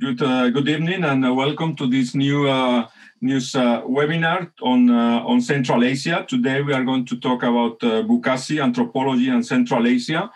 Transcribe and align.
Good, 0.00 0.22
uh, 0.22 0.48
good 0.48 0.66
evening 0.66 1.04
and 1.04 1.26
uh, 1.26 1.34
welcome 1.34 1.76
to 1.76 1.86
this 1.86 2.14
new 2.14 2.48
uh, 2.48 2.88
news 3.20 3.54
uh, 3.54 3.82
webinar 3.82 4.50
on, 4.62 4.88
uh, 4.88 5.20
on 5.26 5.42
Central 5.42 5.84
Asia. 5.84 6.24
Today 6.26 6.62
we 6.62 6.72
are 6.72 6.84
going 6.84 7.04
to 7.04 7.20
talk 7.20 7.42
about 7.42 7.82
uh, 7.82 8.02
Buzkashi, 8.04 8.62
anthropology 8.62 9.28
and 9.28 9.44
Central 9.44 9.86
Asia. 9.86 10.30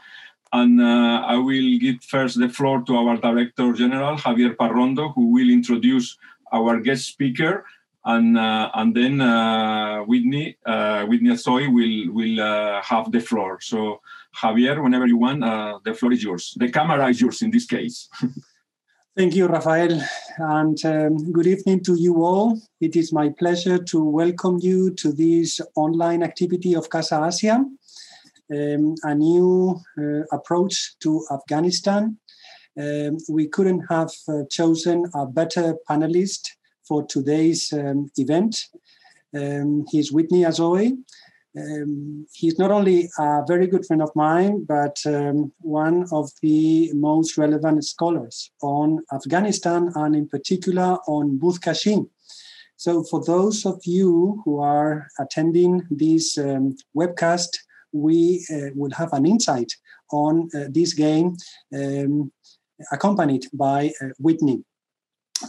And 0.52 0.82
I 0.82 1.36
will 1.36 1.78
give 1.78 2.04
first 2.04 2.38
the 2.38 2.50
floor 2.50 2.82
to 2.82 2.94
our 2.94 3.16
Director 3.16 3.72
General, 3.72 4.18
Javier 4.18 4.54
Parrondo, 4.54 5.14
who 5.14 5.32
will 5.32 5.48
introduce 5.48 6.18
our 6.52 6.78
guest 6.80 7.06
speaker. 7.06 7.64
And, 8.04 8.36
and 8.38 8.94
then 8.94 9.16
Whitney, 10.06 10.58
Whitney 10.66 11.30
Azoy 11.30 11.72
will, 11.72 12.12
will 12.12 12.82
have 12.82 13.10
the 13.10 13.20
floor. 13.20 13.60
So 13.62 14.02
Javier, 14.36 14.82
whenever 14.82 15.06
you 15.06 15.16
want, 15.16 15.40
the 15.84 15.94
floor 15.94 16.12
is 16.12 16.22
yours. 16.22 16.54
The 16.58 16.70
camera 16.70 17.08
is 17.08 17.18
yours 17.18 17.40
in 17.40 17.50
this 17.50 17.64
case. 17.64 18.10
Thank 19.16 19.36
you, 19.36 19.46
Rafael, 19.46 20.00
and 20.38 20.84
um, 20.84 21.30
good 21.30 21.46
evening 21.46 21.84
to 21.84 21.94
you 21.94 22.24
all. 22.24 22.60
It 22.80 22.96
is 22.96 23.12
my 23.12 23.28
pleasure 23.28 23.78
to 23.78 24.02
welcome 24.02 24.58
you 24.60 24.90
to 24.94 25.12
this 25.12 25.60
online 25.76 26.24
activity 26.24 26.74
of 26.74 26.90
Casa 26.90 27.24
Asia, 27.24 27.64
um, 28.52 28.94
a 29.04 29.14
new 29.14 29.80
uh, 29.96 30.24
approach 30.32 30.98
to 30.98 31.24
Afghanistan. 31.30 32.18
Um, 32.76 33.18
we 33.28 33.46
couldn't 33.46 33.82
have 33.88 34.10
uh, 34.28 34.42
chosen 34.50 35.04
a 35.14 35.26
better 35.26 35.76
panelist 35.88 36.48
for 36.82 37.06
today's 37.06 37.72
um, 37.72 38.10
event. 38.16 38.56
Um, 39.32 39.84
he's 39.92 40.10
Whitney 40.10 40.42
Azoy, 40.42 40.90
um, 41.56 42.26
he's 42.32 42.58
not 42.58 42.70
only 42.70 43.08
a 43.18 43.42
very 43.46 43.66
good 43.66 43.86
friend 43.86 44.02
of 44.02 44.10
mine, 44.16 44.64
but 44.64 44.98
um, 45.06 45.52
one 45.60 46.06
of 46.10 46.30
the 46.42 46.90
most 46.94 47.38
relevant 47.38 47.84
scholars 47.84 48.50
on 48.62 49.04
Afghanistan 49.12 49.92
and, 49.94 50.16
in 50.16 50.28
particular, 50.28 50.98
on 51.06 51.38
Buzkashi. 51.38 52.08
So, 52.76 53.04
for 53.04 53.24
those 53.24 53.64
of 53.64 53.80
you 53.84 54.42
who 54.44 54.60
are 54.60 55.06
attending 55.20 55.82
this 55.90 56.36
um, 56.38 56.76
webcast, 56.96 57.50
we 57.92 58.44
uh, 58.52 58.70
will 58.74 58.90
have 58.90 59.12
an 59.12 59.24
insight 59.24 59.72
on 60.12 60.48
uh, 60.54 60.64
this 60.70 60.92
game 60.92 61.36
um, 61.72 62.32
accompanied 62.90 63.46
by 63.52 63.92
uh, 64.02 64.08
Whitney. 64.18 64.64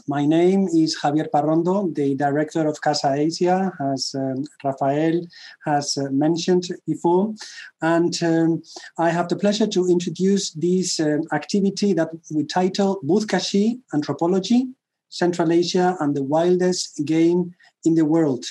My 0.07 0.25
name 0.25 0.67
is 0.67 0.97
Javier 1.01 1.29
Parrondo, 1.29 1.93
the 1.93 2.15
director 2.15 2.67
of 2.67 2.81
Casa 2.81 3.13
Asia, 3.13 3.71
as 3.93 4.15
um, 4.15 4.45
Rafael 4.63 5.21
has 5.65 5.97
uh, 5.97 6.09
mentioned 6.11 6.67
before. 6.85 7.33
And 7.81 8.13
um, 8.23 8.63
I 8.97 9.09
have 9.09 9.27
the 9.27 9.35
pleasure 9.35 9.67
to 9.67 9.87
introduce 9.89 10.51
this 10.51 10.99
um, 10.99 11.21
activity 11.33 11.93
that 11.93 12.09
we 12.31 12.45
title 12.45 12.99
Buzkashi 13.03 13.79
Anthropology, 13.93 14.67
Central 15.09 15.51
Asia 15.51 15.95
and 15.99 16.15
the 16.15 16.23
Wildest 16.23 17.05
Game 17.05 17.53
in 17.83 17.95
the 17.95 18.05
World 18.05 18.45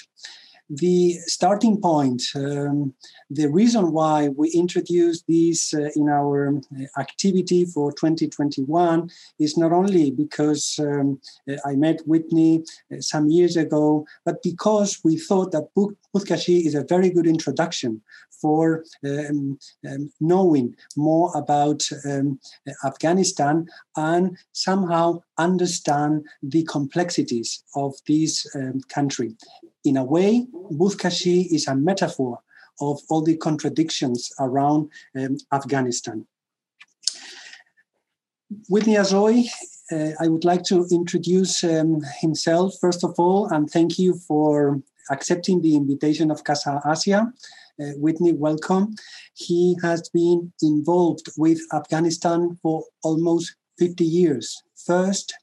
the 0.71 1.15
starting 1.27 1.81
point, 1.81 2.23
um, 2.35 2.95
the 3.31 3.49
reason 3.49 3.93
why 3.93 4.29
we 4.29 4.51
introduced 4.51 5.25
this 5.29 5.75
uh, 5.75 5.91
in 5.95 6.09
our 6.09 6.49
um, 6.49 6.63
activity 6.99 7.65
for 7.67 7.93
2021 7.93 9.11
is 9.39 9.59
not 9.59 9.73
only 9.73 10.11
because 10.11 10.79
um, 10.81 11.21
I 11.67 11.75
met 11.77 12.01
Whitney 12.07 12.65
uh, 12.93 13.01
some 13.01 13.29
years 13.29 13.57
ago, 13.57 14.07
but 14.25 14.43
because 14.43 15.01
we 15.05 15.19
thought 15.19 15.53
that 15.53 15.69
Buzkashi 16.15 16.65
is 16.65 16.75
a 16.75 16.85
very 16.85 17.11
good 17.11 17.27
introduction 17.27 18.01
for 18.45 18.85
um, 19.07 19.59
um, 19.91 20.13
knowing 20.21 20.77
more 20.99 21.33
about 21.35 21.81
um, 22.05 22.39
Afghanistan 22.85 23.67
and 23.97 24.37
somehow 24.53 25.23
understand 25.39 26.27
the 26.43 26.63
complexities 26.65 27.65
of 27.75 27.95
this 28.07 28.33
um, 28.55 28.83
country. 28.97 29.35
In 29.85 29.97
a 29.97 30.05
way, 30.05 30.47
Buzkashi 30.81 31.47
is 31.57 31.67
a 31.67 31.75
metaphor 31.75 32.39
of 32.83 33.01
all 33.09 33.23
the 33.23 33.39
contradictions 33.39 34.31
around 34.39 34.91
um, 35.19 35.39
Afghanistan. 35.51 36.27
Whitney 38.69 38.97
Azoy, 38.97 39.47
uh, 39.91 40.13
I 40.21 40.29
would 40.29 40.45
like 40.45 40.65
to 40.65 40.87
introduce 40.91 41.65
um, 41.65 42.03
himself 42.21 42.75
first 42.79 43.05
of 43.05 43.15
all, 43.17 43.47
and 43.47 43.71
thank 43.71 43.99
you 43.99 44.11
for 44.29 44.83
accepting 45.11 45.61
the 45.61 45.77
invitation 45.77 46.31
of 46.31 46.45
Casa 46.45 46.81
Asia. 46.87 47.33
Uh, 47.81 47.93
Whitney, 47.97 48.33
welcome. 48.33 48.95
He 49.35 49.77
has 49.83 50.09
been 50.11 50.53
involved 50.63 51.27
with 51.37 51.61
Afghanistan 51.73 52.59
for 52.63 52.85
almost 53.03 53.57
50 53.79 54.05
years. 54.05 54.63
First, 54.87 55.35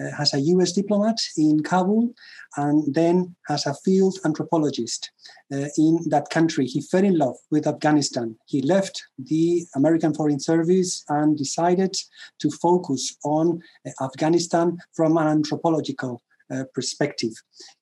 uh, 0.00 0.10
as 0.18 0.34
a 0.34 0.40
US 0.40 0.72
diplomat 0.72 1.18
in 1.36 1.62
Kabul, 1.62 2.14
and 2.56 2.94
then 2.94 3.36
as 3.48 3.66
a 3.66 3.74
field 3.74 4.18
anthropologist 4.24 5.10
uh, 5.52 5.66
in 5.76 5.98
that 6.08 6.30
country. 6.30 6.66
He 6.66 6.80
fell 6.80 7.04
in 7.04 7.18
love 7.18 7.36
with 7.50 7.66
Afghanistan. 7.66 8.36
He 8.46 8.62
left 8.62 9.02
the 9.18 9.66
American 9.76 10.14
Foreign 10.14 10.40
Service 10.40 11.04
and 11.08 11.36
decided 11.36 11.96
to 12.40 12.50
focus 12.50 13.16
on 13.24 13.60
uh, 13.86 14.04
Afghanistan 14.04 14.78
from 14.94 15.16
an 15.16 15.26
anthropological 15.26 16.22
uh, 16.50 16.64
perspective. 16.74 17.32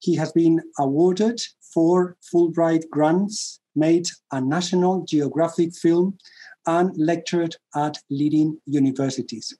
He 0.01 0.15
has 0.17 0.33
been 0.33 0.61
awarded 0.79 1.41
four 1.73 2.17
Fulbright 2.33 2.89
grants, 2.91 3.61
made 3.75 4.07
a 4.33 4.41
National 4.41 5.05
Geographic 5.05 5.75
film, 5.75 6.19
and 6.67 6.91
lectured 6.97 7.57
at 7.75 7.99
leading 8.11 8.59
universities. 8.67 9.57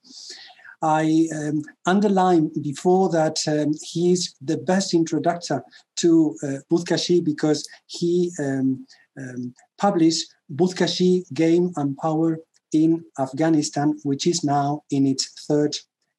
I 0.83 1.27
um, 1.35 1.63
underlined 1.87 2.53
before 2.63 3.09
that 3.11 3.39
um, 3.49 3.73
is 3.97 4.35
the 4.41 4.59
best 4.59 4.95
introductor 4.95 5.63
to 5.97 6.37
uh, 6.43 6.47
Buzkashi 6.71 7.25
because 7.25 7.67
he 7.87 8.31
um, 8.39 8.87
um, 9.19 9.55
published 9.79 10.33
Buzkashi 10.55 11.23
Game 11.35 11.73
and 11.77 11.97
Power 11.97 12.39
in 12.73 13.05
Afghanistan, 13.19 13.99
which 14.05 14.27
is 14.27 14.45
now 14.45 14.83
in 14.91 15.07
its 15.07 15.47
third 15.49 15.77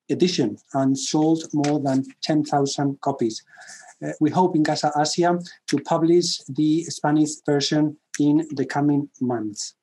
edition 0.10 0.58
and 0.74 0.98
sold 0.98 1.44
more 1.54 1.80
than 1.80 2.06
10,000 2.22 3.02
copies. 3.02 3.44
Uh, 4.04 4.12
we 4.20 4.30
hope 4.30 4.56
in 4.56 4.64
Casa 4.64 4.92
Asia 4.98 5.38
to 5.68 5.78
publish 5.80 6.40
the 6.48 6.84
Spanish 6.86 7.32
version 7.46 7.98
in 8.20 8.48
the 8.52 8.66
coming 8.66 9.10
months. 9.22 9.76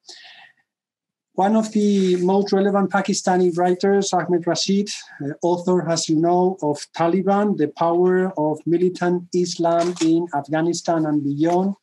One 1.34 1.54
of 1.54 1.70
the 1.72 2.16
most 2.16 2.50
relevant 2.50 2.91
Pakistani 2.91 3.54
writers, 3.59 4.14
Ahmed 4.14 4.47
Rashid, 4.47 4.88
uh, 5.22 5.34
author, 5.42 5.87
as 5.87 6.09
you 6.09 6.16
know, 6.16 6.56
of 6.62 6.78
Taliban, 6.97 7.58
the 7.58 7.69
power 7.69 8.32
of 8.38 8.58
militant 8.64 9.25
Islam 9.34 9.94
in 10.00 10.26
Afghanistan 10.34 11.04
and 11.04 11.22
beyond, 11.22 11.75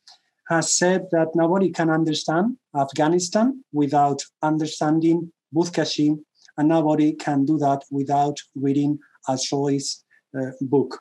has 0.48 0.76
said 0.76 1.06
that 1.12 1.28
nobody 1.36 1.70
can 1.70 1.88
understand 1.88 2.56
Afghanistan 2.76 3.62
without 3.72 4.22
understanding 4.42 5.32
Buzkashi, 5.54 6.18
and 6.56 6.68
nobody 6.68 7.12
can 7.12 7.44
do 7.44 7.58
that 7.58 7.82
without 7.90 8.38
reading 8.54 8.98
Azoy's 9.28 10.04
uh, 10.38 10.50
book. 10.60 11.00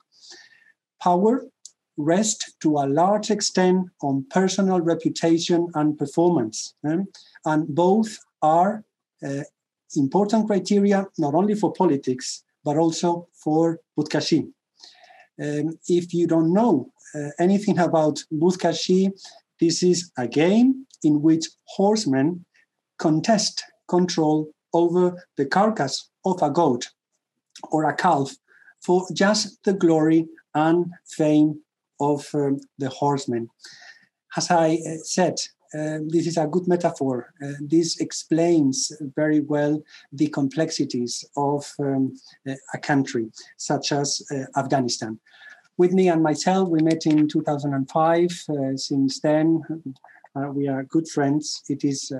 Power 1.02 1.46
rests 1.97 2.53
to 2.62 2.78
a 2.78 2.88
large 2.88 3.30
extent 3.30 3.88
on 4.02 4.25
personal 4.30 4.81
reputation 4.81 5.68
and 5.75 5.97
performance. 5.97 6.74
Eh? 6.88 6.97
And 7.46 7.68
both 7.75 8.18
are 8.41 8.84
uh, 9.24 9.44
important 9.96 10.47
criteria 10.47 11.06
not 11.18 11.36
only 11.36 11.56
for 11.56 11.72
politics 11.74 12.44
but 12.64 12.78
also 12.78 13.28
for 13.34 13.80
Buzkashi. 13.97 14.47
Um, 15.41 15.78
if 15.88 16.14
you 16.14 16.28
don't 16.28 16.53
know 16.53 16.91
uh, 17.16 17.30
anything 17.40 17.80
about 17.80 18.24
Buzkashi, 18.31 19.12
this 19.59 19.84
is 19.84 20.12
a 20.18 20.28
game 20.28 20.85
in 21.03 21.22
which 21.22 21.46
horsemen 21.66 22.46
contest 22.97 23.64
control 23.88 24.53
over 24.73 25.25
the 25.38 25.45
carcass 25.45 26.09
of 26.25 26.41
a 26.41 26.49
goat 26.49 26.90
or 27.72 27.85
a 27.85 27.96
calf 27.96 28.31
for 28.84 29.05
just 29.14 29.64
the 29.64 29.73
glory 29.73 30.28
and 30.55 30.91
fame 31.08 31.59
of 31.99 32.28
um, 32.34 32.59
the 32.78 32.90
horsemen. 32.90 33.49
As 34.35 34.52
I 34.52 34.79
uh, 34.87 34.97
said, 35.03 35.35
uh, 35.73 35.99
this 36.08 36.28
is 36.28 36.37
a 36.37 36.47
good 36.47 36.67
metaphor. 36.67 37.34
Uh, 37.43 37.53
this 37.61 37.99
explains 37.99 38.91
very 39.16 39.40
well 39.40 39.81
the 40.11 40.28
complexities 40.28 41.25
of 41.35 41.66
um, 41.79 42.14
a 42.73 42.78
country 42.78 43.31
such 43.58 43.91
as 43.91 44.22
uh, 44.31 44.59
Afghanistan. 44.59 45.20
Whitney 45.78 46.09
and 46.09 46.22
myself, 46.22 46.70
we 46.70 46.84
met 46.84 47.08
in 47.08 47.28
2005. 47.28 48.43
Uh, 48.49 48.78
since 48.78 49.20
then, 49.22 49.61
uh, 50.35 50.52
we 50.52 50.67
are 50.67 50.84
good 50.84 51.08
friends. 51.08 51.64
It 51.67 51.84
is 51.84 52.11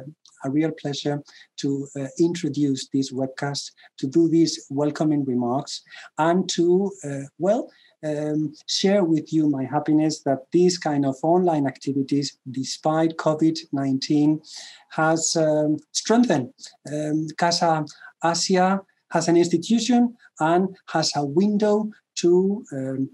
a 0.44 0.50
real 0.50 0.72
pleasure 0.72 1.22
to 1.58 1.88
introduce 2.20 2.88
this 2.90 3.12
webcast, 3.12 3.72
to 3.98 4.08
do 4.08 4.28
these 4.30 4.66
welcoming 4.70 5.24
remarks, 5.26 5.82
and 6.18 6.50
to, 6.50 6.92
well, 7.38 7.70
um, 8.06 8.54
share 8.68 9.04
with 9.04 9.32
you 9.32 9.50
my 9.50 9.64
happiness 9.64 10.24
that 10.24 10.40
these 10.52 10.78
kind 10.78 11.06
of 11.06 11.16
online 11.24 11.66
activities, 11.68 12.38
despite 12.52 13.18
COVID 13.18 13.58
19, 13.72 14.42
has 14.90 15.36
um, 15.38 15.78
strengthened 15.94 16.54
um, 16.92 17.28
Casa 17.38 17.86
Asia 18.24 18.82
has 19.12 19.28
an 19.28 19.38
institution 19.38 20.16
and 20.40 20.76
has 20.88 21.16
a 21.16 21.24
window 21.24 21.90
to 22.16 22.66
um, 22.74 23.10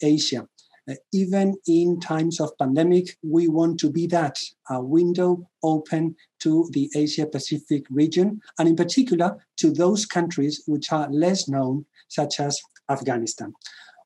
Asia. 0.00 0.48
Uh, 0.90 0.94
even 1.12 1.54
in 1.66 2.00
times 2.00 2.40
of 2.40 2.56
pandemic, 2.58 3.16
we 3.22 3.46
want 3.46 3.78
to 3.78 3.90
be 3.90 4.06
that 4.06 4.36
a 4.68 4.82
window 4.82 5.48
open 5.62 6.16
to 6.40 6.68
the 6.72 6.90
Asia 6.96 7.26
Pacific 7.26 7.84
region, 7.90 8.40
and 8.58 8.68
in 8.68 8.74
particular 8.74 9.36
to 9.56 9.70
those 9.70 10.04
countries 10.04 10.62
which 10.66 10.90
are 10.92 11.08
less 11.10 11.48
known, 11.48 11.84
such 12.08 12.40
as 12.40 12.60
Afghanistan. 12.88 13.52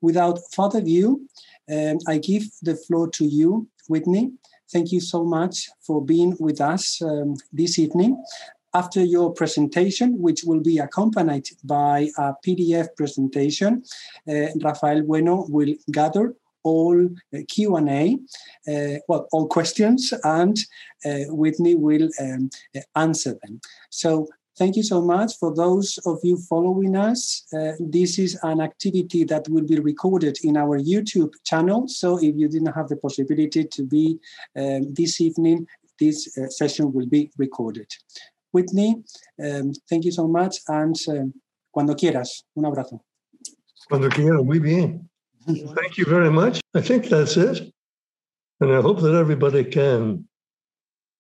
Without 0.03 0.39
further 0.53 0.81
ado, 0.81 1.21
um, 1.73 1.99
I 2.07 2.19
give 2.19 2.45
the 2.63 2.77
floor 2.77 3.09
to 3.11 3.25
you, 3.25 3.69
Whitney. 3.89 4.33
Thank 4.71 4.93
you 4.93 5.01
so 5.01 5.25
much 5.25 5.69
for 5.81 6.05
being 6.05 6.37
with 6.39 6.61
us 6.61 7.01
um, 7.01 7.37
this 7.53 7.79
evening. 7.79 8.23
After 8.75 9.03
your 9.03 9.33
presentation, 9.33 10.21
which 10.21 10.43
will 10.45 10.61
be 10.61 10.79
accompanied 10.79 11.49
by 11.65 12.11
a 12.19 12.35
PDF 12.45 12.89
presentation, 12.97 13.83
uh, 14.29 14.49
Rafael 14.63 15.03
Bueno 15.03 15.47
will 15.49 15.75
gather 15.91 16.35
all 16.71 16.99
uh, 17.07 17.39
Q&A, 17.49 18.19
uh, 18.69 18.99
well, 19.09 19.27
all 19.33 19.47
questions, 19.47 20.13
and 20.25 20.57
uh, 21.05 21.25
Whitney 21.41 21.75
will 21.75 22.09
um, 22.21 22.51
answer 22.95 23.33
them. 23.43 23.61
So 23.91 24.29
Thank 24.59 24.77
you 24.77 24.83
so 24.83 25.03
much 25.03 25.37
for 25.39 25.55
those 25.55 25.99
of 26.07 26.19
you 26.23 26.39
following 26.39 26.97
us. 26.97 27.45
Uh, 27.53 27.73
this 27.79 28.19
is 28.19 28.39
an 28.43 28.63
activity 28.63 29.23
that 29.25 29.47
will 29.51 29.67
be 29.67 29.79
recorded 29.81 30.39
in 30.45 30.57
our 30.57 30.79
YouTube 30.81 31.35
channel. 31.45 31.87
So 31.89 32.17
if 32.17 32.35
you 32.35 32.49
didn't 32.49 32.73
have 32.73 32.89
the 32.89 32.97
possibility 32.97 33.65
to 33.65 33.83
be 33.83 34.19
um, 34.57 34.95
this 34.95 35.21
evening, 35.21 35.67
this 36.01 36.39
uh, 36.39 36.49
session 36.49 36.91
will 36.95 37.05
be 37.05 37.31
recorded. 37.37 37.89
Whitney, 38.51 39.05
um, 39.45 39.73
thank 39.91 40.07
you 40.07 40.13
so 40.13 40.27
much 40.27 40.57
and 40.69 40.97
um, 41.09 41.35
cuando 41.71 41.95
quieras, 41.95 42.45
un 42.57 42.65
abrazo. 42.65 43.03
Cuando 43.91 44.09
quiera, 44.09 44.43
muy 44.43 44.59
bien. 44.59 45.07
Thank 45.47 45.99
you 45.99 46.05
very 46.05 46.31
much. 46.31 46.61
I 46.75 46.81
think 46.81 47.09
that's 47.09 47.37
it. 47.37 47.73
And 48.61 48.73
I 48.73 48.81
hope 48.81 49.01
that 49.01 49.15
everybody 49.15 49.65
can 49.65 50.27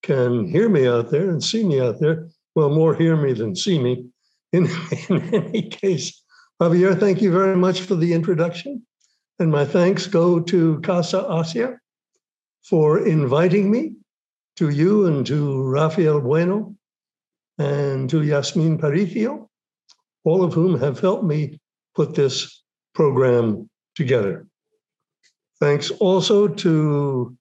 can 0.02 0.46
hear 0.46 0.68
me 0.68 0.86
out 0.86 1.10
there 1.10 1.30
and 1.30 1.42
see 1.42 1.64
me 1.64 1.80
out 1.80 1.98
there 2.00 2.28
well, 2.56 2.70
more 2.70 2.94
hear 2.94 3.16
me 3.16 3.34
than 3.34 3.54
see 3.54 3.78
me. 3.78 4.06
In, 4.52 4.66
in 5.10 5.34
any 5.34 5.68
case, 5.68 6.22
Javier, 6.60 6.98
thank 6.98 7.20
you 7.20 7.30
very 7.30 7.54
much 7.54 7.82
for 7.82 7.94
the 7.94 8.14
introduction. 8.14 8.84
And 9.38 9.52
my 9.52 9.66
thanks 9.66 10.06
go 10.06 10.40
to 10.40 10.80
Casa 10.80 11.26
Asia 11.30 11.78
for 12.64 13.06
inviting 13.06 13.70
me, 13.70 13.92
to 14.56 14.70
you 14.70 15.04
and 15.04 15.26
to 15.26 15.62
Rafael 15.64 16.22
Bueno 16.22 16.74
and 17.58 18.08
to 18.08 18.22
Yasmin 18.22 18.78
Paricio, 18.78 19.48
all 20.24 20.42
of 20.42 20.54
whom 20.54 20.80
have 20.80 20.98
helped 20.98 21.24
me 21.24 21.60
put 21.94 22.14
this 22.14 22.62
program 22.94 23.68
together. 23.96 24.46
Thanks 25.58 25.90
also 25.90 26.48
to 26.48 27.36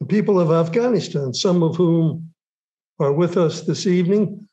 the 0.00 0.06
people 0.06 0.40
of 0.40 0.50
Afghanistan, 0.50 1.34
some 1.34 1.62
of 1.62 1.76
whom 1.76 2.34
are 2.98 3.12
with 3.12 3.36
us 3.36 3.62
this 3.62 3.86
evening. 3.86 4.48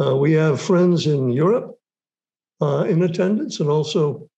Uh, 0.00 0.16
we 0.16 0.32
have 0.32 0.60
friends 0.60 1.06
in 1.06 1.28
Europe 1.30 1.78
uh, 2.62 2.84
in 2.88 3.02
attendance 3.02 3.60
and 3.60 3.68
also 3.68 4.28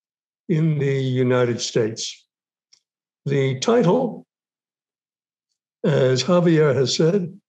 in 0.49 0.79
the 0.79 1.01
United 1.03 1.61
States. 1.61 2.27
The 3.27 3.61
title, 3.61 4.27
as 5.85 6.25
Javier 6.25 6.75
has 6.75 6.97
said, 6.97 7.40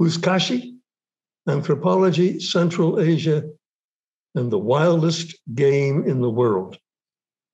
Buzkashi, 0.00 0.76
Anthropology, 1.48 2.40
Central 2.40 3.00
Asia, 3.00 3.44
and 4.34 4.50
the 4.50 4.58
wildest 4.58 5.38
game 5.54 6.04
in 6.06 6.20
the 6.20 6.30
world. 6.30 6.76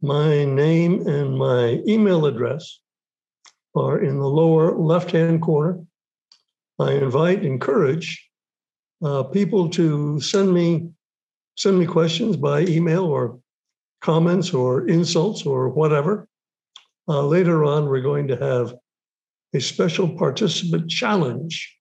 My 0.01 0.45
name 0.45 1.07
and 1.07 1.37
my 1.37 1.83
email 1.87 2.25
address 2.25 2.81
are 3.75 4.01
in 4.01 4.19
the 4.19 4.29
lower 4.29 4.77
left 4.77 5.11
hand 5.11 5.43
corner. 5.43 5.81
I 6.79 6.93
invite, 6.93 7.45
encourage 7.45 8.27
uh, 9.05 9.25
people 9.25 9.69
to 9.71 10.21
send 10.21 10.53
me 10.53 10.91
send 11.57 11.79
me 11.79 11.85
questions 11.85 12.37
by 12.37 12.61
email 12.63 13.05
or 13.05 13.39
comments 14.01 14.55
or 14.55 14.89
insults 14.89 15.45
or 15.45 15.69
whatever. 15.69 16.27
Uh, 17.07 17.23
later 17.27 17.65
on, 17.65 17.87
we're 17.87 18.01
going 18.01 18.29
to 18.29 18.37
have 18.37 18.75
a 19.53 19.61
special 19.61 20.09
participant 20.17 20.89
challenge 20.89 21.77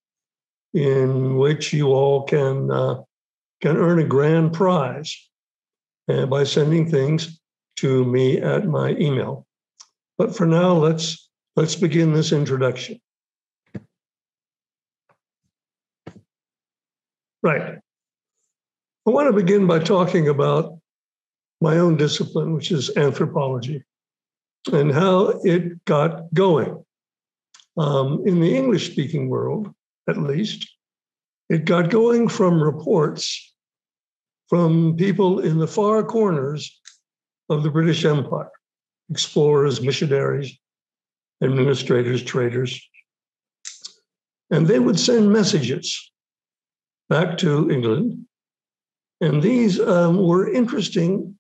in 0.73 1.35
which 1.37 1.73
you 1.73 1.87
all 1.87 2.23
can 2.23 2.71
uh, 2.71 3.01
can 3.61 3.77
earn 3.77 3.99
a 3.99 4.05
grand 4.05 4.53
prize 4.53 5.29
uh, 6.07 6.25
by 6.25 6.43
sending 6.43 6.89
things 6.89 7.39
to 7.77 8.05
me 8.05 8.39
at 8.39 8.65
my 8.67 8.91
email. 8.91 9.45
But 10.17 10.35
for 10.35 10.45
now, 10.45 10.73
let's 10.73 11.29
let's 11.55 11.75
begin 11.75 12.13
this 12.13 12.31
introduction. 12.31 12.99
Right. 17.41 17.79
I 19.07 19.11
want 19.11 19.27
to 19.29 19.33
begin 19.33 19.65
by 19.65 19.79
talking 19.79 20.27
about 20.27 20.77
my 21.61 21.77
own 21.77 21.97
discipline, 21.97 22.53
which 22.53 22.71
is 22.71 22.95
anthropology, 22.95 23.83
and 24.71 24.91
how 24.91 25.39
it 25.43 25.83
got 25.85 26.33
going. 26.33 26.83
Um, 27.77 28.23
in 28.25 28.41
the 28.41 28.55
English 28.55 28.91
speaking 28.91 29.29
world, 29.29 29.73
at 30.09 30.17
least, 30.17 30.69
it 31.49 31.65
got 31.65 31.89
going 31.89 32.27
from 32.27 32.61
reports 32.61 33.53
from 34.47 34.95
people 34.97 35.39
in 35.39 35.59
the 35.59 35.67
far 35.67 36.03
corners 36.03 36.79
of 37.49 37.63
the 37.63 37.69
British 37.69 38.05
Empire 38.05 38.51
explorers, 39.09 39.81
missionaries, 39.81 40.57
administrators, 41.43 42.23
traders. 42.23 42.79
And 44.51 44.67
they 44.67 44.79
would 44.79 44.99
send 44.99 45.31
messages 45.31 46.11
back 47.09 47.37
to 47.39 47.69
England. 47.71 48.25
And 49.21 49.41
these 49.41 49.79
um, 49.79 50.17
were 50.23 50.51
interesting 50.51 51.37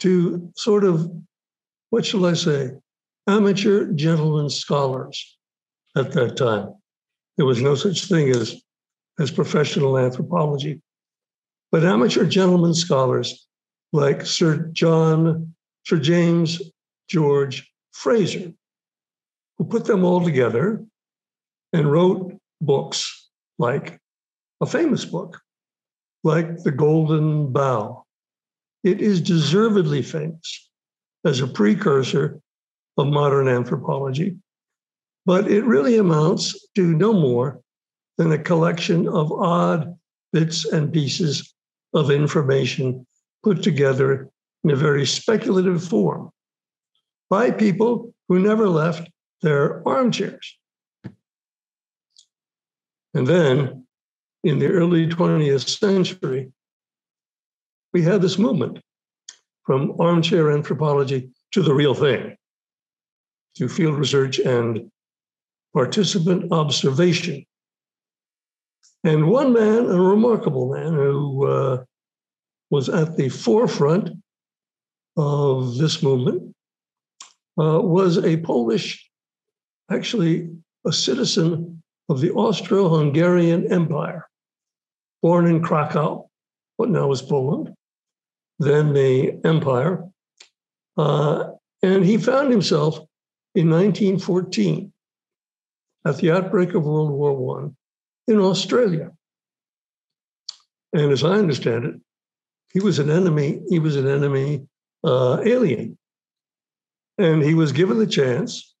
to 0.00 0.50
sort 0.56 0.84
of, 0.84 1.10
what 1.90 2.06
shall 2.06 2.26
I 2.26 2.34
say, 2.34 2.72
amateur 3.26 3.92
gentlemen 3.92 4.50
scholars 4.50 5.38
at 5.96 6.12
that 6.12 6.36
time. 6.36 6.74
There 7.40 7.46
was 7.46 7.62
no 7.62 7.74
such 7.74 8.04
thing 8.04 8.28
as, 8.28 8.60
as 9.18 9.30
professional 9.30 9.96
anthropology. 9.96 10.82
But 11.72 11.86
amateur 11.86 12.26
gentlemen 12.26 12.74
scholars 12.74 13.48
like 13.94 14.26
Sir 14.26 14.68
John, 14.74 15.54
Sir 15.86 15.96
James 15.96 16.60
George 17.08 17.66
Frazer, 17.92 18.52
who 19.56 19.64
put 19.64 19.86
them 19.86 20.04
all 20.04 20.22
together 20.22 20.84
and 21.72 21.90
wrote 21.90 22.36
books 22.60 23.30
like 23.58 23.98
a 24.60 24.66
famous 24.66 25.06
book, 25.06 25.40
like 26.22 26.62
The 26.62 26.72
Golden 26.72 27.50
Bough. 27.50 28.04
It 28.84 29.00
is 29.00 29.22
deservedly 29.22 30.02
famous 30.02 30.68
as 31.24 31.40
a 31.40 31.46
precursor 31.46 32.38
of 32.98 33.06
modern 33.06 33.48
anthropology, 33.48 34.36
but 35.26 35.50
it 35.50 35.64
really 35.64 35.96
amounts 35.98 36.68
to 36.74 36.94
no 36.94 37.12
more 37.12 37.60
than 38.18 38.32
a 38.32 38.38
collection 38.38 39.08
of 39.08 39.32
odd 39.32 39.94
bits 40.32 40.64
and 40.64 40.92
pieces 40.92 41.54
of 41.94 42.10
information 42.10 43.06
put 43.42 43.62
together 43.62 44.30
in 44.64 44.70
a 44.70 44.76
very 44.76 45.06
speculative 45.06 45.82
form 45.82 46.30
by 47.28 47.50
people 47.50 48.12
who 48.28 48.38
never 48.38 48.68
left 48.68 49.10
their 49.42 49.86
armchairs. 49.88 50.56
And 53.14 53.26
then 53.26 53.86
in 54.44 54.58
the 54.58 54.68
early 54.68 55.06
20th 55.06 55.78
century, 55.78 56.52
we 57.92 58.02
had 58.02 58.22
this 58.22 58.38
movement 58.38 58.78
from 59.64 60.00
armchair 60.00 60.50
anthropology 60.50 61.30
to 61.52 61.62
the 61.62 61.74
real 61.74 61.94
thing, 61.94 62.36
to 63.56 63.68
field 63.68 63.98
research 63.98 64.38
and 64.38 64.90
participant 65.72 66.52
observation. 66.52 67.44
And 69.04 69.28
one 69.28 69.52
man, 69.52 69.86
a 69.86 70.00
remarkable 70.00 70.72
man 70.74 70.92
who 70.92 71.46
uh, 71.46 71.84
was 72.70 72.88
at 72.88 73.16
the 73.16 73.28
forefront 73.28 74.10
of 75.16 75.78
this 75.78 76.02
movement, 76.02 76.54
uh, 77.58 77.80
was 77.80 78.18
a 78.18 78.36
Polish, 78.38 79.08
actually 79.90 80.50
a 80.86 80.92
citizen 80.92 81.82
of 82.08 82.20
the 82.20 82.30
Austro 82.32 82.88
Hungarian 82.88 83.72
Empire, 83.72 84.28
born 85.22 85.46
in 85.46 85.62
Krakow, 85.62 86.28
what 86.76 86.90
now 86.90 87.10
is 87.12 87.22
Poland, 87.22 87.74
then 88.58 88.92
the 88.92 89.38
empire. 89.44 90.04
Uh, 90.96 91.50
and 91.82 92.04
he 92.04 92.18
found 92.18 92.50
himself 92.50 92.96
in 93.54 93.70
1914 93.70 94.92
at 96.06 96.16
the 96.18 96.30
outbreak 96.30 96.74
of 96.74 96.84
World 96.84 97.10
War 97.12 97.66
I 97.66 98.32
in 98.32 98.38
Australia. 98.38 99.10
And 100.92 101.12
as 101.12 101.22
I 101.24 101.34
understand 101.34 101.84
it, 101.84 101.94
he 102.72 102.80
was 102.80 102.98
an 102.98 103.10
enemy, 103.10 103.60
he 103.68 103.78
was 103.78 103.96
an 103.96 104.08
enemy 104.08 104.66
uh, 105.04 105.40
alien. 105.44 105.98
And 107.18 107.42
he 107.42 107.54
was 107.54 107.72
given 107.72 107.98
the 107.98 108.06
chance 108.06 108.74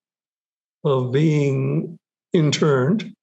of 0.84 1.12
being 1.12 1.98
interned 2.32 3.14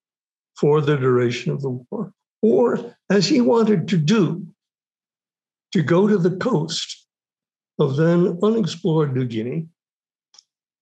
for 0.59 0.81
the 0.81 0.97
duration 0.97 1.51
of 1.51 1.61
the 1.61 1.83
war, 1.89 2.11
or 2.41 2.95
as 3.09 3.27
he 3.27 3.41
wanted 3.41 3.87
to 3.89 3.97
do, 3.97 4.45
to 5.71 5.81
go 5.81 6.07
to 6.07 6.17
the 6.17 6.35
coast 6.37 7.05
of 7.79 7.95
then 7.95 8.39
unexplored 8.41 9.15
New 9.15 9.25
Guinea 9.25 9.67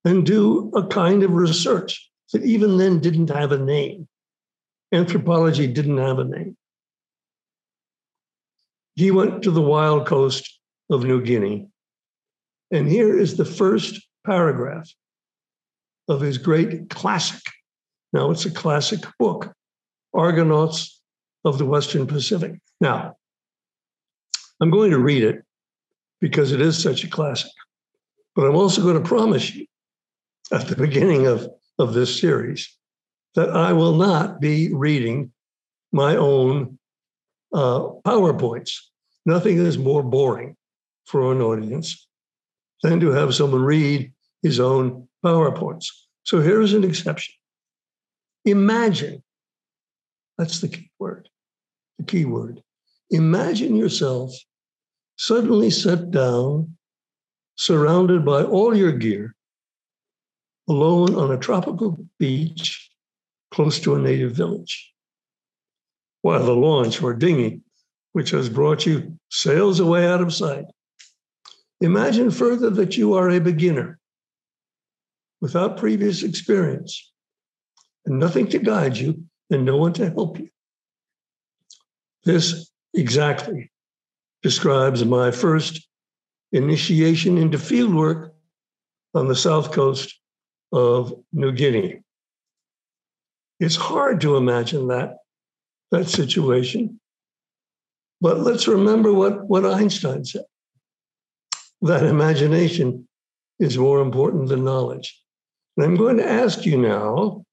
and 0.05 0.25
do 0.25 0.71
a 0.75 0.85
kind 0.87 1.23
of 1.23 1.31
research 1.31 2.09
that 2.35 2.43
even 2.43 2.75
then 2.75 2.99
didn't 2.99 3.29
have 3.29 3.53
a 3.53 3.57
name. 3.57 4.09
Anthropology 4.91 5.67
didn't 5.67 5.99
have 5.99 6.19
a 6.19 6.25
name. 6.25 6.57
He 8.95 9.09
went 9.09 9.41
to 9.43 9.51
the 9.51 9.61
wild 9.61 10.05
coast 10.05 10.59
of 10.89 11.05
New 11.05 11.23
Guinea. 11.23 11.67
And 12.71 12.89
here 12.89 13.17
is 13.17 13.37
the 13.37 13.45
first 13.45 14.05
paragraph 14.25 14.89
of 16.09 16.19
his 16.19 16.37
great 16.37 16.89
classic. 16.89 17.41
Now, 18.11 18.31
it's 18.31 18.45
a 18.45 18.51
classic 18.51 18.99
book, 19.17 19.53
Argonauts 20.13 21.01
of 21.45 21.57
the 21.57 21.65
Western 21.65 22.05
Pacific. 22.05 22.59
Now, 22.81 23.15
I'm 24.59 24.71
going 24.71 24.91
to 24.91 24.99
read 24.99 25.23
it 25.23 25.41
because 26.19 26.51
it 26.51 26.59
is 26.59 26.77
such 26.77 27.05
a 27.05 27.09
classic, 27.09 27.51
but 28.35 28.45
I'm 28.45 28.57
also 28.57 28.81
going 28.81 29.01
to 29.01 29.07
promise 29.07 29.55
you 29.55 29.67
at 30.51 30.67
the 30.67 30.75
beginning 30.75 31.27
of, 31.27 31.47
of 31.77 31.93
this 31.93 32.19
series 32.19 32.69
that 33.35 33.49
I 33.49 33.73
will 33.73 33.95
not 33.95 34.39
be 34.39 34.73
reading 34.73 35.31
my 35.91 36.15
own 36.15 36.79
uh, 37.53 37.81
PowerPoints. 38.05 38.71
Nothing 39.25 39.57
is 39.57 39.77
more 39.77 40.03
boring 40.03 40.55
for 41.05 41.31
an 41.31 41.41
audience 41.41 42.07
than 42.83 42.99
to 42.99 43.11
have 43.11 43.35
someone 43.35 43.63
read 43.63 44.11
his 44.41 44.59
own 44.59 45.07
PowerPoints. 45.23 45.87
So 46.23 46.41
here 46.41 46.61
is 46.61 46.73
an 46.73 46.83
exception. 46.83 47.33
Imagine, 48.45 49.23
that's 50.37 50.61
the 50.61 50.67
key 50.67 50.91
word, 50.99 51.29
the 51.97 52.05
key 52.05 52.25
word. 52.25 52.61
Imagine 53.11 53.75
yourself 53.75 54.31
suddenly 55.17 55.69
set 55.69 56.11
down, 56.11 56.77
surrounded 57.55 58.25
by 58.25 58.43
all 58.43 58.75
your 58.75 58.91
gear, 58.91 59.34
alone 60.67 61.15
on 61.15 61.31
a 61.31 61.37
tropical 61.37 61.97
beach 62.19 62.89
close 63.51 63.79
to 63.79 63.95
a 63.95 63.99
native 63.99 64.31
village. 64.31 64.91
While 66.21 66.43
the 66.43 66.55
launch 66.55 67.01
or 67.01 67.13
dinghy, 67.13 67.61
which 68.13 68.31
has 68.31 68.49
brought 68.49 68.85
you, 68.85 69.17
sails 69.29 69.79
away 69.79 70.07
out 70.07 70.21
of 70.21 70.33
sight. 70.33 70.65
Imagine 71.81 72.31
further 72.31 72.69
that 72.71 72.97
you 72.97 73.13
are 73.13 73.29
a 73.29 73.39
beginner 73.39 73.99
without 75.41 75.77
previous 75.77 76.23
experience 76.23 77.11
and 78.05 78.17
nothing 78.17 78.47
to 78.47 78.59
guide 78.59 78.97
you 78.97 79.23
and 79.49 79.65
no 79.65 79.77
one 79.77 79.93
to 79.93 80.09
help 80.09 80.39
you. 80.39 80.49
This 82.23 82.71
exactly 82.93 83.71
describes 84.41 85.05
my 85.05 85.31
first 85.31 85.87
initiation 86.51 87.37
into 87.37 87.57
fieldwork 87.57 88.31
on 89.13 89.27
the 89.27 89.35
south 89.35 89.71
coast 89.71 90.19
of 90.75 91.13
New 91.31 91.53
Guinea. 91.53 92.01
It's 93.61 93.77
hard 93.77 94.19
to 94.21 94.35
imagine 94.35 94.87
that, 94.89 95.17
that 95.91 96.09
situation. 96.09 96.99
But 98.19 98.41
let's 98.41 98.67
remember 98.67 99.13
what, 99.13 99.47
what 99.47 99.65
Einstein 99.65 100.25
said 100.25 100.43
that 101.81 102.03
imagination 102.03 103.07
is 103.59 103.77
more 103.77 104.01
important 104.01 104.49
than 104.49 104.65
knowledge. 104.65 105.21
And 105.77 105.85
I'm 105.85 105.95
going 105.95 106.17
to 106.17 106.29
ask 106.29 106.65
you 106.65 106.77
now 106.77 107.45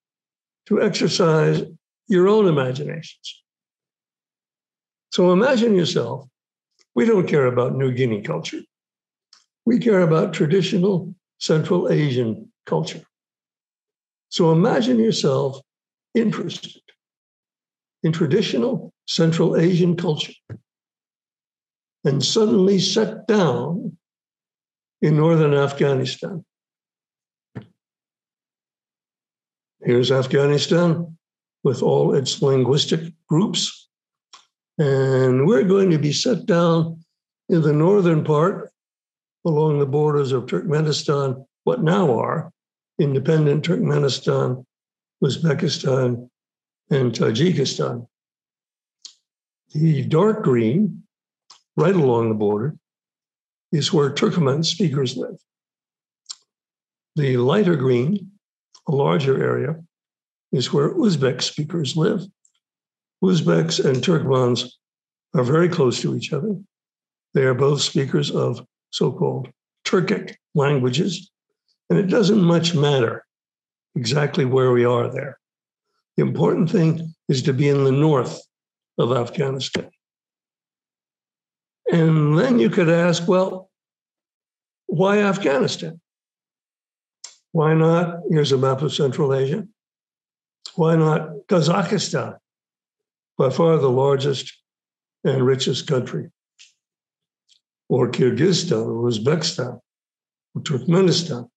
to 0.67 0.83
exercise 0.83 1.63
your 2.09 2.29
own 2.29 2.49
imaginations. 2.49 3.43
So 5.11 5.33
imagine 5.33 5.77
yourself, 5.77 6.29
we 6.95 7.05
don't 7.05 7.27
care 7.27 7.47
about 7.47 7.77
New 7.77 7.93
Guinea 7.93 8.23
culture. 8.23 8.61
We 9.65 9.79
care 9.79 10.01
about 10.01 10.33
traditional 10.33 11.15
Central 11.39 11.93
Asian 11.93 12.51
culture. 12.65 13.03
So 14.33 14.51
imagine 14.51 14.99
yourself 14.99 15.61
interested 16.15 16.81
in 18.03 18.13
traditional 18.13 18.95
Central 19.07 19.59
Asian 19.59 19.95
culture 19.95 20.33
and 22.03 22.25
suddenly 22.25 22.79
set 22.79 23.27
down 23.27 23.99
in 25.03 25.19
northern 25.19 25.53
Afghanistan. 25.53 26.47
Here's 29.85 30.11
Afghanistan 30.11 31.19
with 31.63 31.83
all 31.83 32.15
its 32.15 32.41
linguistic 32.41 33.13
groups. 33.29 33.91
And 34.79 35.47
we're 35.47 35.65
going 35.65 35.91
to 35.91 35.99
be 35.99 36.15
set 36.15 36.47
down 36.47 37.05
in 37.51 37.61
the 37.61 37.75
northern 37.75 38.25
part 38.25 38.71
along 39.45 39.79
the 39.79 39.85
borders 39.85 40.33
of 40.33 40.47
Turkmenistan, 40.47 41.45
what 41.65 41.83
now 41.83 42.19
are 42.19 42.51
independent 42.99 43.65
Turkmenistan, 43.65 44.65
Uzbekistan, 45.23 46.29
and 46.91 47.13
Tajikistan. 47.13 48.07
The 49.73 50.05
dark 50.05 50.43
green, 50.45 51.05
right 51.77 51.95
along 51.95 52.29
the 52.29 52.35
border, 52.35 52.77
is 53.71 53.93
where 53.93 54.11
Turkmen 54.11 54.65
speakers 54.65 55.17
live. 55.17 55.37
The 57.17 57.37
lighter 57.39 57.77
green, 57.77 58.33
a 58.87 58.93
larger 58.93 59.43
area, 59.43 59.83
is 60.53 60.73
where 60.73 60.95
Uzbek 60.95 61.41
speakers 61.41 61.97
live. 61.97 62.27
Uzbeks 63.25 63.83
and 63.85 63.97
Turkmens 64.03 64.71
are 65.35 65.45
very 65.45 65.69
close 65.69 66.01
to 66.03 66.15
each 66.15 66.33
other. 66.33 66.57
They 67.35 67.45
are 67.45 67.55
both 67.55 67.81
speakers 67.81 68.31
of 68.31 68.67
so 68.91 69.13
called 69.13 69.49
Turkic 69.87 70.35
languages, 70.55 71.31
and 71.93 72.01
it 72.01 72.07
doesn't 72.07 72.41
much 72.41 72.75
matter 72.75 73.23
exactly 73.97 74.47
where 74.47 74.73
we 74.73 74.87
are 74.87 75.13
there. 75.13 75.39
The 76.17 76.23
important 76.23 76.71
thing 76.71 77.13
is 77.29 77.43
to 77.43 77.53
be 77.53 77.69
in 77.69 77.85
the 77.85 77.93
north 77.93 78.41
of 78.97 79.13
Afghanistan. 79.13 79.91
And 81.93 82.39
then 82.39 82.59
you 82.59 82.71
could 82.71 82.89
ask, 82.89 83.29
well, 83.29 83.69
why 84.87 85.19
Afghanistan? 85.19 86.01
Why 87.51 87.75
not? 87.75 88.21
Here's 88.31 88.53
a 88.53 88.57
map 88.57 88.81
of 88.81 88.95
Central 88.95 89.35
Asia. 89.35 89.69
Why 90.75 90.97
not 90.97 91.29
Kazakhstan? 91.47 92.39
By 93.37 93.51
far 93.51 93.77
the 93.77 93.91
largest 93.91 94.51
and 95.25 95.45
richest 95.45 95.87
country. 95.87 96.31
Or 97.91 98.09
Kyrgyzstan 98.09 98.87
or 98.87 99.11
Uzbekistan 99.11 99.79
or 100.55 100.63
Turkmenistan. 100.63 101.51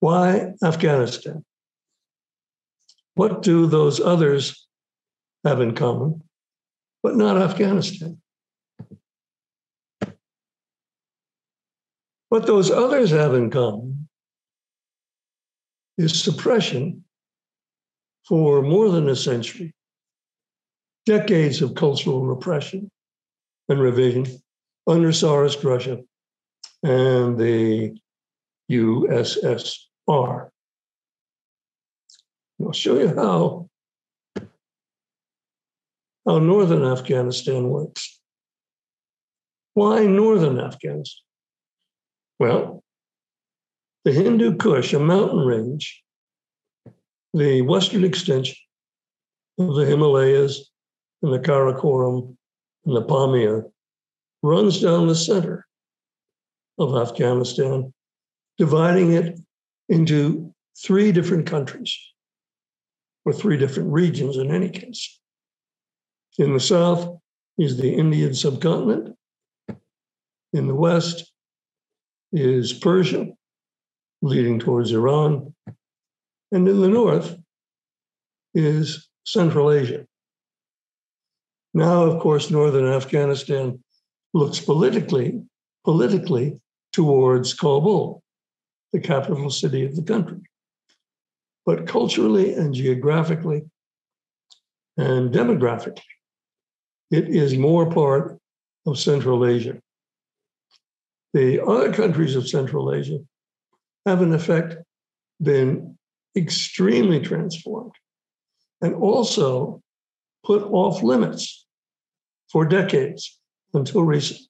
Why 0.00 0.54
Afghanistan? 0.64 1.44
What 3.14 3.42
do 3.42 3.66
those 3.66 4.00
others 4.00 4.66
have 5.44 5.60
in 5.60 5.74
common, 5.74 6.22
but 7.02 7.16
not 7.16 7.36
Afghanistan? 7.36 8.20
What 12.30 12.46
those 12.46 12.70
others 12.70 13.10
have 13.10 13.34
in 13.34 13.50
common 13.50 14.08
is 15.98 16.22
suppression 16.22 17.04
for 18.26 18.62
more 18.62 18.88
than 18.88 19.08
a 19.08 19.16
century, 19.16 19.74
decades 21.04 21.60
of 21.60 21.74
cultural 21.74 22.24
repression 22.24 22.90
and 23.68 23.80
revision 23.80 24.26
under 24.86 25.12
Tsarist 25.12 25.62
Russia 25.62 25.98
and 26.82 27.36
the 27.36 28.00
USSR. 30.10 30.48
I'll 32.62 32.72
show 32.72 32.98
you 32.98 33.08
how, 33.08 33.68
how 36.26 36.38
northern 36.38 36.84
Afghanistan 36.84 37.68
works. 37.68 38.20
Why 39.74 40.04
northern 40.06 40.60
Afghanistan? 40.60 41.24
Well, 42.38 42.82
the 44.04 44.12
Hindu 44.12 44.56
Kush, 44.56 44.92
a 44.92 44.98
mountain 44.98 45.40
range, 45.40 46.02
the 47.32 47.62
western 47.62 48.04
extension 48.04 48.56
of 49.58 49.74
the 49.74 49.86
Himalayas 49.86 50.70
and 51.22 51.32
the 51.32 51.38
Karakoram 51.38 52.36
and 52.84 52.96
the 52.96 53.02
Pamir, 53.02 53.70
runs 54.42 54.80
down 54.80 55.06
the 55.06 55.14
center 55.14 55.66
of 56.78 56.96
Afghanistan 56.96 57.92
dividing 58.58 59.12
it 59.12 59.38
into 59.90 60.54
three 60.82 61.12
different 61.12 61.46
countries, 61.46 61.98
or 63.26 63.32
three 63.32 63.58
different 63.58 63.92
regions 63.92 64.38
in 64.38 64.50
any 64.50 64.70
case. 64.70 65.20
In 66.38 66.54
the 66.54 66.60
south 66.60 67.18
is 67.58 67.76
the 67.76 67.92
Indian 67.92 68.32
subcontinent. 68.32 69.16
In 70.52 70.68
the 70.68 70.74
west 70.74 71.30
is 72.32 72.72
Persia, 72.72 73.26
leading 74.22 74.60
towards 74.60 74.92
Iran. 74.92 75.54
And 76.52 76.66
in 76.68 76.80
the 76.80 76.88
north 76.88 77.36
is 78.54 79.08
Central 79.24 79.70
Asia. 79.70 80.06
Now, 81.74 82.04
of 82.04 82.20
course, 82.20 82.50
northern 82.50 82.86
Afghanistan 82.86 83.82
looks 84.34 84.60
politically, 84.60 85.42
politically 85.84 86.60
towards 86.92 87.54
Kabul, 87.54 88.22
the 88.92 89.00
capital 89.00 89.50
city 89.50 89.84
of 89.84 89.96
the 89.96 90.02
country. 90.02 90.40
But 91.66 91.86
culturally 91.86 92.54
and 92.54 92.74
geographically 92.74 93.62
and 94.96 95.32
demographically, 95.32 96.02
it 97.10 97.28
is 97.28 97.56
more 97.56 97.90
part 97.90 98.38
of 98.86 98.98
Central 98.98 99.46
Asia. 99.46 99.80
The 101.32 101.64
other 101.64 101.92
countries 101.92 102.34
of 102.34 102.48
Central 102.48 102.92
Asia 102.92 103.18
have, 104.06 104.22
in 104.22 104.32
effect, 104.32 104.76
been 105.40 105.96
extremely 106.36 107.20
transformed 107.20 107.92
and 108.80 108.94
also 108.94 109.80
put 110.44 110.62
off 110.62 111.02
limits 111.02 111.66
for 112.50 112.64
decades 112.64 113.38
until 113.74 114.02
recently 114.02 114.48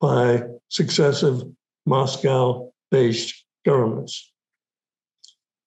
by 0.00 0.42
successive 0.68 1.42
Moscow 1.86 2.72
based 2.90 3.44
governments. 3.64 4.32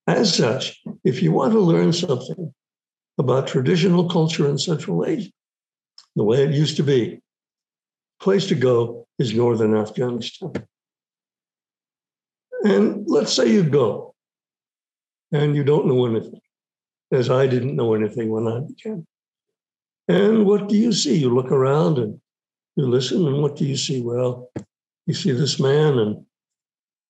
As 0.08 0.34
such, 0.34 0.82
if 1.04 1.22
you 1.22 1.32
want 1.32 1.54
to 1.54 1.60
learn 1.60 1.94
something 1.94 2.54
about 3.18 3.48
traditional 3.48 4.10
culture 4.10 4.48
in 4.50 4.58
Central 4.58 5.06
Asia, 5.06 5.32
the 6.16 6.24
way 6.24 6.44
it 6.44 6.54
used 6.54 6.78
to 6.78 6.84
be, 6.84 7.22
place 8.20 8.48
to 8.48 8.56
go 8.56 9.08
is 9.20 9.34
northern 9.34 9.76
Afghanistan. 9.76 10.52
And 12.64 13.06
let's 13.08 13.34
say 13.34 13.52
you 13.52 13.64
go 13.64 14.16
and 15.32 15.56
you 15.56 15.64
don't 15.64 15.86
know 15.86 16.06
anything, 16.06 16.42
as 17.12 17.30
I 17.30 17.48
didn't 17.48 17.76
know 17.76 17.94
anything 17.94 18.30
when 18.30 18.48
I 18.48 18.62
began. 18.62 19.06
And 20.08 20.46
what 20.46 20.68
do 20.68 20.76
you 20.76 20.92
see? 20.92 21.18
You 21.18 21.34
look 21.34 21.52
around 21.52 22.00
and 22.00 22.20
you 22.76 22.88
listen, 22.88 23.28
and 23.28 23.42
what 23.42 23.56
do 23.56 23.66
you 23.66 23.78
see? 23.78 24.02
Well, 24.02 24.50
you 25.06 25.14
see 25.14 25.32
this 25.32 25.60
man, 25.60 26.00
and 26.00 26.26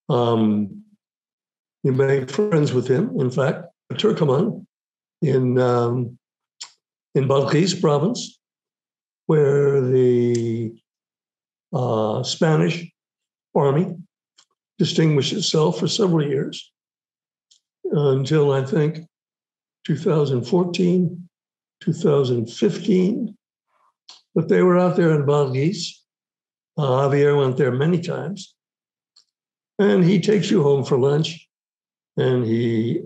um, 0.09 0.83
you 1.83 1.91
made 1.91 2.31
friends 2.31 2.73
with 2.73 2.87
him. 2.87 3.19
In 3.19 3.31
fact, 3.31 3.65
Turkoman 3.93 4.65
in 5.21 5.57
um, 5.59 6.17
in 7.15 7.27
Balkis 7.27 7.79
province, 7.79 8.39
where 9.27 9.81
the 9.81 10.73
uh, 11.73 12.23
Spanish 12.23 12.91
army 13.55 13.95
distinguished 14.77 15.33
itself 15.33 15.79
for 15.79 15.87
several 15.87 16.25
years 16.25 16.71
until 17.91 18.51
I 18.51 18.63
think 18.63 19.05
2014 19.85 21.29
2015. 21.81 23.35
But 24.35 24.47
they 24.47 24.61
were 24.61 24.77
out 24.77 24.95
there 24.95 25.11
in 25.15 25.25
Balkis. 25.25 25.87
Uh, 26.77 26.81
Javier 26.81 27.37
went 27.37 27.57
there 27.57 27.71
many 27.71 27.99
times. 27.99 28.55
And 29.79 30.03
he 30.03 30.19
takes 30.19 30.51
you 30.51 30.61
home 30.61 30.83
for 30.83 30.99
lunch 30.99 31.47
and 32.17 32.45
he 32.45 33.01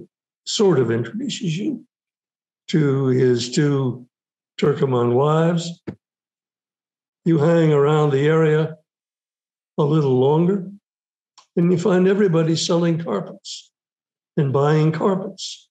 sort 0.45 0.79
of 0.79 0.89
introduces 0.89 1.55
you 1.55 1.85
to 2.69 3.05
his 3.07 3.51
two 3.51 4.07
Turkoman 4.59 5.13
wives. 5.13 5.81
You 7.25 7.37
hang 7.37 7.71
around 7.71 8.09
the 8.09 8.25
area 8.25 8.77
a 9.77 9.83
little 9.83 10.19
longer 10.19 10.67
and 11.55 11.71
you 11.71 11.77
find 11.77 12.07
everybody 12.07 12.55
selling 12.55 13.03
carpets 13.03 13.71
and 14.35 14.51
buying 14.51 14.91
carpets. 14.91 15.69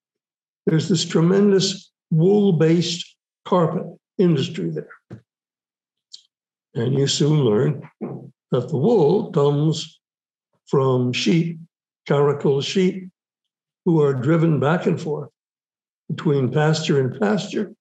There's 0.66 0.88
this 0.88 1.04
tremendous 1.04 1.90
wool 2.12 2.52
based 2.52 3.16
carpet 3.44 3.86
industry 4.18 4.70
there. 4.70 5.22
And 6.74 6.94
you 6.94 7.08
soon 7.08 7.40
learn 7.40 7.90
that 8.52 8.68
the 8.68 8.76
wool 8.76 9.32
comes 9.32 10.00
from 10.72 11.12
sheep, 11.12 11.58
karakul 12.08 12.64
sheep, 12.64 13.10
who 13.84 14.00
are 14.00 14.14
driven 14.14 14.58
back 14.58 14.86
and 14.86 14.98
forth 14.98 15.28
between 16.08 16.50
pasture 16.50 16.98
and 16.98 17.20
pasture 17.20 17.74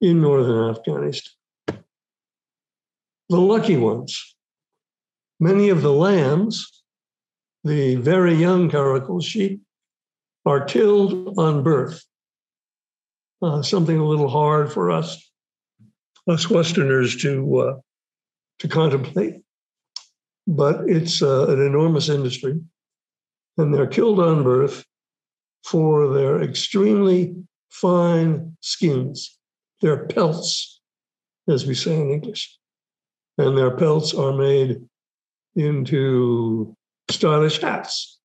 in 0.00 0.20
northern 0.20 0.74
Afghanistan. 0.74 1.32
The 3.28 3.38
lucky 3.38 3.76
ones, 3.76 4.34
many 5.38 5.68
of 5.68 5.82
the 5.82 5.92
lambs, 5.92 6.82
the 7.62 7.94
very 7.94 8.34
young 8.34 8.70
karakul 8.70 9.22
sheep, 9.22 9.60
are 10.44 10.64
killed 10.64 11.38
on 11.38 11.62
birth 11.62 12.04
uh, 13.40 13.62
something 13.62 13.98
a 13.98 14.04
little 14.04 14.28
hard 14.28 14.72
for 14.72 14.90
us, 14.90 15.30
us 16.26 16.50
Westerners, 16.50 17.16
to 17.22 17.58
uh, 17.58 17.74
to 18.58 18.68
contemplate. 18.68 19.42
But 20.46 20.88
it's 20.88 21.22
uh, 21.22 21.48
an 21.48 21.60
enormous 21.60 22.08
industry, 22.08 22.60
and 23.56 23.74
they're 23.74 23.86
killed 23.86 24.20
on 24.20 24.44
birth 24.44 24.84
for 25.64 26.12
their 26.14 26.40
extremely 26.40 27.34
fine 27.70 28.56
skins, 28.60 29.36
their 29.80 30.06
pelts, 30.06 30.80
as 31.48 31.66
we 31.66 31.74
say 31.74 32.00
in 32.00 32.10
English, 32.10 32.56
and 33.38 33.58
their 33.58 33.76
pelts 33.76 34.14
are 34.14 34.32
made 34.32 34.80
into 35.56 36.76
stylish 37.10 37.60
hats, 37.60 38.18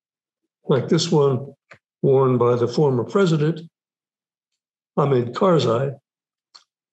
like 0.66 0.88
this 0.88 1.10
one 1.10 1.52
worn 2.02 2.38
by 2.38 2.56
the 2.56 2.68
former 2.68 3.04
president 3.04 3.60
Hamid 4.96 5.34
Karzai, 5.34 5.94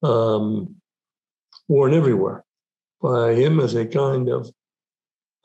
um, 0.04 0.76
worn 1.68 1.94
everywhere 1.94 2.44
by 3.02 3.34
him 3.34 3.60
as 3.60 3.76
a 3.76 3.86
kind 3.86 4.30
of 4.30 4.50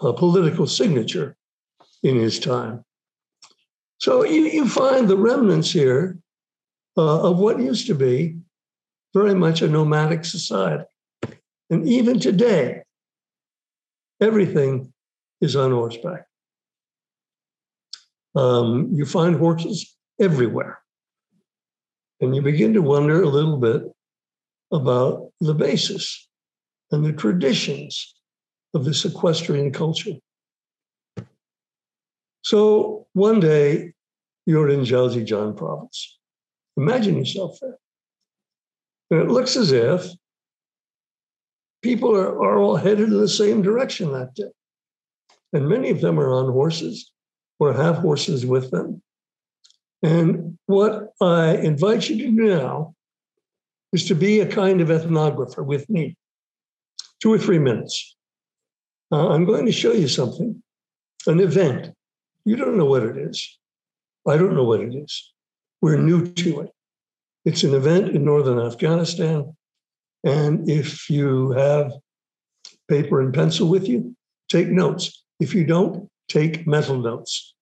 a 0.05 0.13
political 0.13 0.67
signature 0.67 1.37
in 2.03 2.17
his 2.17 2.39
time. 2.39 2.85
So 3.99 4.25
you, 4.25 4.43
you 4.43 4.69
find 4.69 5.09
the 5.09 5.17
remnants 5.17 5.71
here 5.73 6.19
uh, 6.97 7.31
of 7.31 7.39
what 7.39 7.61
used 7.61 7.87
to 7.87 7.95
be 7.95 8.37
very 9.15 9.35
much 9.35 9.63
a 9.63 9.69
nomadic 9.69 10.25
society. 10.25 10.85
And 11.71 11.89
even 11.89 12.21
today, 12.21 12.83
everything 14.21 14.93
is 15.41 15.57
on 15.57 15.71
horseback. 15.71 16.27
Um, 18.35 18.91
you 18.93 19.07
find 19.07 19.37
horses 19.37 19.97
everywhere. 20.21 20.81
And 22.21 22.35
you 22.35 22.43
begin 22.43 22.75
to 22.75 22.83
wonder 22.83 23.23
a 23.23 23.29
little 23.29 23.59
bit 23.59 23.83
about 24.73 25.31
the 25.41 25.55
basis 25.55 26.29
and 26.91 27.05
the 27.05 27.13
traditions 27.13 28.15
of 28.75 28.85
this 28.85 29.05
equestrian 29.05 29.73
culture. 29.73 30.15
So 32.43 33.07
one 33.13 33.41
day 33.41 33.95
you're 34.47 34.69
in 34.69 34.81
Jowzjan 34.81 35.57
province. 35.57 36.19
Imagine 36.77 37.17
yourself 37.17 37.59
there. 37.61 37.79
And 39.11 39.21
it 39.21 39.29
looks 39.29 39.57
as 39.57 39.73
if 39.73 40.07
people 41.83 42.17
are, 42.17 42.43
are 42.45 42.59
all 42.59 42.77
headed 42.77 43.09
in 43.09 43.19
the 43.19 43.29
same 43.29 43.63
direction 43.63 44.13
that 44.13 44.35
day. 44.35 44.51
And 45.53 45.69
many 45.69 45.91
of 45.91 46.01
them 46.01 46.19
are 46.19 46.33
on 46.33 46.53
horses 46.53 47.13
or 47.61 47.73
have 47.73 47.97
horses 47.97 48.45
with 48.45 48.71
them. 48.71 49.03
And 50.03 50.59
what 50.67 51.13
I 51.21 51.57
invite 51.57 52.11
you 52.11 52.19
to 52.19 52.25
do 52.25 52.33
now 52.33 52.95
is 53.93 54.07
to 54.09 54.15
be 54.15 54.41
a 54.41 54.47
kind 54.47 54.81
of 54.81 54.89
ethnographer 54.89 55.65
with 55.65 55.89
me, 55.89 56.17
two 57.21 57.33
or 57.33 57.39
three 57.39 57.61
minutes. 57.61 58.17
Uh, 59.15 59.29
I'm 59.29 59.45
going 59.45 59.65
to 59.65 59.71
show 59.71 59.93
you 59.93 60.09
something, 60.09 60.61
an 61.29 61.39
event. 61.39 61.95
You 62.45 62.57
don't 62.57 62.77
know 62.77 62.85
what 62.85 63.05
it 63.05 63.17
is. 63.17 63.59
I 64.27 64.37
don't 64.37 64.57
know 64.57 64.65
what 64.65 64.81
it 64.81 64.93
is. 64.93 65.33
We're 65.81 65.99
new 65.99 66.33
to 66.33 66.63
it. 66.63 66.71
It's 67.45 67.63
an 67.63 67.75
event 67.75 68.09
in 68.09 68.25
northern 68.25 68.59
Afghanistan. 68.59 69.57
And 70.25 70.69
if 70.69 71.09
you 71.09 71.53
have 71.53 71.93
paper 72.89 73.21
and 73.21 73.33
pencil 73.33 73.69
with 73.69 73.87
you, 73.87 74.17
take 74.49 74.67
notes. 74.67 75.23
If 75.39 75.55
you 75.55 75.65
don't, 75.65 76.11
take 76.29 76.67
mental 76.67 76.99
notes. 76.99 77.55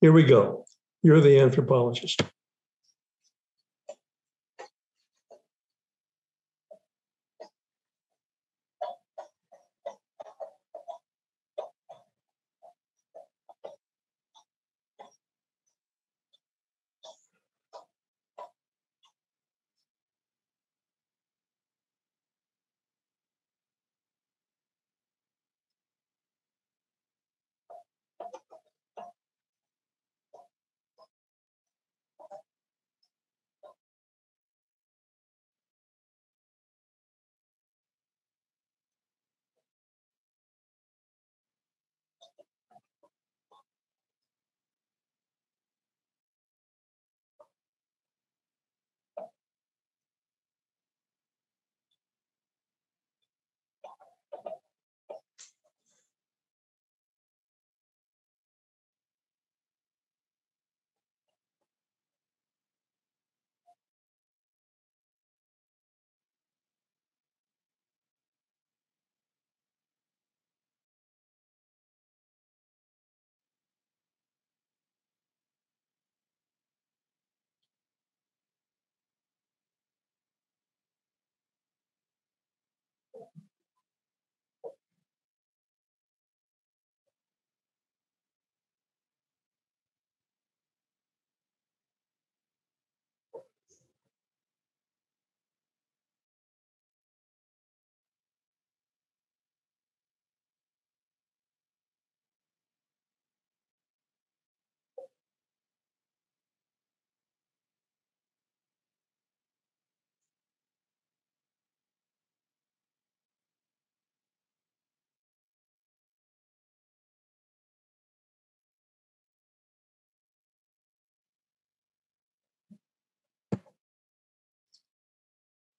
Here 0.00 0.12
we 0.12 0.22
go. 0.22 0.64
You're 1.02 1.20
the 1.20 1.38
anthropologist. 1.38 2.22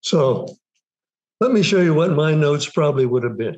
So 0.03 0.47
let 1.39 1.51
me 1.51 1.63
show 1.63 1.81
you 1.81 1.93
what 1.93 2.11
my 2.11 2.35
notes 2.35 2.69
probably 2.69 3.05
would 3.05 3.23
have 3.23 3.37
been 3.37 3.57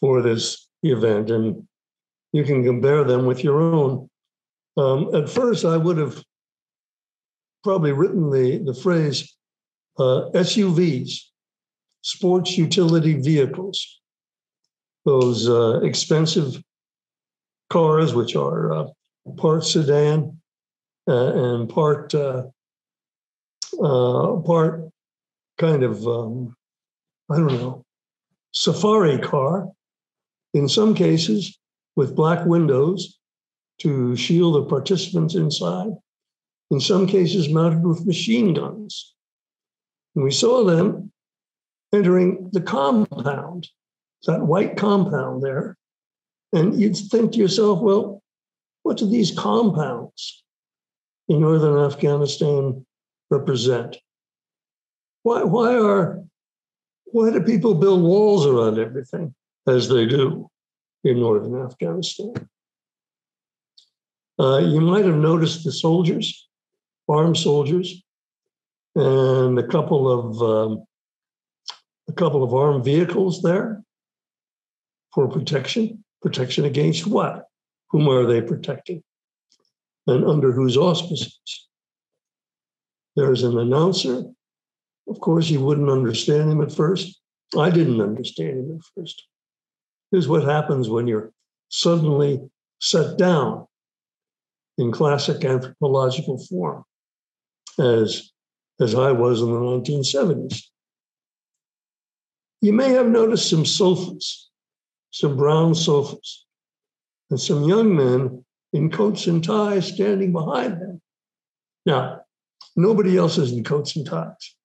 for 0.00 0.22
this 0.22 0.68
event, 0.82 1.30
and 1.30 1.66
you 2.32 2.44
can 2.44 2.64
compare 2.64 3.04
them 3.04 3.26
with 3.26 3.44
your 3.44 3.60
own. 3.60 4.08
Um, 4.76 5.14
at 5.14 5.28
first, 5.28 5.64
I 5.64 5.76
would 5.76 5.98
have 5.98 6.22
probably 7.62 7.92
written 7.92 8.30
the, 8.30 8.58
the 8.58 8.74
phrase 8.74 9.36
uh, 9.98 10.30
SUVs, 10.34 11.20
sports 12.02 12.56
utility 12.56 13.14
vehicles, 13.14 14.00
those 15.04 15.48
uh, 15.48 15.80
expensive 15.80 16.62
cars, 17.68 18.14
which 18.14 18.34
are 18.34 18.72
uh, 18.72 18.86
part 19.36 19.64
sedan 19.64 20.40
uh, 21.08 21.32
and 21.34 21.68
part 21.68 22.14
uh, 22.14 22.44
uh, 23.82 24.36
part 24.36 24.87
kind 25.58 25.82
of 25.82 26.06
um, 26.06 26.56
I 27.30 27.36
don't 27.36 27.48
know 27.48 27.84
safari 28.52 29.18
car. 29.18 29.68
In 30.54 30.68
some 30.68 30.94
cases, 30.94 31.58
with 31.96 32.16
black 32.16 32.46
windows 32.46 33.18
to 33.80 34.16
shield 34.16 34.54
the 34.54 34.68
participants 34.68 35.34
inside. 35.34 35.90
In 36.70 36.80
some 36.80 37.06
cases, 37.06 37.48
mounted 37.48 37.84
with 37.84 38.06
machine 38.06 38.54
guns. 38.54 39.14
And 40.14 40.24
we 40.24 40.30
saw 40.30 40.64
them 40.64 41.12
entering 41.92 42.50
the 42.52 42.60
compound, 42.60 43.68
that 44.26 44.42
white 44.42 44.76
compound 44.76 45.42
there. 45.42 45.76
And 46.52 46.80
you'd 46.80 46.96
think 46.96 47.32
to 47.32 47.38
yourself, 47.38 47.80
well, 47.80 48.22
what 48.82 48.96
do 48.96 49.08
these 49.08 49.36
compounds 49.36 50.42
in 51.28 51.40
northern 51.40 51.84
Afghanistan 51.84 52.84
represent? 53.30 53.98
Why, 55.22 55.42
why 55.42 55.76
are 55.76 56.22
why 57.06 57.30
do 57.30 57.40
people 57.42 57.74
build 57.74 58.02
walls 58.02 58.46
around 58.46 58.78
everything 58.78 59.34
as 59.66 59.88
they 59.88 60.06
do 60.06 60.50
in 61.04 61.20
northern 61.20 61.62
Afghanistan? 61.64 62.34
Uh, 64.38 64.58
you 64.58 64.80
might 64.80 65.04
have 65.04 65.16
noticed 65.16 65.64
the 65.64 65.72
soldiers, 65.72 66.48
armed 67.08 67.36
soldiers, 67.36 68.02
and 68.94 69.58
a 69.58 69.66
couple 69.66 70.10
of 70.10 70.42
um, 70.42 70.84
a 72.08 72.12
couple 72.12 72.42
of 72.42 72.54
armed 72.54 72.84
vehicles 72.84 73.42
there 73.42 73.82
for 75.14 75.28
protection. 75.28 76.04
Protection 76.20 76.64
against 76.64 77.06
what? 77.06 77.46
Whom 77.90 78.08
are 78.08 78.26
they 78.26 78.42
protecting? 78.42 79.02
And 80.06 80.24
under 80.24 80.52
whose 80.52 80.76
auspices? 80.76 81.68
There's 83.14 83.44
an 83.44 83.56
announcer. 83.58 84.24
Of 85.08 85.20
course, 85.20 85.48
you 85.48 85.60
wouldn't 85.60 85.88
understand 85.88 86.50
him 86.50 86.60
at 86.60 86.72
first. 86.72 87.20
I 87.56 87.70
didn't 87.70 88.00
understand 88.00 88.58
him 88.58 88.76
at 88.76 88.84
first. 88.94 89.26
Here's 90.10 90.28
what 90.28 90.44
happens 90.44 90.88
when 90.88 91.06
you're 91.06 91.32
suddenly 91.70 92.40
set 92.80 93.18
down 93.18 93.66
in 94.76 94.92
classic 94.92 95.44
anthropological 95.44 96.38
form, 96.38 96.84
as, 97.78 98.30
as 98.80 98.94
I 98.94 99.12
was 99.12 99.40
in 99.40 99.50
the 99.50 99.58
1970s. 99.58 100.62
You 102.60 102.72
may 102.72 102.90
have 102.90 103.08
noticed 103.08 103.48
some 103.48 103.64
sofas, 103.64 104.50
some 105.10 105.36
brown 105.36 105.74
sofas, 105.74 106.44
and 107.30 107.40
some 107.40 107.64
young 107.64 107.96
men 107.96 108.44
in 108.72 108.90
coats 108.90 109.26
and 109.26 109.42
ties 109.42 109.88
standing 109.88 110.32
behind 110.32 110.80
them. 110.80 111.00
Now, 111.86 112.22
nobody 112.76 113.16
else 113.16 113.38
is 113.38 113.52
in 113.52 113.64
coats 113.64 113.96
and 113.96 114.06
ties. 114.06 114.56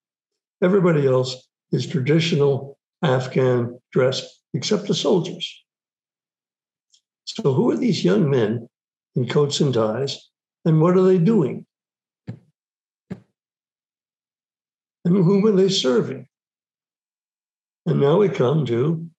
Everybody 0.64 1.06
else 1.06 1.46
is 1.74 1.86
traditional 1.86 2.78
Afghan 3.04 3.80
dress, 3.92 4.40
except 4.54 4.88
the 4.88 4.94
soldiers. 4.96 5.62
So, 7.26 7.54
who 7.54 7.72
are 7.72 7.78
these 7.78 8.06
young 8.06 8.30
men 8.30 8.70
in 9.16 9.28
coats 9.28 9.60
and 9.60 9.74
ties, 9.74 10.30
and 10.64 10.80
what 10.80 10.96
are 10.96 11.04
they 11.04 11.18
doing? 11.18 11.66
And 15.06 15.18
whom 15.18 15.46
are 15.46 15.52
they 15.52 15.68
serving? 15.68 16.28
And 17.86 18.00
now 18.00 18.20
we 18.20 18.30
come 18.30 18.66
to 18.68 19.10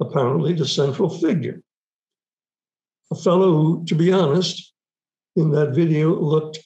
apparently 0.00 0.52
the 0.52 0.68
central 0.68 1.10
figure. 1.10 1.62
A 3.10 3.16
fellow 3.16 3.52
who, 3.52 3.84
to 3.86 3.96
be 3.96 4.12
honest, 4.12 4.72
in 5.34 5.50
that 5.50 5.74
video 5.74 6.14
looked 6.14 6.60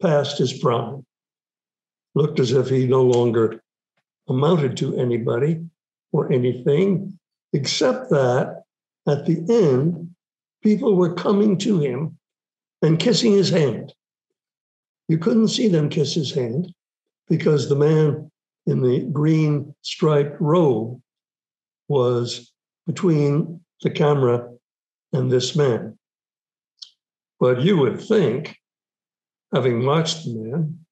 past 0.00 0.38
his 0.38 0.54
prime, 0.54 1.04
looked 2.18 2.40
as 2.40 2.50
if 2.50 2.68
he 2.68 2.84
no 2.84 3.02
longer 3.02 3.62
amounted 4.28 4.76
to 4.76 4.96
anybody 4.96 5.64
or 6.12 6.30
anything, 6.32 7.16
except 7.52 8.10
that 8.10 8.64
at 9.06 9.24
the 9.24 9.38
end, 9.48 10.10
people 10.62 10.96
were 10.96 11.14
coming 11.14 11.56
to 11.58 11.78
him 11.78 12.18
and 12.82 12.98
kissing 12.98 13.32
his 13.32 13.50
hand. 13.50 13.94
You 15.06 15.18
couldn't 15.18 15.48
see 15.48 15.68
them 15.68 15.88
kiss 15.88 16.12
his 16.12 16.34
hand 16.34 16.74
because 17.28 17.68
the 17.68 17.76
man 17.76 18.30
in 18.66 18.82
the 18.82 19.00
green 19.12 19.74
striped 19.82 20.40
robe 20.40 21.00
was 21.86 22.52
between 22.86 23.60
the 23.82 23.90
camera 23.90 24.50
and 25.12 25.30
this 25.30 25.54
man. 25.54 25.96
But 27.38 27.62
you 27.62 27.78
would 27.78 28.00
think, 28.00 28.58
having 29.54 29.86
watched 29.86 30.24
the 30.24 30.34
man 30.34 30.84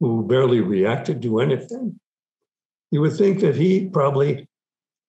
who 0.00 0.26
barely 0.26 0.60
reacted 0.60 1.22
to 1.22 1.40
anything, 1.40 1.98
you 2.90 3.00
would 3.00 3.16
think 3.16 3.40
that 3.40 3.56
he 3.56 3.88
probably 3.88 4.48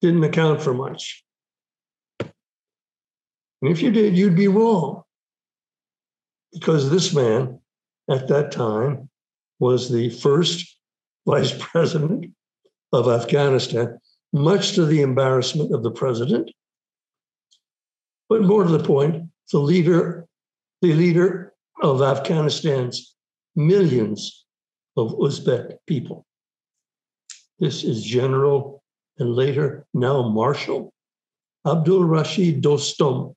didn't 0.01 0.23
account 0.23 0.61
for 0.61 0.73
much. 0.73 1.23
And 2.19 3.71
if 3.71 3.81
you 3.81 3.91
did, 3.91 4.17
you'd 4.17 4.35
be 4.35 4.47
wrong. 4.47 5.03
Because 6.53 6.89
this 6.89 7.13
man 7.13 7.59
at 8.09 8.27
that 8.29 8.51
time 8.51 9.09
was 9.59 9.91
the 9.91 10.09
first 10.09 10.77
vice 11.27 11.53
president 11.59 12.33
of 12.91 13.07
Afghanistan, 13.07 13.99
much 14.33 14.73
to 14.73 14.85
the 14.85 15.01
embarrassment 15.01 15.73
of 15.73 15.83
the 15.83 15.91
president. 15.91 16.49
But 18.29 18.43
more 18.43 18.63
to 18.63 18.69
the 18.69 18.83
point, 18.83 19.29
the 19.51 19.59
leader, 19.59 20.25
the 20.81 20.93
leader 20.93 21.53
of 21.81 22.01
Afghanistan's 22.01 23.15
millions 23.55 24.45
of 24.99 25.17
Uzbek 25.17 25.77
people. 25.87 26.25
This 27.59 27.83
is 27.83 28.03
General 28.03 28.83
and 29.17 29.35
later 29.35 29.85
now 29.93 30.27
Marshal 30.29 30.93
Abdul 31.65 32.05
Rashid 32.05 32.63
Dostum, 32.63 33.33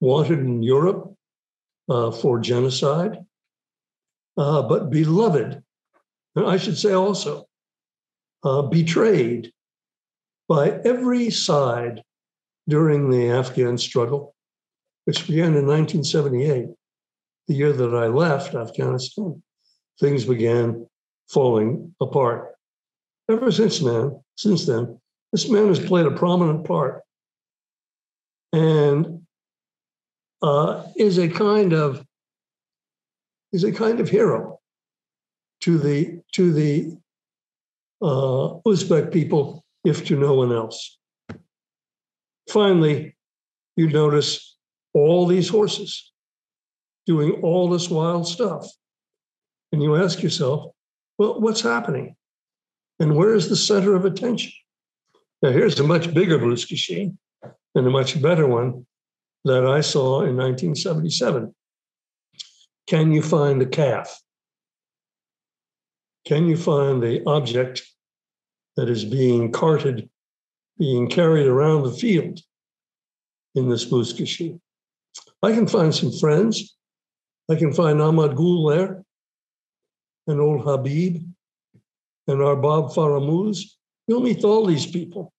wanted 0.00 0.38
in 0.38 0.62
Europe 0.62 1.14
uh, 1.88 2.10
for 2.10 2.40
genocide, 2.40 3.18
uh, 4.36 4.62
but 4.62 4.90
beloved 4.90 5.62
and 6.36 6.46
I 6.46 6.56
should 6.56 6.76
say 6.76 6.92
also, 6.92 7.46
uh, 8.42 8.62
betrayed 8.62 9.52
by 10.48 10.70
every 10.84 11.30
side 11.30 12.02
during 12.68 13.10
the 13.10 13.30
Afghan 13.30 13.78
struggle, 13.78 14.34
which 15.04 15.26
began 15.26 15.54
in 15.54 15.66
1978, 15.66 16.66
the 17.46 17.54
year 17.54 17.72
that 17.72 17.94
I 17.94 18.06
left 18.08 18.54
Afghanistan. 18.54 19.42
Things 20.00 20.24
began 20.24 20.86
falling 21.28 21.94
apart. 22.00 22.54
Ever 23.30 23.50
since 23.50 23.78
then, 23.78 24.20
since 24.36 24.66
then, 24.66 25.00
this 25.32 25.48
man 25.48 25.68
has 25.68 25.80
played 25.80 26.06
a 26.06 26.10
prominent 26.10 26.64
part 26.64 27.02
and 28.52 29.22
uh, 30.42 30.84
is 30.96 31.18
a 31.18 31.28
kind 31.28 31.72
of 31.72 32.04
is 33.52 33.64
a 33.64 33.72
kind 33.72 34.00
of 34.00 34.08
hero 34.08 34.58
to 35.60 35.78
the 35.78 36.20
to 36.32 36.52
the 36.52 36.96
uh, 38.02 38.60
Uzbek 38.66 39.12
people, 39.12 39.64
if 39.84 40.04
to 40.06 40.16
no 40.16 40.34
one 40.34 40.52
else. 40.52 40.98
Finally, 42.50 43.16
you 43.76 43.88
notice 43.88 44.56
all 44.92 45.26
these 45.26 45.48
horses 45.48 46.12
doing 47.06 47.32
all 47.42 47.68
this 47.68 47.88
wild 47.88 48.28
stuff, 48.28 48.66
and 49.74 49.82
you 49.82 49.96
ask 49.96 50.22
yourself, 50.22 50.72
well, 51.18 51.40
what's 51.40 51.60
happening, 51.60 52.14
and 53.00 53.16
where 53.16 53.34
is 53.34 53.48
the 53.48 53.56
center 53.56 53.96
of 53.96 54.04
attention? 54.04 54.52
Now, 55.42 55.50
here's 55.50 55.80
a 55.80 55.82
much 55.82 56.14
bigger 56.14 56.38
Buzkashi 56.38 57.12
and 57.74 57.86
a 57.86 57.90
much 57.90 58.22
better 58.22 58.46
one 58.46 58.86
that 59.44 59.66
I 59.66 59.80
saw 59.80 60.20
in 60.20 60.36
1977. 60.36 61.52
Can 62.86 63.12
you 63.12 63.20
find 63.20 63.60
the 63.60 63.66
calf? 63.66 64.16
Can 66.24 66.46
you 66.46 66.56
find 66.56 67.02
the 67.02 67.24
object 67.26 67.82
that 68.76 68.88
is 68.88 69.04
being 69.04 69.50
carted, 69.50 70.08
being 70.78 71.08
carried 71.08 71.48
around 71.48 71.82
the 71.82 71.92
field 71.92 72.38
in 73.56 73.68
this 73.68 73.84
Buzkashi? 73.84 74.60
I 75.42 75.50
can 75.50 75.66
find 75.66 75.92
some 75.92 76.12
friends. 76.12 76.76
I 77.50 77.56
can 77.56 77.72
find 77.72 78.00
Ahmad 78.00 78.36
Gul 78.36 78.68
there. 78.68 79.04
And 80.26 80.40
old 80.40 80.62
Habib 80.62 81.22
and 82.26 82.38
Arbab 82.38 82.94
Faramuz. 82.94 83.60
You'll 84.06 84.22
meet 84.22 84.44
all 84.44 84.66
these 84.66 84.86
people. 84.86 85.32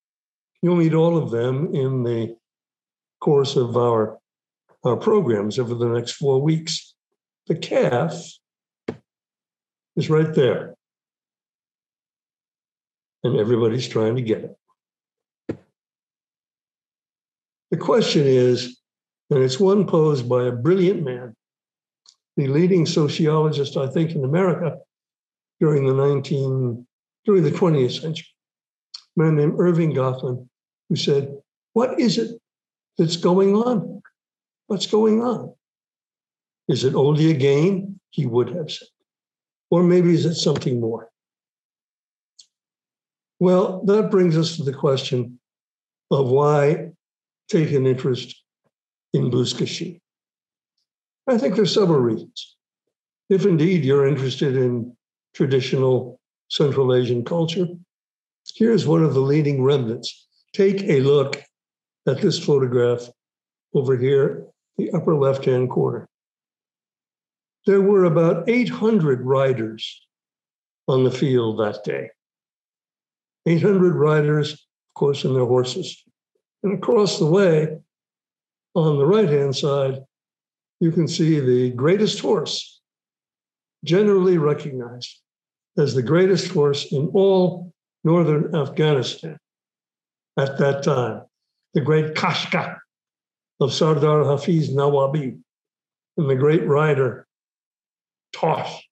You'll 0.61 0.75
meet 0.75 0.93
all 0.93 1.17
of 1.17 1.31
them 1.31 1.73
in 1.73 2.03
the 2.03 2.35
course 3.21 3.55
of 3.55 3.77
our, 3.77 4.17
our 4.83 4.97
programs 4.97 5.59
over 5.59 5.75
the 5.75 5.87
next 5.87 6.13
four 6.13 6.41
weeks. 6.41 6.93
The 7.47 7.55
calf 7.55 8.13
is 9.95 10.09
right 10.09 10.33
there. 10.33 10.75
And 13.23 13.37
everybody's 13.37 13.87
trying 13.87 14.15
to 14.15 14.21
get 14.21 14.43
it. 14.43 15.57
The 17.71 17.77
question 17.77 18.25
is, 18.25 18.79
and 19.29 19.43
it's 19.43 19.59
one 19.59 19.87
posed 19.87 20.29
by 20.29 20.43
a 20.45 20.51
brilliant 20.51 21.03
man, 21.03 21.35
the 22.37 22.47
leading 22.47 22.85
sociologist, 22.85 23.77
I 23.77 23.87
think, 23.87 24.11
in 24.11 24.23
America 24.23 24.77
during 25.59 25.85
the 25.85 25.93
19 25.93 26.85
during 27.25 27.43
the 27.43 27.51
20th 27.51 28.01
century, 28.01 28.27
a 29.17 29.19
man 29.19 29.35
named 29.35 29.53
Erving 29.53 29.95
Goffman, 29.95 30.47
who 30.89 30.95
said, 30.95 31.35
What 31.73 31.99
is 31.99 32.17
it 32.17 32.39
that's 32.97 33.17
going 33.17 33.55
on? 33.55 34.01
What's 34.67 34.85
going 34.85 35.21
on? 35.21 35.53
Is 36.67 36.83
it 36.83 36.95
only 36.95 37.31
a 37.31 37.33
game? 37.33 37.99
He 38.11 38.25
would 38.25 38.49
have 38.49 38.71
said. 38.71 38.87
Or 39.71 39.83
maybe 39.83 40.13
is 40.13 40.25
it 40.25 40.35
something 40.35 40.79
more? 40.79 41.09
Well, 43.39 43.83
that 43.85 44.11
brings 44.11 44.37
us 44.37 44.55
to 44.57 44.63
the 44.63 44.73
question 44.73 45.39
of 46.11 46.29
why 46.29 46.91
take 47.49 47.71
an 47.71 47.85
interest 47.85 48.41
in 49.13 49.29
Buzkashi. 49.29 50.01
I 51.27 51.37
think 51.37 51.55
there's 51.55 51.73
several 51.73 51.99
reasons. 51.99 52.55
If 53.29 53.45
indeed 53.45 53.83
you're 53.83 54.07
interested 54.07 54.55
in 54.55 54.95
traditional 55.33 56.19
Central 56.49 56.93
Asian 56.93 57.25
culture, 57.25 57.67
here's 58.55 58.85
one 58.85 59.03
of 59.03 59.13
the 59.13 59.21
leading 59.21 59.63
remnants. 59.63 60.27
Take 60.53 60.83
a 60.83 61.01
look 61.01 61.43
at 62.07 62.21
this 62.21 62.37
photograph 62.37 63.09
over 63.73 63.97
here, 63.97 64.45
the 64.77 64.91
upper 64.91 65.15
left 65.15 65.45
hand 65.45 65.69
corner. 65.71 66.07
There 67.65 67.81
were 67.81 68.03
about 68.03 68.47
800 68.47 69.21
riders 69.21 70.05
on 70.87 71.03
the 71.03 71.11
field 71.11 71.59
that 71.59 71.83
day. 71.83 72.11
800 73.47 73.95
riders, 73.95 74.53
of 74.53 74.93
course, 74.93 75.23
and 75.23 75.35
their 75.35 75.45
horses. 75.45 76.03
And 76.61 76.73
across 76.73 77.17
the 77.17 77.25
way, 77.25 77.77
on 78.75 78.97
the 78.97 79.05
right 79.05 79.29
hand 79.29 79.55
side, 79.55 79.99
you 80.79 80.91
can 80.91 81.07
see 81.07 81.39
the 81.39 81.71
greatest 81.71 82.19
horse, 82.19 82.81
generally 83.83 84.37
recognized 84.37 85.21
as 85.77 85.93
the 85.93 86.03
greatest 86.03 86.49
horse 86.51 86.91
in 86.91 87.07
all 87.13 87.73
northern 88.03 88.55
Afghanistan 88.55 89.37
at 90.37 90.57
that 90.57 90.83
time, 90.83 91.23
the 91.73 91.81
great 91.81 92.13
Kashka 92.13 92.77
of 93.59 93.73
Sardar 93.73 94.25
Hafiz 94.25 94.69
Nawabi, 94.69 95.39
and 96.17 96.29
the 96.29 96.35
great 96.35 96.65
rider 96.65 97.27
Tosh 98.33 98.87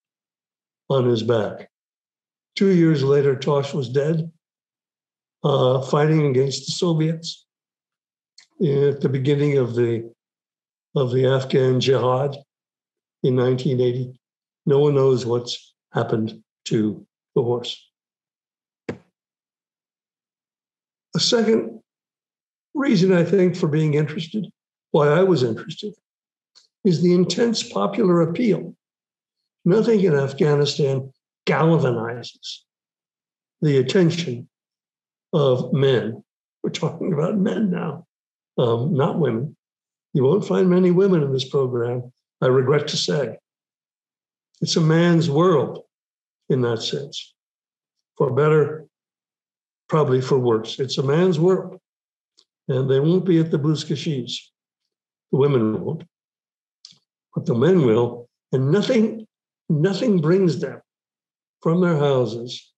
on 0.89 1.05
his 1.05 1.23
back. 1.23 1.69
Two 2.55 2.73
years 2.73 3.03
later, 3.03 3.35
Tosh 3.35 3.73
was 3.73 3.89
dead, 3.89 4.31
uh, 5.43 5.81
fighting 5.81 6.27
against 6.27 6.65
the 6.65 6.71
Soviets 6.71 7.45
at 8.61 9.01
the 9.01 9.09
beginning 9.09 9.57
of 9.57 9.75
the 9.75 10.12
of 10.95 11.11
the 11.11 11.25
Afghan 11.25 11.79
jihad 11.79 12.37
in 13.23 13.35
1980. 13.35 14.19
No 14.65 14.79
one 14.79 14.95
knows 14.95 15.25
what's 15.25 15.73
happened 15.91 16.41
to 16.65 17.05
the 17.35 17.41
horse. 17.41 17.89
A 21.15 21.19
second 21.19 21.81
reason 22.73 23.13
I 23.13 23.23
think 23.23 23.55
for 23.55 23.67
being 23.67 23.93
interested, 23.93 24.47
why 24.91 25.07
I 25.09 25.23
was 25.23 25.43
interested, 25.43 25.93
is 26.83 27.01
the 27.01 27.13
intense 27.13 27.63
popular 27.63 28.21
appeal. 28.21 28.75
Nothing 29.65 30.01
in 30.01 30.15
Afghanistan 30.15 31.11
galvanizes 31.45 32.63
the 33.61 33.77
attention 33.77 34.49
of 35.31 35.71
men. 35.73 36.23
We're 36.61 36.69
talking 36.69 37.13
about 37.13 37.37
men 37.37 37.71
now, 37.71 38.05
um, 38.57 38.93
not 38.93 39.19
women. 39.19 39.55
You 40.13 40.23
won't 40.23 40.45
find 40.45 40.69
many 40.69 40.91
women 40.91 41.23
in 41.23 41.33
this 41.33 41.49
program, 41.49 42.11
I 42.41 42.47
regret 42.47 42.87
to 42.89 42.97
say. 42.97 43.37
It's 44.61 44.75
a 44.75 44.81
man's 44.81 45.29
world 45.29 45.83
in 46.49 46.61
that 46.61 46.81
sense, 46.83 47.33
for 48.17 48.31
better, 48.31 48.85
probably 49.89 50.21
for 50.21 50.37
worse. 50.37 50.79
It's 50.79 50.99
a 50.99 51.03
man's 51.03 51.39
world, 51.39 51.79
and 52.67 52.89
they 52.89 52.99
won't 52.99 53.25
be 53.25 53.39
at 53.39 53.49
the 53.49 53.57
Buzkashis. 53.57 54.37
The 55.31 55.37
women 55.37 55.83
won't, 55.83 56.03
but 57.33 57.47
the 57.47 57.55
men 57.55 57.85
will, 57.85 58.29
and 58.51 58.71
nothing, 58.71 59.25
nothing 59.67 60.21
brings 60.21 60.59
them 60.59 60.79
from 61.61 61.81
their 61.81 61.97
houses 61.97 62.71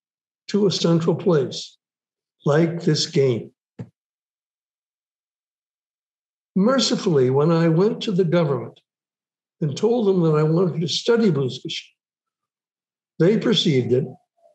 to 0.48 0.68
a 0.68 0.72
central 0.72 1.16
place 1.16 1.78
like 2.46 2.82
this 2.82 3.08
game. 3.08 3.52
Mercifully, 6.56 7.30
when 7.30 7.52
I 7.52 7.68
went 7.68 8.02
to 8.04 8.12
the 8.12 8.24
government 8.24 8.80
and 9.60 9.76
told 9.76 10.08
them 10.08 10.22
that 10.24 10.38
I 10.38 10.44
wanted 10.44 10.80
to 10.80 10.88
study 10.88 11.30
Buzkashi, 11.30 11.84
they 13.20 13.38
perceived 13.38 13.92
it 13.92 14.06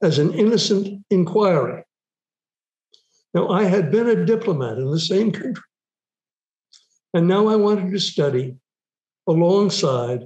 as 0.02 0.18
an 0.18 0.32
innocent 0.32 1.04
inquiry. 1.10 1.84
Now, 3.34 3.48
I 3.48 3.64
had 3.64 3.92
been 3.92 4.08
a 4.08 4.24
diplomat 4.24 4.78
in 4.78 4.90
the 4.90 4.98
same 5.00 5.30
country, 5.30 5.62
and 7.12 7.28
now 7.28 7.48
I 7.48 7.56
wanted 7.56 7.90
to 7.92 7.98
study 7.98 8.56
alongside 9.26 10.22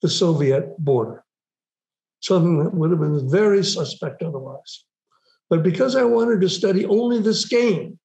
the 0.00 0.08
Soviet 0.08 0.76
border, 0.78 1.24
something 2.20 2.58
that 2.58 2.74
would 2.74 2.90
have 2.90 3.00
been 3.00 3.30
very 3.30 3.62
suspect 3.62 4.22
otherwise. 4.22 4.84
But 5.50 5.62
because 5.62 5.94
I 5.94 6.04
wanted 6.04 6.40
to 6.40 6.48
study 6.48 6.86
only 6.86 7.20
this 7.20 7.44
game 7.44 7.98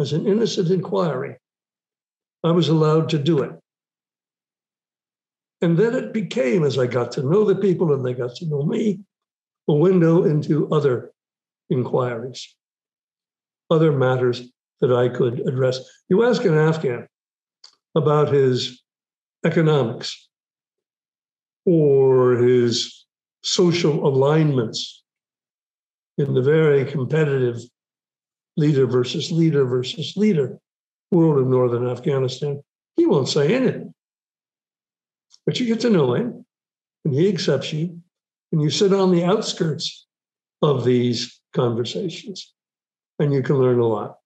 as 0.00 0.12
an 0.14 0.26
innocent 0.26 0.70
inquiry, 0.70 1.36
I 2.42 2.50
was 2.52 2.68
allowed 2.68 3.08
to 3.10 3.18
do 3.18 3.42
it. 3.42 3.52
And 5.60 5.76
then 5.78 5.94
it 5.94 6.12
became, 6.12 6.64
as 6.64 6.78
I 6.78 6.86
got 6.86 7.12
to 7.12 7.22
know 7.22 7.44
the 7.44 7.56
people 7.56 7.92
and 7.92 8.04
they 8.04 8.14
got 8.14 8.34
to 8.36 8.46
know 8.46 8.64
me, 8.64 9.00
a 9.68 9.74
window 9.74 10.24
into 10.24 10.70
other 10.72 11.12
inquiries, 11.68 12.56
other 13.68 13.92
matters 13.92 14.42
that 14.80 14.92
I 14.92 15.08
could 15.10 15.46
address. 15.46 15.80
You 16.08 16.24
ask 16.24 16.44
an 16.44 16.56
Afghan 16.56 17.06
about 17.94 18.32
his 18.32 18.82
economics 19.44 20.28
or 21.66 22.36
his 22.36 23.06
social 23.42 24.06
alignments 24.06 25.02
in 26.16 26.34
the 26.34 26.42
very 26.42 26.84
competitive 26.84 27.58
leader 28.56 28.86
versus 28.86 29.30
leader 29.30 29.64
versus 29.66 30.14
leader 30.16 30.58
world 31.10 31.38
of 31.38 31.46
northern 31.46 31.88
Afghanistan, 31.88 32.62
he 32.96 33.06
won't 33.06 33.28
say 33.28 33.54
anything. 33.54 33.94
But 35.46 35.58
you 35.58 35.66
get 35.66 35.80
to 35.80 35.90
know 35.90 36.14
him, 36.14 36.44
and 37.04 37.14
he 37.14 37.28
accepts 37.28 37.72
you, 37.72 38.00
and 38.52 38.62
you 38.62 38.70
sit 38.70 38.92
on 38.92 39.10
the 39.12 39.24
outskirts 39.24 40.06
of 40.62 40.84
these 40.84 41.40
conversations, 41.54 42.52
and 43.18 43.32
you 43.32 43.42
can 43.42 43.56
learn 43.56 43.78
a 43.78 43.86
lot. 43.86 44.16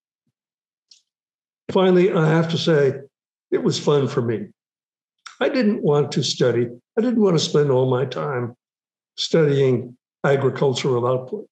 Finally, 1.70 2.12
I 2.12 2.29
have 2.29 2.51
to 2.51 2.59
say, 2.59 2.94
it 3.51 3.62
was 3.62 3.79
fun 3.79 4.09
for 4.09 4.20
me. 4.20 4.49
I 5.40 5.49
didn't 5.49 5.83
want 5.83 6.12
to 6.12 6.23
study, 6.23 6.68
I 6.99 7.01
didn't 7.01 7.20
want 7.20 7.37
to 7.37 7.44
spend 7.44 7.70
all 7.70 7.90
my 7.90 8.05
time 8.05 8.55
studying 9.16 9.97
agricultural 10.25 11.07
output 11.07 11.47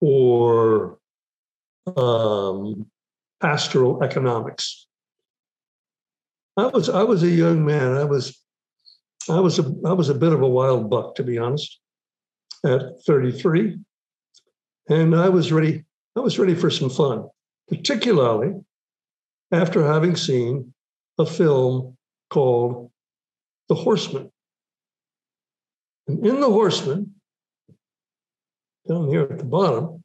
or 0.00 0.98
um, 1.96 2.86
pastoral 3.42 4.02
economics. 4.02 4.86
I 6.56 6.66
was 6.66 6.88
I 6.88 7.02
was 7.02 7.22
a 7.22 7.28
young 7.28 7.64
man. 7.64 7.96
I 7.96 8.04
was 8.04 8.38
I 9.28 9.40
was 9.40 9.58
a 9.58 9.74
I 9.84 9.92
was 9.92 10.08
a 10.08 10.14
bit 10.14 10.32
of 10.32 10.42
a 10.42 10.48
wild 10.48 10.88
buck, 10.88 11.16
to 11.16 11.24
be 11.24 11.38
honest, 11.38 11.80
at 12.64 13.02
33. 13.06 13.78
And 14.88 15.14
I 15.14 15.28
was 15.28 15.52
ready, 15.52 15.84
I 16.16 16.20
was 16.20 16.38
ready 16.38 16.54
for 16.54 16.70
some 16.70 16.90
fun, 16.90 17.28
particularly 17.68 18.54
after 19.52 19.84
having 19.84 20.16
seen 20.16 20.74
a 21.18 21.26
film 21.26 21.96
called 22.30 22.90
The 23.68 23.74
Horseman. 23.74 24.30
And 26.08 26.26
in 26.26 26.40
The 26.40 26.50
Horseman, 26.50 27.14
down 28.88 29.08
here 29.08 29.22
at 29.22 29.38
the 29.38 29.44
bottom, 29.44 30.02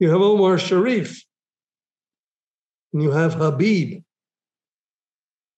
you 0.00 0.10
have 0.10 0.22
Omar 0.22 0.58
Sharif 0.58 1.25
and 2.96 3.02
you 3.02 3.10
have 3.10 3.34
Habib, 3.34 4.02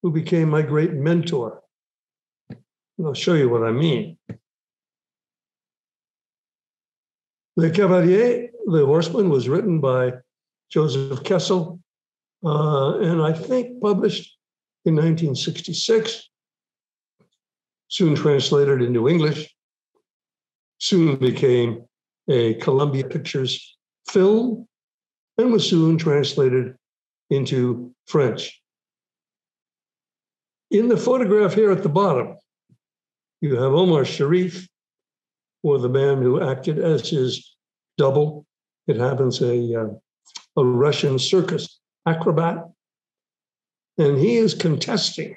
who 0.03 0.11
became 0.11 0.51
my 0.51 0.61
great 0.61 0.93
mentor. 0.93 1.63
And 2.51 3.07
I'll 3.07 3.15
show 3.15 3.35
you 3.35 3.49
what 3.49 3.63
I 3.63 3.71
mean. 3.71 4.19
Le 7.57 7.71
Cavalier, 7.71 8.51
The 8.67 8.85
Horseman, 8.85 9.31
was 9.31 9.49
written 9.49 9.79
by 9.79 10.15
Joseph 10.69 11.23
Kessel 11.23 11.79
uh, 12.45 12.99
and 12.99 13.23
I 13.23 13.33
think 13.33 13.81
published 13.81 14.37
in 14.85 14.97
1966, 14.97 16.29
soon 17.87 18.17
translated 18.17 18.83
into 18.83 19.09
English, 19.09 19.55
soon 20.79 21.15
became 21.15 21.85
a 22.29 22.55
Columbia 22.55 23.05
Pictures 23.05 23.77
film, 24.09 24.67
and 25.37 25.53
was 25.53 25.69
soon 25.71 25.99
translated 25.99 26.75
into 27.31 27.95
French. 28.07 28.61
In 30.71 30.89
the 30.89 30.97
photograph 30.97 31.55
here 31.55 31.71
at 31.71 31.83
the 31.83 31.89
bottom, 31.89 32.37
you 33.41 33.57
have 33.57 33.73
Omar 33.73 34.05
Sharif, 34.05 34.69
or 35.63 35.79
the 35.79 35.89
man 35.89 36.23
who 36.23 36.41
acted 36.41 36.79
as 36.79 37.09
his 37.09 37.57
double. 37.97 38.47
It 38.87 38.97
happens 38.97 39.41
a, 39.41 39.81
uh, 39.81 39.89
a 40.57 40.65
Russian 40.65 41.19
circus 41.19 41.81
acrobat. 42.07 42.65
And 43.99 44.19
he 44.19 44.37
is 44.37 44.55
contesting 44.55 45.37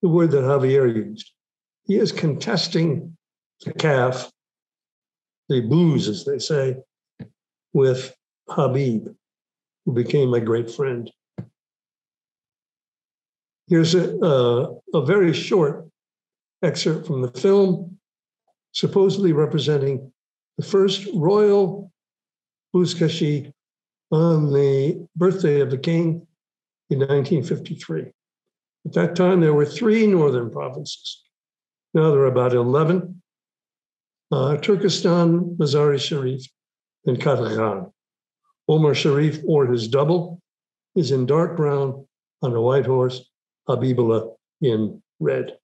the 0.00 0.08
word 0.08 0.30
that 0.30 0.44
Javier 0.44 0.94
used. 0.94 1.30
He 1.84 1.96
is 1.96 2.12
contesting 2.12 3.16
the 3.64 3.72
calf, 3.74 4.30
the 5.48 5.60
booze, 5.60 6.08
as 6.08 6.24
they 6.24 6.38
say, 6.38 6.76
with 7.72 8.14
Habib, 8.48 9.08
who 9.84 9.92
became 9.92 10.30
my 10.30 10.40
great 10.40 10.70
friend. 10.70 11.10
Here's 13.68 13.94
a, 13.94 14.18
uh, 14.18 14.74
a 14.94 15.04
very 15.04 15.32
short 15.32 15.88
excerpt 16.62 17.06
from 17.06 17.22
the 17.22 17.30
film, 17.30 17.98
supposedly 18.72 19.32
representing 19.32 20.12
the 20.58 20.64
first 20.64 21.06
royal 21.14 21.90
Buzkashi 22.74 23.52
on 24.10 24.52
the 24.52 25.06
birthday 25.16 25.60
of 25.60 25.70
the 25.70 25.78
king 25.78 26.26
in 26.90 26.98
1953. 26.98 28.12
At 28.84 28.92
that 28.92 29.16
time, 29.16 29.40
there 29.40 29.54
were 29.54 29.64
three 29.64 30.06
northern 30.06 30.50
provinces. 30.50 31.22
Now 31.94 32.10
there 32.10 32.20
are 32.20 32.26
about 32.26 32.52
11 32.52 33.22
uh, 34.30 34.56
Turkestan, 34.56 35.56
Mazar-i 35.58 35.98
Sharif, 35.98 36.46
and 37.06 37.18
Qataghan. 37.18 37.92
Omar 38.68 38.94
Sharif, 38.94 39.42
or 39.46 39.66
his 39.66 39.88
double, 39.88 40.40
is 40.94 41.10
in 41.10 41.26
dark 41.26 41.56
brown 41.56 42.06
on 42.42 42.54
a 42.54 42.60
white 42.60 42.86
horse, 42.86 43.28
Habibullah 43.68 44.34
in 44.60 45.02
red. 45.20 45.56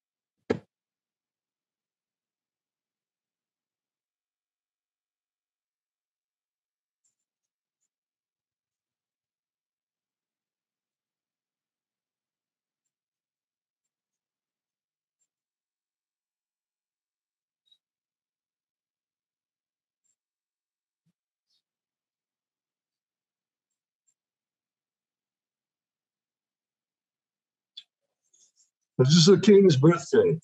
This 28.99 29.11
is 29.11 29.27
the 29.27 29.39
king's 29.39 29.77
birthday, 29.77 30.41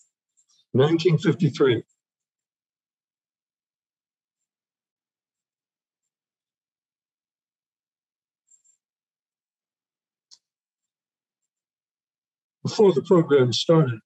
1953. 0.73 1.83
Before 12.63 12.93
the 12.93 13.03
program 13.03 13.53
started, 13.53 13.99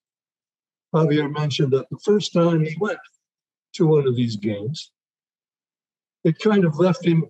Javier 0.94 1.30
mentioned 1.30 1.74
that 1.74 1.90
the 1.90 1.98
first 1.98 2.32
time 2.32 2.64
he 2.64 2.74
went 2.80 2.98
to 3.74 3.86
one 3.86 4.06
of 4.06 4.16
these 4.16 4.36
games, 4.36 4.90
it 6.24 6.38
kind 6.38 6.64
of 6.64 6.78
left 6.78 7.04
him 7.04 7.26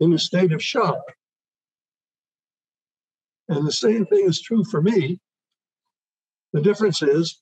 in 0.00 0.12
a 0.12 0.18
state 0.18 0.52
of 0.52 0.62
shock. 0.62 1.00
And 3.48 3.66
the 3.66 3.72
same 3.72 4.04
thing 4.04 4.26
is 4.26 4.42
true 4.42 4.64
for 4.64 4.82
me 4.82 5.18
the 6.52 6.60
difference 6.60 7.02
is 7.02 7.40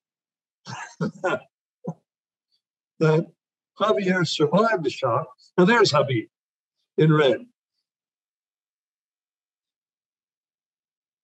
that, 3.01 3.27
Javier 3.79 4.29
survived 4.29 4.85
the 4.85 4.91
shock. 4.91 5.29
Now 5.57 5.65
there's 5.65 5.91
Habib 5.91 6.27
in 6.99 7.13
red. 7.13 7.47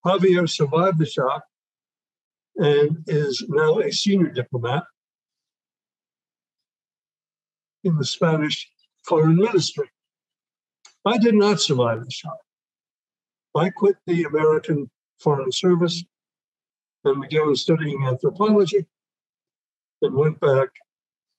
Javier 0.06 0.48
survived 0.48 0.98
the 0.98 1.04
shock 1.04 1.44
and 2.56 3.04
is 3.06 3.44
now 3.48 3.80
a 3.80 3.92
senior 3.92 4.30
diplomat 4.30 4.84
in 7.84 7.98
the 7.98 8.06
Spanish 8.06 8.70
foreign 9.04 9.36
ministry. 9.36 9.90
I 11.04 11.18
did 11.18 11.34
not 11.34 11.60
survive 11.60 12.04
the 12.04 12.10
shock. 12.10 12.38
I 13.54 13.70
quit 13.70 13.96
the 14.06 14.24
American 14.24 14.90
Foreign 15.18 15.52
Service 15.52 16.02
and 17.06 17.22
began 17.22 17.54
studying 17.54 18.04
anthropology 18.04 18.84
and 20.02 20.14
went 20.14 20.38
back 20.40 20.68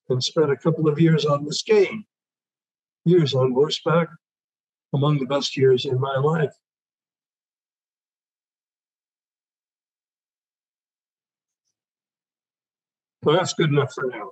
and 0.09 0.24
spent 0.24 0.51
a 0.51 0.57
couple 0.57 0.88
of 0.88 0.99
years 0.99 1.26
on 1.26 1.45
this 1.45 1.61
game, 1.63 2.05
years 3.05 3.34
on 3.34 3.51
horseback, 3.51 4.07
among 4.93 5.20
the 5.20 5.26
best 5.26 5.57
years 5.57 5.86
in 5.86 5.99
my 5.99 6.18
life. 6.18 6.53
Well, 13.24 13.36
that's 13.36 13.53
good 13.53 13.70
enough 13.70 13.93
for 13.93 14.05
now. 14.05 14.32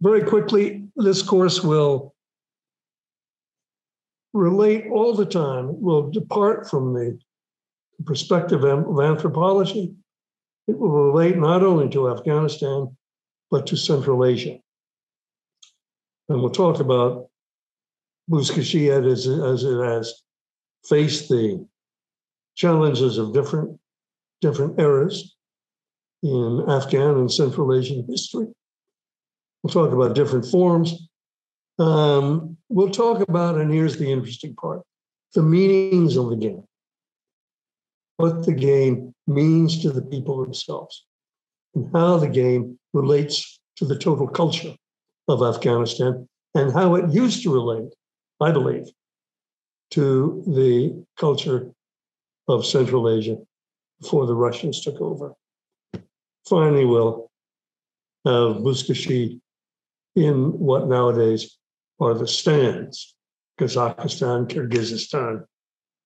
Very 0.00 0.22
quickly, 0.22 0.86
this 0.94 1.22
course 1.22 1.60
will 1.60 2.14
relate 4.32 4.86
all 4.92 5.14
the 5.14 5.26
time, 5.26 5.80
will 5.80 6.08
depart 6.08 6.70
from 6.70 6.94
the 6.94 7.18
perspective 8.04 8.64
of 8.64 9.00
anthropology, 9.00 9.94
it 10.66 10.78
will 10.78 10.90
relate 10.90 11.36
not 11.36 11.62
only 11.62 11.88
to 11.90 12.10
Afghanistan, 12.10 12.96
but 13.50 13.66
to 13.66 13.76
Central 13.76 14.24
Asia. 14.24 14.58
And 16.28 16.40
we'll 16.40 16.50
talk 16.50 16.80
about 16.80 17.28
Buzkashi 18.30 18.90
as, 18.90 19.26
as 19.26 19.64
it 19.64 19.82
has 19.82 20.22
faced 20.86 21.28
the 21.28 21.66
challenges 22.54 23.18
of 23.18 23.32
different, 23.32 23.78
different 24.40 24.78
eras 24.78 25.34
in 26.22 26.64
Afghan 26.68 27.16
and 27.16 27.32
Central 27.32 27.74
Asian 27.74 28.04
history. 28.08 28.48
We'll 29.62 29.72
talk 29.72 29.92
about 29.92 30.14
different 30.14 30.46
forms. 30.46 31.08
Um, 31.78 32.56
we'll 32.68 32.90
talk 32.90 33.26
about, 33.28 33.56
and 33.56 33.72
here's 33.72 33.96
the 33.96 34.10
interesting 34.10 34.54
part 34.54 34.82
the 35.34 35.42
meanings 35.42 36.16
of 36.16 36.30
the 36.30 36.36
game 36.36 36.64
what 38.18 38.44
the 38.44 38.52
game 38.52 39.14
means 39.26 39.80
to 39.82 39.90
the 39.90 40.02
people 40.02 40.42
themselves 40.42 41.04
and 41.74 41.88
how 41.94 42.18
the 42.18 42.28
game 42.28 42.78
relates 42.92 43.60
to 43.76 43.84
the 43.84 43.96
total 43.96 44.26
culture 44.26 44.74
of 45.28 45.42
Afghanistan 45.42 46.28
and 46.54 46.72
how 46.72 46.96
it 46.96 47.12
used 47.12 47.42
to 47.44 47.52
relate, 47.52 47.94
I 48.40 48.50
believe, 48.50 48.86
to 49.92 50.42
the 50.46 51.04
culture 51.16 51.70
of 52.48 52.66
Central 52.66 53.08
Asia 53.08 53.36
before 54.00 54.26
the 54.26 54.34
Russians 54.34 54.82
took 54.82 55.00
over. 55.00 55.34
Finally, 56.48 56.86
we'll 56.86 57.30
have 58.24 58.62
Buzkashi 58.62 59.40
in 60.16 60.58
what 60.58 60.88
nowadays 60.88 61.56
are 62.00 62.14
the 62.14 62.26
stands 62.26 63.14
Kazakhstan, 63.60 64.48
Kyrgyzstan, 64.48 65.44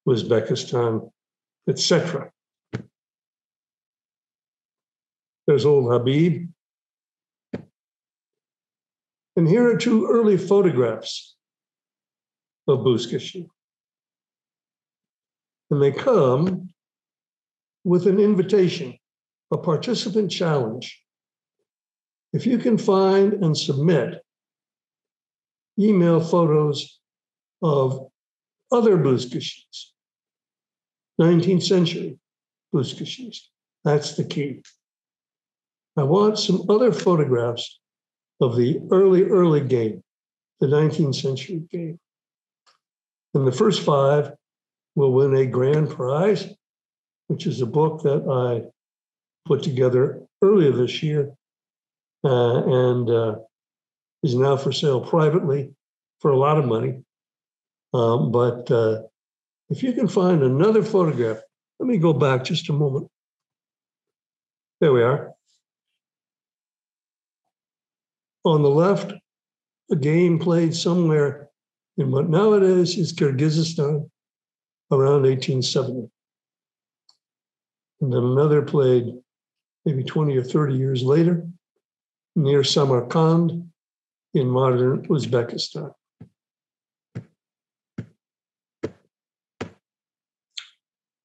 Uzbekistan, 0.09 1.11
etc. 1.69 2.31
There's 5.47 5.65
old 5.65 5.91
Habib. 5.91 6.49
And 9.35 9.49
here 9.49 9.69
are 9.71 9.77
two 9.77 10.07
early 10.07 10.37
photographs 10.37 11.37
of 12.69 12.81
Buzkashi. 12.81 13.49
And 15.71 15.83
they 15.83 15.91
come 15.91 16.69
with 17.85 18.07
an 18.07 18.21
invitation, 18.21 18.99
a 19.51 19.59
participant 19.59 20.31
challenge. 20.31 21.01
If 22.33 22.47
you 22.47 22.59
can 22.59 22.79
find 22.79 23.33
and 23.33 23.57
submit 23.57 24.23
email 25.79 26.21
photos 26.21 27.01
of 27.63 28.09
other 28.71 28.97
Buzkashis 28.99 29.92
19th 31.21 31.63
century 31.63 32.19
Buzkashis. 32.75 33.39
That's 33.85 34.17
the 34.17 34.25
key. 34.25 34.63
I 35.97 36.05
want 36.05 36.39
some 36.39 36.65
other 36.71 36.93
photographs 36.93 37.79
of 38.41 38.57
the 38.57 38.81
early, 38.91 39.25
early 39.25 39.61
game, 39.61 40.03
the 40.61 40.67
19th 40.67 41.15
century 41.15 41.63
game. 41.71 41.99
And 43.35 43.47
the 43.47 43.53
first 43.53 43.83
five 43.83 44.33
will 44.95 45.13
win 45.13 45.35
a 45.35 45.47
grand 45.47 45.91
prize, 45.91 46.49
which 47.29 47.47
is 47.47 47.61
a 47.61 47.67
book 47.67 48.03
that 48.03 48.27
I 48.29 48.69
put 49.47 49.63
together 49.63 50.23
earlier 50.41 50.73
this 50.73 51.03
year 51.03 51.33
uh, 52.25 52.63
and 52.65 53.11
uh, 53.11 53.37
is 54.23 54.35
now 54.35 54.57
for 54.57 54.73
sale 54.73 55.01
privately 55.01 55.75
for 56.21 56.31
a 56.31 56.37
lot 56.37 56.59
of 56.59 56.65
money. 56.65 57.03
Um, 57.93 58.33
but 58.33 58.71
uh, 58.71 59.03
if 59.73 59.83
you 59.83 59.93
can 59.95 60.07
find 60.07 60.43
another 60.43 60.83
photograph, 60.83 61.39
let 61.79 61.89
me 61.89 61.97
go 61.97 62.13
back 62.13 62.45
just 62.45 62.69
a 62.69 62.73
moment. 62.73 63.09
There 64.81 64.93
we 64.93 65.03
are. 65.03 65.33
On 68.45 68.63
the 68.63 68.69
left, 68.71 69.15
a 69.91 69.97
game 69.97 70.39
played 70.39 70.75
somewhere 70.75 71.49
in 71.97 72.11
what 72.11 72.29
nowadays 72.29 72.99
is 72.99 73.13
Kyrgyzstan 73.13 74.11
around 74.91 75.23
1870. 75.23 76.11
And 78.01 78.13
then 78.13 78.23
another 78.23 78.63
played 78.63 79.07
maybe 79.85 80.05
20 80.05 80.37
or 80.37 80.43
30 80.43 80.75
years 80.75 81.03
later 81.03 81.47
near 82.37 82.63
Samarkand 82.63 83.71
in 84.35 84.49
modern 84.49 85.07
Uzbekistan. 85.09 85.93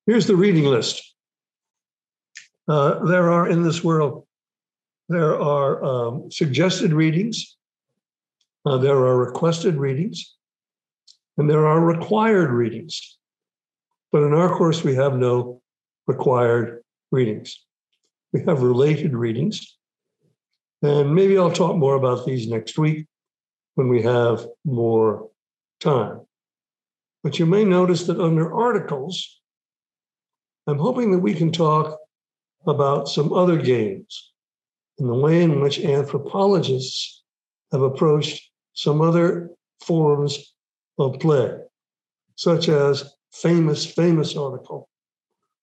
Here's 0.07 0.25
the 0.25 0.37
reading 0.37 0.63
list. 0.63 1.03
Uh, 2.65 3.03
there 3.03 3.29
are 3.29 3.49
in 3.49 3.61
this 3.61 3.83
world, 3.83 4.25
there 5.09 5.37
are 5.37 5.83
um, 5.83 6.31
suggested 6.31 6.93
readings, 6.93 7.57
uh, 8.65 8.77
there 8.77 8.95
are 8.95 9.17
requested 9.17 9.75
readings, 9.75 10.35
and 11.37 11.49
there 11.49 11.67
are 11.67 11.81
required 11.81 12.51
readings. 12.51 13.17
But 14.13 14.23
in 14.23 14.33
our 14.33 14.55
course, 14.57 14.81
we 14.81 14.95
have 14.95 15.17
no 15.17 15.61
required 16.07 16.83
readings. 17.11 17.65
We 18.31 18.43
have 18.45 18.61
related 18.61 19.13
readings. 19.13 19.77
And 20.81 21.13
maybe 21.13 21.37
I'll 21.37 21.51
talk 21.51 21.75
more 21.75 21.95
about 21.95 22.25
these 22.25 22.47
next 22.47 22.77
week 22.77 23.07
when 23.75 23.89
we 23.89 24.03
have 24.03 24.45
more 24.63 25.29
time. 25.81 26.21
But 27.23 27.39
you 27.39 27.45
may 27.45 27.65
notice 27.65 28.05
that 28.07 28.21
under 28.21 28.53
articles, 28.53 29.36
I'm 30.67 30.79
hoping 30.79 31.11
that 31.11 31.19
we 31.19 31.33
can 31.33 31.51
talk 31.51 31.97
about 32.65 33.07
some 33.07 33.31
other 33.31 33.55
games 33.55 34.33
and 34.99 35.07
the 35.07 35.15
way 35.15 35.41
in 35.41 35.61
which 35.61 35.79
anthropologists 35.79 37.23
have 37.71 37.81
approached 37.81 38.51
some 38.73 39.01
other 39.01 39.51
forms 39.85 40.53
of 40.99 41.19
play, 41.19 41.57
such 42.35 42.67
as 42.67 43.13
famous, 43.31 43.85
famous 43.85 44.35
article, 44.35 44.89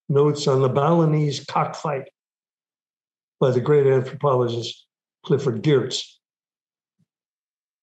Notes 0.08 0.46
on 0.48 0.62
the 0.62 0.68
Balinese 0.68 1.44
Cockfight 1.44 2.08
by 3.40 3.50
the 3.50 3.60
great 3.60 3.86
anthropologist 3.86 4.86
Clifford 5.24 5.62
Geertz. 5.62 6.02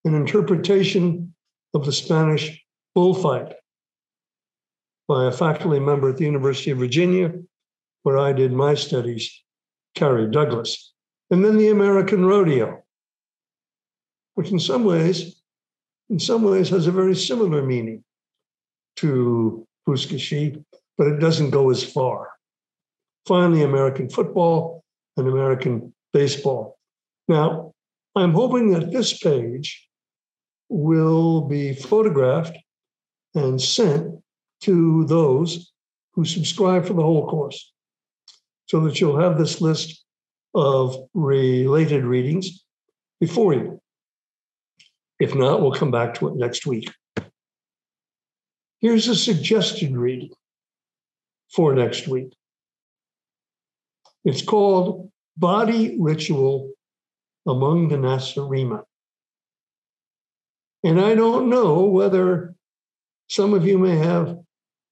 An 0.05 0.15
interpretation 0.15 1.35
of 1.73 1.85
the 1.85 1.91
Spanish 1.91 2.63
bullfight 2.95 3.53
by 5.11 5.25
a 5.25 5.31
faculty 5.31 5.77
member 5.77 6.07
at 6.07 6.15
the 6.15 6.23
University 6.23 6.71
of 6.71 6.77
Virginia, 6.77 7.33
where 8.03 8.17
I 8.17 8.31
did 8.31 8.53
my 8.53 8.75
studies, 8.75 9.43
Carrie 9.93 10.31
Douglas. 10.31 10.93
And 11.29 11.43
then 11.43 11.57
the 11.57 11.67
American 11.67 12.23
rodeo, 12.25 12.81
which 14.35 14.51
in 14.51 14.59
some 14.59 14.85
ways, 14.85 15.35
in 16.09 16.17
some 16.17 16.43
ways 16.43 16.69
has 16.69 16.87
a 16.87 16.93
very 16.93 17.13
similar 17.13 17.61
meaning 17.61 18.05
to 19.01 19.67
Buzkashi, 19.85 20.63
but 20.97 21.07
it 21.07 21.19
doesn't 21.19 21.49
go 21.49 21.69
as 21.71 21.83
far. 21.83 22.29
Finally, 23.27 23.63
American 23.63 24.07
football 24.07 24.81
and 25.17 25.27
American 25.27 25.93
baseball. 26.13 26.77
Now, 27.27 27.73
I'm 28.15 28.31
hoping 28.31 28.71
that 28.71 28.93
this 28.93 29.19
page 29.19 29.89
will 30.69 31.41
be 31.41 31.73
photographed 31.73 32.57
and 33.35 33.61
sent 33.61 34.20
to 34.61 35.05
those 35.05 35.71
who 36.13 36.25
subscribe 36.25 36.85
for 36.85 36.93
the 36.93 37.01
whole 37.01 37.27
course 37.27 37.73
so 38.67 38.79
that 38.81 38.99
you'll 38.99 39.19
have 39.19 39.37
this 39.37 39.61
list 39.61 40.03
of 40.53 40.97
related 41.13 42.03
readings 42.03 42.63
before 43.19 43.53
you. 43.53 43.81
If 45.19 45.35
not, 45.35 45.61
we'll 45.61 45.73
come 45.73 45.91
back 45.91 46.15
to 46.15 46.27
it 46.27 46.35
next 46.35 46.65
week. 46.65 46.91
Here's 48.79 49.07
a 49.07 49.15
suggested 49.15 49.95
reading 49.95 50.31
for 51.53 51.73
next 51.75 52.07
week. 52.07 52.33
It's 54.25 54.41
called 54.41 55.11
Body 55.37 55.97
Ritual 55.99 56.71
Among 57.47 57.89
the 57.89 57.97
Nacirema. 57.97 58.83
And 60.83 60.99
I 60.99 61.15
don't 61.15 61.49
know 61.49 61.85
whether 61.85 62.55
some 63.27 63.53
of 63.53 63.65
you 63.65 63.77
may 63.77 63.97
have 63.97 64.37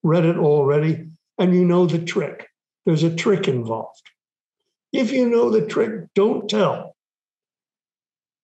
read 0.03 0.25
it 0.25 0.37
already 0.37 1.07
and 1.37 1.53
you 1.53 1.65
know 1.65 1.85
the 1.85 1.99
trick. 1.99 2.47
There's 2.85 3.03
a 3.03 3.15
trick 3.15 3.47
involved. 3.47 4.01
If 4.91 5.11
you 5.11 5.29
know 5.29 5.49
the 5.49 5.65
trick, 5.65 6.05
don't 6.15 6.49
tell. 6.49 6.95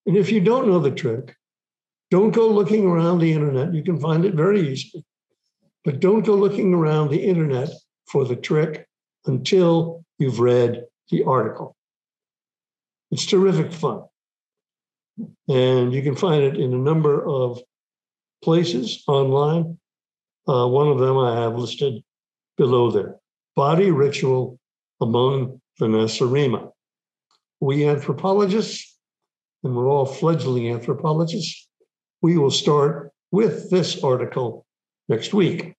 And 0.06 0.16
if 0.16 0.32
you 0.32 0.40
don't 0.40 0.68
know 0.68 0.80
the 0.80 0.92
trick, 0.92 1.36
don't 2.12 2.32
go 2.32 2.48
looking 2.48 2.86
around 2.86 3.20
the 3.20 3.34
internet. 3.34 3.74
You 3.74 3.84
can 3.84 4.00
find 4.00 4.26
it 4.26 4.36
very 4.36 4.70
easily. 4.70 5.04
But 5.84 6.00
don't 6.00 6.26
go 6.26 6.36
looking 6.36 6.74
around 6.74 7.10
the 7.10 7.24
internet 7.24 7.70
for 8.08 8.26
the 8.26 8.36
trick 8.36 8.88
until 9.26 10.04
you've 10.20 10.40
read 10.40 10.86
the 11.10 11.24
article. 11.24 11.76
It's 13.12 13.26
terrific 13.26 13.72
fun. 13.72 14.04
And 15.48 15.94
you 15.94 16.02
can 16.02 16.16
find 16.16 16.44
it 16.44 16.58
in 16.58 16.74
a 16.74 16.78
number 16.78 17.26
of 17.26 17.62
places 18.44 19.04
online. 19.08 19.80
Uh, 20.48 20.68
one 20.68 20.88
of 20.88 21.00
them 21.00 21.18
I 21.18 21.42
have 21.42 21.56
listed 21.56 22.04
below 22.58 22.92
there 22.92 23.18
Body 23.56 23.92
Ritual 23.92 24.60
Among 25.02 25.62
the 25.80 25.88
Nacirema. 25.88 26.72
We 27.60 27.88
anthropologists, 27.88 28.98
and 29.64 29.76
we're 29.76 29.90
all 29.90 30.06
fledgling 30.06 30.72
anthropologists, 30.72 31.68
we 32.22 32.38
will 32.38 32.52
start 32.52 33.12
with 33.32 33.70
this 33.70 34.04
article 34.04 34.66
next 35.10 35.34
week. 35.34 35.76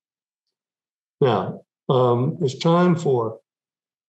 Now, 1.20 1.62
um, 1.88 2.38
it's 2.42 2.58
time 2.58 2.96
for 2.96 3.40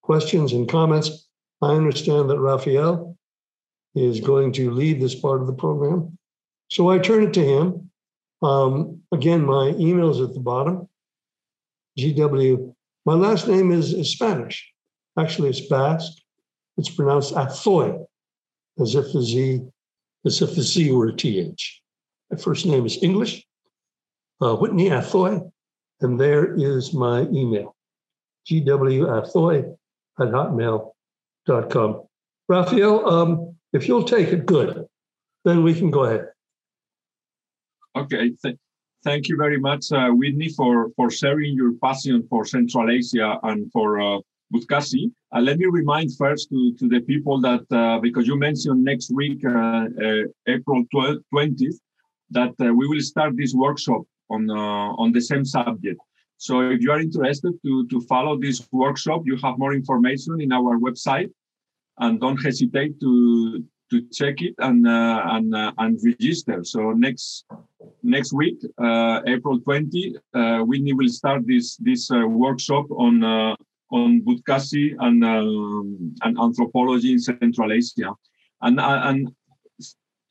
questions 0.01 0.53
and 0.53 0.67
comments. 0.67 1.27
I 1.61 1.73
understand 1.73 2.29
that 2.29 2.39
Raphael 2.39 3.17
is 3.95 4.19
going 4.19 4.53
to 4.53 4.71
lead 4.71 5.01
this 5.01 5.15
part 5.15 5.41
of 5.41 5.47
the 5.47 5.53
program. 5.53 6.17
So 6.69 6.89
I 6.89 6.99
turn 6.99 7.23
it 7.23 7.33
to 7.33 7.43
him. 7.43 7.86
Um, 8.41 9.01
again, 9.11 9.45
my 9.45 9.69
email 9.69 10.09
is 10.09 10.21
at 10.21 10.33
the 10.33 10.39
bottom. 10.39 10.87
GW. 11.97 12.73
My 13.05 13.13
last 13.13 13.47
name 13.47 13.71
is, 13.71 13.93
is 13.93 14.11
Spanish. 14.11 14.71
Actually, 15.17 15.49
it's 15.49 15.61
Basque. 15.61 16.21
It's 16.77 16.89
pronounced 16.89 17.33
Athoy, 17.33 18.05
as 18.79 18.93
if 18.93 19.11
the 19.11 19.21
Z, 19.21 19.61
as 20.25 20.41
if 20.41 20.55
the 20.55 20.61
Z 20.61 20.91
were 20.91 21.07
a 21.07 21.13
TH. 21.13 21.81
My 22.29 22.37
first 22.37 22.65
name 22.65 22.85
is 22.85 23.01
English, 23.01 23.43
uh, 24.41 24.55
Whitney 24.55 24.89
Athoy, 24.89 25.49
and 26.01 26.19
there 26.19 26.53
is 26.53 26.93
my 26.93 27.21
email, 27.21 27.75
gwathoy 28.47 29.75
at 30.19 30.27
hotmail.com. 30.27 32.03
Raphael, 32.47 33.09
um, 33.09 33.55
if 33.73 33.87
you'll 33.87 34.03
take 34.03 34.29
it, 34.29 34.45
good. 34.45 34.85
Then 35.45 35.63
we 35.63 35.73
can 35.73 35.89
go 35.89 36.03
ahead. 36.03 36.27
Okay. 38.01 38.31
Th- 38.43 38.57
thank 39.03 39.27
you 39.29 39.37
very 39.37 39.59
much, 39.59 39.91
uh, 39.91 40.09
Whitney, 40.09 40.49
for, 40.49 40.89
for 40.95 41.09
sharing 41.09 41.55
your 41.55 41.73
passion 41.83 42.25
for 42.29 42.45
Central 42.45 42.89
Asia 42.89 43.39
and 43.43 43.71
for 43.71 43.99
uh, 43.99 44.19
Buzkashi. 44.53 45.11
Uh, 45.35 45.41
let 45.41 45.57
me 45.57 45.65
remind 45.65 46.15
first 46.15 46.49
to, 46.49 46.73
to 46.79 46.87
the 46.87 47.01
people 47.01 47.39
that, 47.41 47.65
uh, 47.71 47.99
because 47.99 48.27
you 48.27 48.37
mentioned 48.37 48.83
next 48.83 49.11
week, 49.13 49.43
uh, 49.45 49.85
uh, 50.05 50.23
April 50.47 50.83
12th, 50.93 51.21
20th, 51.33 51.79
that 52.29 52.53
uh, 52.61 52.73
we 52.73 52.87
will 52.87 53.01
start 53.01 53.35
this 53.37 53.53
workshop 53.53 54.01
on 54.29 54.49
on 54.49 55.13
the 55.13 55.21
same 55.21 55.45
subject. 55.45 55.99
So 56.37 56.69
if 56.69 56.81
you 56.81 56.91
are 56.91 56.99
interested 56.99 57.53
to, 57.65 57.87
to 57.87 58.01
follow 58.01 58.37
this 58.37 58.67
workshop, 58.71 59.21
you 59.25 59.37
have 59.43 59.57
more 59.57 59.73
information 59.73 60.41
in 60.41 60.51
our 60.51 60.77
website 60.77 61.31
and 61.99 62.19
don't 62.19 62.37
hesitate 62.37 62.99
to 62.99 63.63
to 63.89 64.01
check 64.11 64.41
it 64.41 64.55
and 64.59 64.87
uh, 64.87 65.21
and 65.25 65.53
uh, 65.55 65.71
and 65.77 65.99
register. 66.03 66.63
So 66.63 66.91
next 66.91 67.45
next 68.03 68.33
week, 68.33 68.57
uh, 68.77 69.21
April 69.27 69.59
20, 69.59 70.15
uh, 70.33 70.59
Whitney 70.59 70.93
will 70.93 71.09
start 71.09 71.45
this 71.45 71.77
this 71.77 72.11
uh, 72.11 72.27
workshop 72.27 72.85
on 72.91 73.23
uh, 73.23 73.55
on 73.91 74.21
Buzkashi 74.21 74.95
and 74.99 75.23
um, 75.23 76.15
and 76.23 76.37
anthropology 76.39 77.13
in 77.13 77.19
Central 77.19 77.71
Asia, 77.71 78.13
and 78.61 78.79
and 78.79 79.31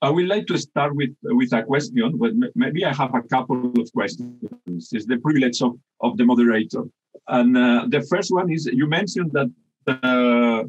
I 0.03 0.11
would 0.11 0.29
like 0.29 0.47
to 0.47 0.59
start 0.59 0.95
with 0.95 1.15
with 1.23 1.53
a 1.53 1.63
question, 1.63 2.19
but 2.19 2.33
maybe 2.55 2.85
I 2.85 2.93
have 2.93 3.15
a 3.15 3.23
couple 3.23 3.73
of 3.81 3.93
questions. 3.93 4.93
It's 4.93 5.07
the 5.07 5.19
privilege 5.19 5.63
of, 5.63 5.79
of 6.01 6.17
the 6.19 6.25
moderator. 6.25 6.85
And 7.29 7.57
uh, 7.57 7.87
the 7.89 8.03
first 8.03 8.31
one 8.31 8.53
is 8.53 8.67
you 8.67 8.87
mentioned 8.87 9.33
that 9.33 9.51
uh, 9.87 10.65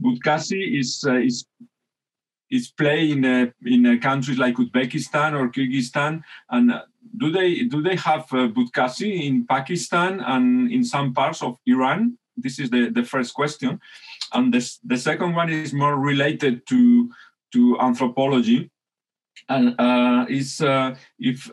Bukhazi 0.00 0.78
is 0.78 1.02
uh, 1.06 1.14
is 2.50 2.68
is 2.68 2.70
playing 2.70 3.24
uh, 3.24 3.46
in 3.64 3.86
uh, 3.86 3.96
countries 4.00 4.38
like 4.38 4.54
Uzbekistan 4.54 5.34
or 5.38 5.48
Kyrgyzstan, 5.48 6.22
and 6.50 6.72
do 7.16 7.30
they 7.30 7.62
do 7.64 7.82
they 7.82 7.96
have 7.96 8.24
uh, 8.32 8.48
Bukhazi 8.48 9.26
in 9.26 9.46
Pakistan 9.46 10.20
and 10.20 10.70
in 10.70 10.84
some 10.84 11.12
parts 11.14 11.42
of 11.42 11.58
Iran? 11.66 12.18
This 12.36 12.58
is 12.58 12.70
the, 12.70 12.90
the 12.90 13.02
first 13.02 13.34
question, 13.34 13.80
and 14.32 14.54
this, 14.54 14.78
the 14.84 14.96
second 14.96 15.34
one 15.34 15.50
is 15.50 15.72
more 15.72 15.96
related 15.96 16.66
to 16.68 17.10
to 17.52 17.80
anthropology, 17.80 18.70
and 19.48 19.74
uh, 19.80 20.26
is 20.28 20.60
uh, 20.60 20.94
if 21.18 21.50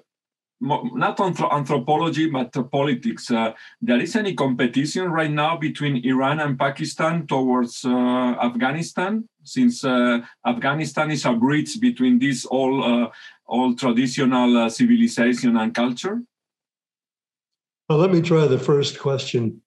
not 0.66 1.20
on 1.20 1.36
anthropology 1.51 2.30
but 2.30 2.51
politics. 2.72 3.30
Uh, 3.32 3.53
there 3.82 3.99
is 3.99 4.16
any 4.16 4.34
competition 4.34 5.09
right 5.11 5.32
now 5.32 5.57
between 5.57 6.03
Iran 6.05 6.39
and 6.39 6.57
Pakistan 6.57 7.28
towards 7.28 7.86
uh, 7.86 8.36
Afghanistan, 8.41 9.30
since 9.43 9.84
uh, 9.84 10.20
Afghanistan 10.45 11.11
is 11.11 11.26
a 11.26 11.34
bridge 11.34 11.80
between 11.80 12.20
these 12.20 12.45
all 12.45 12.84
uh, 12.84 13.09
all 13.45 13.76
traditional 13.76 14.57
uh, 14.57 14.70
civilization 14.70 15.55
and 15.57 15.74
culture. 15.74 16.22
Well, 17.88 17.99
let 17.99 18.11
me 18.11 18.22
try 18.22 18.47
the 18.47 18.59
first 18.59 18.99
question 18.99 19.61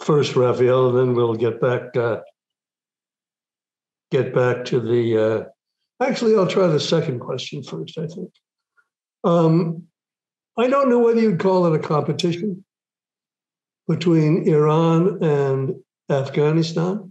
first, 0.00 0.36
Raphael, 0.36 0.90
and 0.90 0.98
then 0.98 1.14
we'll 1.14 1.34
get 1.34 1.60
back 1.60 1.96
uh, 1.96 2.20
get 4.10 4.34
back 4.34 4.66
to 4.66 4.80
the. 4.80 5.48
actually, 6.00 6.36
I'll 6.36 6.46
try 6.46 6.66
the 6.66 6.80
second 6.80 7.20
question 7.20 7.62
first. 7.62 7.96
I 7.96 8.06
think. 8.06 8.30
Um, 9.24 9.86
I 10.56 10.68
don't 10.68 10.90
know 10.90 10.98
whether 10.98 11.20
you'd 11.20 11.40
call 11.40 11.66
it 11.66 11.78
a 11.78 11.82
competition 11.82 12.64
between 13.88 14.46
Iran 14.48 15.22
and 15.22 15.74
Afghanistan. 16.10 17.10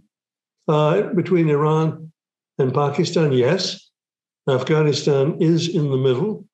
Uh, 0.68 1.12
between 1.14 1.48
Iran 1.48 2.12
and 2.58 2.72
Pakistan, 2.72 3.32
yes. 3.32 3.90
Afghanistan 4.48 5.38
is 5.40 5.68
in 5.68 5.90
the 5.90 5.96
middle. 5.96 6.46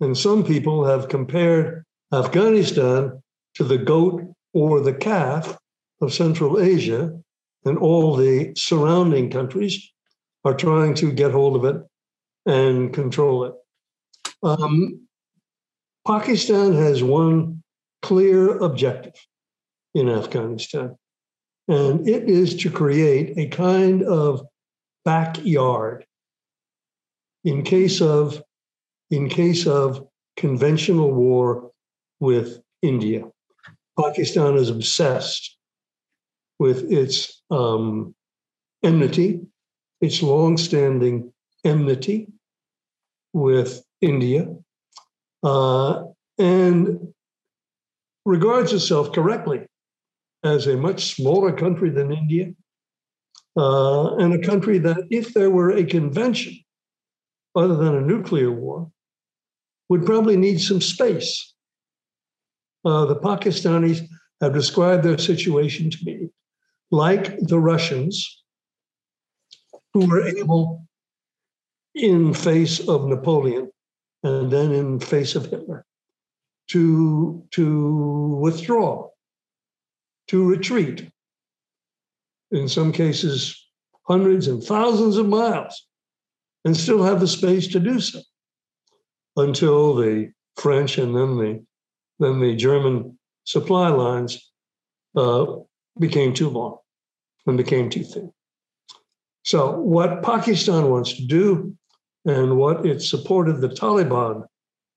And 0.00 0.18
some 0.18 0.44
people 0.44 0.84
have 0.84 1.08
compared 1.08 1.84
Afghanistan 2.12 3.22
to 3.54 3.64
the 3.64 3.78
goat 3.78 4.22
or 4.52 4.80
the 4.80 4.94
calf 4.94 5.56
of 6.00 6.12
Central 6.12 6.60
Asia, 6.60 7.16
and 7.64 7.78
all 7.78 8.14
the 8.14 8.52
surrounding 8.56 9.30
countries 9.30 9.92
are 10.44 10.54
trying 10.54 10.94
to 10.94 11.12
get 11.12 11.32
hold 11.32 11.56
of 11.56 11.64
it 11.64 11.82
and 12.44 12.92
control 12.92 13.44
it. 13.44 13.54
Um, 14.42 15.06
Pakistan 16.06 16.74
has 16.74 17.02
one 17.02 17.62
clear 18.02 18.58
objective 18.58 19.14
in 19.94 20.08
Afghanistan, 20.08 20.96
and 21.68 22.06
it 22.06 22.28
is 22.28 22.56
to 22.56 22.70
create 22.70 23.38
a 23.38 23.48
kind 23.48 24.02
of 24.02 24.42
backyard 25.04 26.04
in 27.44 27.62
case 27.62 28.00
of 28.00 28.42
in 29.10 29.28
case 29.28 29.66
of 29.66 30.06
conventional 30.36 31.12
war 31.12 31.70
with 32.20 32.60
India. 32.82 33.24
Pakistan 33.98 34.56
is 34.56 34.70
obsessed 34.70 35.56
with 36.58 36.90
its 36.90 37.42
um, 37.50 38.14
enmity, 38.82 39.40
its 40.00 40.22
long-standing 40.22 41.32
enmity 41.64 42.28
with 43.32 43.84
India, 44.00 44.54
uh, 45.44 46.04
and 46.38 47.12
regards 48.24 48.72
itself 48.72 49.12
correctly 49.12 49.66
as 50.42 50.66
a 50.66 50.76
much 50.76 51.14
smaller 51.14 51.52
country 51.52 51.90
than 51.90 52.12
India, 52.12 52.52
uh, 53.56 54.16
and 54.16 54.34
a 54.34 54.46
country 54.46 54.78
that, 54.78 55.06
if 55.10 55.32
there 55.34 55.50
were 55.50 55.70
a 55.70 55.84
convention 55.84 56.58
other 57.54 57.76
than 57.76 57.94
a 57.94 58.00
nuclear 58.00 58.50
war, 58.50 58.90
would 59.88 60.04
probably 60.04 60.36
need 60.36 60.60
some 60.60 60.80
space. 60.80 61.54
Uh, 62.84 63.04
the 63.04 63.16
Pakistanis 63.16 64.00
have 64.40 64.52
described 64.52 65.02
their 65.02 65.18
situation 65.18 65.90
to 65.90 65.98
me 66.04 66.28
like 66.90 67.38
the 67.40 67.58
Russians, 67.58 68.42
who 69.92 70.06
were 70.06 70.26
able, 70.26 70.86
in 71.94 72.34
face 72.34 72.86
of 72.88 73.06
Napoleon, 73.06 73.70
and 74.24 74.50
then 74.50 74.72
in 74.72 74.98
face 74.98 75.36
of 75.36 75.46
Hitler, 75.46 75.84
to, 76.70 77.46
to 77.52 78.38
withdraw, 78.40 79.10
to 80.28 80.48
retreat, 80.48 81.10
in 82.50 82.68
some 82.68 82.90
cases, 82.90 83.68
hundreds 84.08 84.48
and 84.48 84.62
thousands 84.64 85.18
of 85.18 85.28
miles, 85.28 85.86
and 86.64 86.74
still 86.74 87.02
have 87.02 87.20
the 87.20 87.28
space 87.28 87.68
to 87.68 87.78
do 87.80 88.00
so. 88.00 88.20
Until 89.36 89.94
the 89.94 90.32
French 90.56 90.96
and 90.96 91.14
then 91.14 91.36
the, 91.36 91.64
then 92.18 92.40
the 92.40 92.56
German 92.56 93.18
supply 93.44 93.88
lines 93.88 94.50
uh, 95.16 95.44
became 95.98 96.32
too 96.32 96.48
long 96.48 96.78
and 97.46 97.58
became 97.58 97.90
too 97.90 98.04
thin. 98.04 98.32
So, 99.42 99.78
what 99.78 100.22
Pakistan 100.22 100.88
wants 100.88 101.14
to 101.14 101.26
do 101.26 101.76
and 102.24 102.56
what 102.56 102.86
it 102.86 103.02
supported 103.02 103.60
the 103.60 103.68
Taliban 103.68 104.46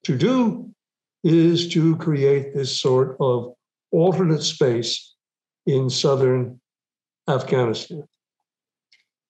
to 0.03 0.17
do 0.17 0.69
is 1.23 1.67
to 1.73 1.95
create 1.97 2.53
this 2.53 2.79
sort 2.79 3.17
of 3.19 3.53
alternate 3.91 4.43
space 4.43 5.15
in 5.65 5.89
southern 5.89 6.61
Afghanistan, 7.27 8.07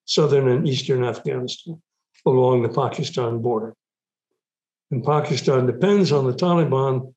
southern 0.05 0.47
and 0.47 0.67
eastern 0.67 1.03
Afghanistan, 1.03 1.81
along 2.25 2.61
the 2.61 2.69
Pakistan 2.69 3.41
border. 3.41 3.73
And 4.91 5.03
Pakistan 5.03 5.65
depends 5.65 6.11
on 6.11 6.25
the 6.25 6.33
Taliban 6.33 7.13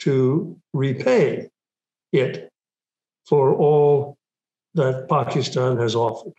to 0.00 0.58
repay 0.72 1.48
it 2.12 2.48
for 3.26 3.54
all 3.54 4.16
that 4.74 5.08
Pakistan 5.08 5.76
has 5.78 5.94
offered 5.94 6.32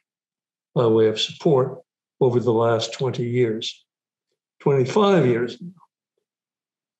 by 0.73 0.87
way 0.87 1.07
of 1.07 1.21
support 1.21 1.84
over 2.21 2.39
the 2.39 2.53
last 2.53 2.93
20 2.93 3.23
years, 3.23 3.85
25 4.61 5.25
years, 5.25 5.57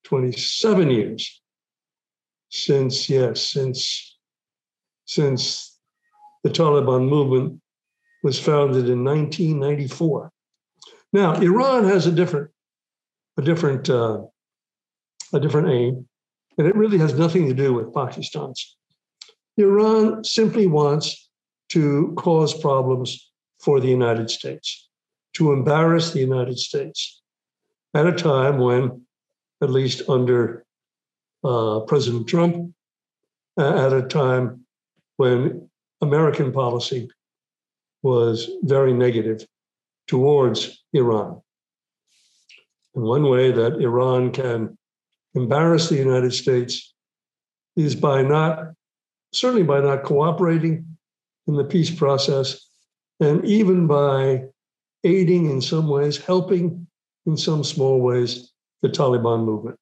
27 0.03 0.89
years 0.89 1.41
since, 2.49 3.09
yes, 3.09 3.41
since, 3.41 4.18
since 5.05 5.78
the 6.43 6.49
Taliban 6.49 7.09
movement 7.09 7.61
was 8.24 8.39
founded 8.39 8.89
in 8.89 9.03
1994. 9.03 10.32
Now, 11.13 11.34
Iran 11.36 11.86
has 11.86 12.07
a 12.07 12.11
different, 12.11 12.51
a 13.38 13.41
different, 13.41 13.89
uh, 13.89 14.24
a 15.34 15.39
different 15.39 15.70
aim, 15.70 16.07
and 16.57 16.68
it 16.68 16.76
really 16.76 16.97
has 16.97 17.18
nothing 17.18 17.47
to 17.47 17.53
do 17.53 17.74
with 17.74 17.93
Pakistan's. 17.93 18.78
Iran 19.57 20.24
simply 20.24 20.68
wants 20.68 21.30
to 21.70 22.13
cause 22.18 22.53
problems 22.53 23.32
for 23.59 23.80
the 23.80 23.88
United 23.88 24.30
States 24.30 24.85
to 25.36 25.52
embarrass 25.52 26.12
the 26.12 26.20
United 26.20 26.58
States 26.58 27.22
at 27.94 28.08
a 28.08 28.12
time 28.12 28.58
when, 28.58 29.02
at 29.62 29.70
least 29.70 30.02
under 30.10 30.66
uh, 31.44 31.82
President 31.82 32.28
Trump, 32.28 32.74
uh, 33.58 33.86
at 33.86 33.94
a 33.94 34.08
time 34.08 34.66
when 35.18 35.70
American 36.02 36.52
policy 36.52 37.10
was 38.04 38.50
very 38.64 38.94
negative 38.94 39.46
towards 40.08 40.84
Iran. 40.94 41.42
And 42.94 43.04
one 43.04 43.30
way 43.30 43.52
that 43.52 43.82
Iran 43.82 44.32
can 44.32 44.78
embarrass 45.34 45.90
the 45.90 45.98
United 45.98 46.34
States 46.34 46.94
is 47.76 47.96
by 47.96 48.22
not, 48.22 48.72
certainly 49.34 49.64
by 49.64 49.82
not 49.82 50.04
cooperating 50.04 50.98
in 51.48 51.56
the 51.56 51.64
peace 51.64 51.92
process, 51.92 52.68
and 53.20 53.44
even 53.46 53.88
by 53.88 54.46
aiding 55.06 55.49
in 55.49 55.62
some 55.62 55.88
ways, 55.88 56.18
helping 56.18 56.88
in 57.26 57.38
some 57.38 57.64
small 57.64 58.01
ways 58.01 58.51
the 58.82 58.89
Taliban 58.89 59.45
movement. 59.45 59.80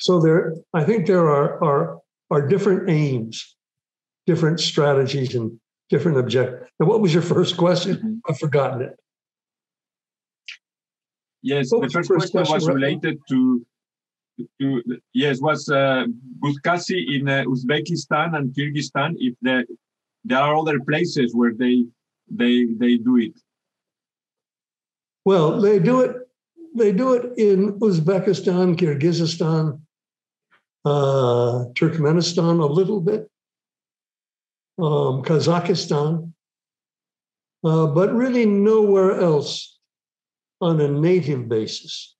So 0.00 0.20
there, 0.20 0.54
I 0.72 0.84
think 0.84 1.06
there 1.06 1.28
are 1.28 1.62
are 1.62 1.98
are 2.30 2.46
different 2.46 2.88
aims, 2.88 3.56
different 4.26 4.60
strategies, 4.60 5.34
and 5.34 5.58
different 5.90 6.18
objectives. 6.18 6.70
Now, 6.78 6.86
what 6.86 7.00
was 7.00 7.12
your 7.12 7.22
first 7.22 7.56
question? 7.56 7.96
Mm-hmm. 7.96 8.14
I've 8.28 8.38
forgotten 8.38 8.82
it. 8.82 8.96
Yes, 11.42 11.72
what 11.72 11.82
the 11.82 11.88
first, 11.88 12.08
first 12.08 12.32
question, 12.32 12.54
was 12.54 12.68
related 12.68 13.18
to 13.28 13.66
to 14.60 14.82
yes 15.12 15.40
was 15.40 15.68
uh, 15.68 16.04
Bukhazi 16.38 16.98
in 17.16 17.28
uh, 17.28 17.44
Uzbekistan 17.44 18.36
and 18.36 18.54
Kyrgyzstan. 18.54 19.14
If 19.18 19.34
there 19.42 19.64
there 20.24 20.38
are 20.38 20.56
other 20.56 20.78
places 20.80 21.34
where 21.34 21.54
they 21.54 21.84
they 22.30 22.66
they 22.78 22.96
do 22.96 23.16
it. 23.16 23.34
Well, 25.24 25.60
they 25.60 25.78
do 25.78 26.00
it. 26.00 26.16
They 26.74 26.92
do 26.92 27.14
it 27.14 27.38
in 27.38 27.78
Uzbekistan, 27.80 28.76
Kyrgyzstan, 28.76 29.80
uh, 30.84 31.64
Turkmenistan 31.74 32.60
a 32.62 32.66
little 32.66 33.00
bit, 33.00 33.28
um, 34.78 35.22
Kazakhstan, 35.22 36.32
uh, 37.64 37.86
but 37.86 38.14
really 38.14 38.46
nowhere 38.46 39.20
else 39.20 39.78
on 40.60 40.80
a 40.80 40.88
native 40.88 41.48
basis. 41.48 42.14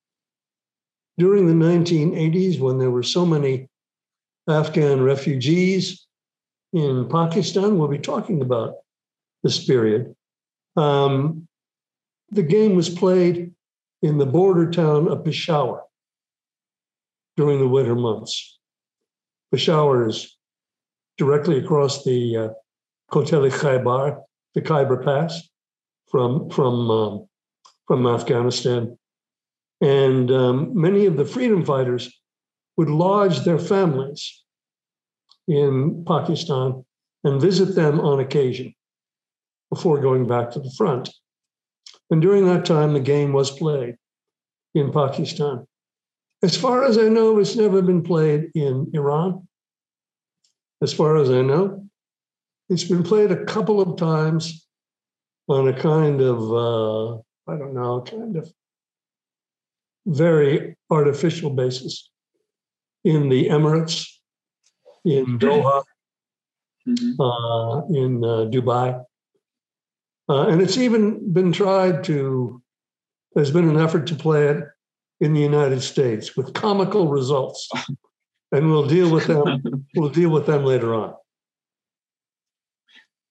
During 1.18 1.46
the 1.46 1.66
1980s, 1.66 2.60
when 2.60 2.78
there 2.78 2.90
were 2.90 3.02
so 3.02 3.26
many 3.26 3.68
Afghan 4.48 5.02
refugees 5.02 6.06
in 6.72 7.08
Pakistan, 7.08 7.78
we'll 7.78 7.88
be 7.88 7.98
talking 7.98 8.40
about 8.40 8.74
this 9.42 9.64
period. 9.64 10.14
Um, 10.76 11.47
the 12.30 12.42
game 12.42 12.74
was 12.76 12.88
played 12.88 13.52
in 14.02 14.18
the 14.18 14.26
border 14.26 14.70
town 14.70 15.08
of 15.08 15.24
Peshawar 15.24 15.84
during 17.36 17.58
the 17.58 17.68
winter 17.68 17.94
months. 17.94 18.58
Peshawar 19.52 20.08
is 20.08 20.36
directly 21.16 21.58
across 21.58 22.04
the 22.04 22.36
uh, 22.36 22.48
Koteli 23.10 23.50
Khaybar, 23.50 24.20
the 24.54 24.60
Khyber 24.60 25.02
Pass 25.02 25.48
from, 26.10 26.50
from, 26.50 26.90
um, 26.90 27.28
from 27.86 28.06
Afghanistan. 28.06 28.98
And 29.80 30.30
um, 30.30 30.70
many 30.74 31.06
of 31.06 31.16
the 31.16 31.24
freedom 31.24 31.64
fighters 31.64 32.12
would 32.76 32.90
lodge 32.90 33.40
their 33.40 33.58
families 33.58 34.44
in 35.46 36.04
Pakistan 36.06 36.84
and 37.24 37.40
visit 37.40 37.74
them 37.74 38.00
on 38.00 38.20
occasion 38.20 38.74
before 39.70 40.00
going 40.00 40.26
back 40.26 40.50
to 40.52 40.60
the 40.60 40.72
front. 40.76 41.10
And 42.10 42.22
during 42.22 42.46
that 42.46 42.64
time, 42.64 42.92
the 42.92 43.00
game 43.00 43.32
was 43.32 43.50
played 43.50 43.96
in 44.74 44.92
Pakistan. 44.92 45.66
As 46.42 46.56
far 46.56 46.84
as 46.84 46.96
I 46.96 47.08
know, 47.08 47.38
it's 47.38 47.56
never 47.56 47.82
been 47.82 48.02
played 48.02 48.50
in 48.54 48.90
Iran. 48.94 49.48
As 50.80 50.92
far 50.92 51.16
as 51.16 51.30
I 51.30 51.42
know, 51.42 51.84
it's 52.68 52.84
been 52.84 53.02
played 53.02 53.32
a 53.32 53.44
couple 53.44 53.80
of 53.80 53.98
times 53.98 54.66
on 55.48 55.68
a 55.68 55.72
kind 55.72 56.20
of, 56.20 56.38
uh, 56.52 57.14
I 57.50 57.56
don't 57.58 57.74
know, 57.74 58.02
kind 58.02 58.36
of 58.36 58.52
very 60.06 60.76
artificial 60.90 61.50
basis 61.50 62.10
in 63.04 63.28
the 63.28 63.48
Emirates, 63.48 64.06
in 65.04 65.26
mm-hmm. 65.26 65.36
Doha, 65.38 65.82
mm-hmm. 66.86 67.20
uh, 67.20 67.78
in 67.88 68.24
uh, 68.24 68.50
Dubai. 68.50 69.02
Uh, 70.28 70.48
and 70.48 70.60
it's 70.60 70.76
even 70.76 71.32
been 71.32 71.52
tried 71.52 72.04
to, 72.04 72.62
there's 73.34 73.50
been 73.50 73.68
an 73.68 73.78
effort 73.78 74.06
to 74.06 74.14
play 74.14 74.48
it 74.48 74.64
in 75.20 75.32
the 75.32 75.40
United 75.40 75.80
States 75.80 76.36
with 76.36 76.52
comical 76.52 77.08
results. 77.08 77.68
and 78.52 78.70
we'll 78.70 78.86
deal 78.86 79.10
with 79.10 79.26
them, 79.26 79.86
we'll 79.96 80.08
deal 80.10 80.30
with 80.30 80.46
them 80.46 80.64
later 80.64 80.94
on. 80.94 81.14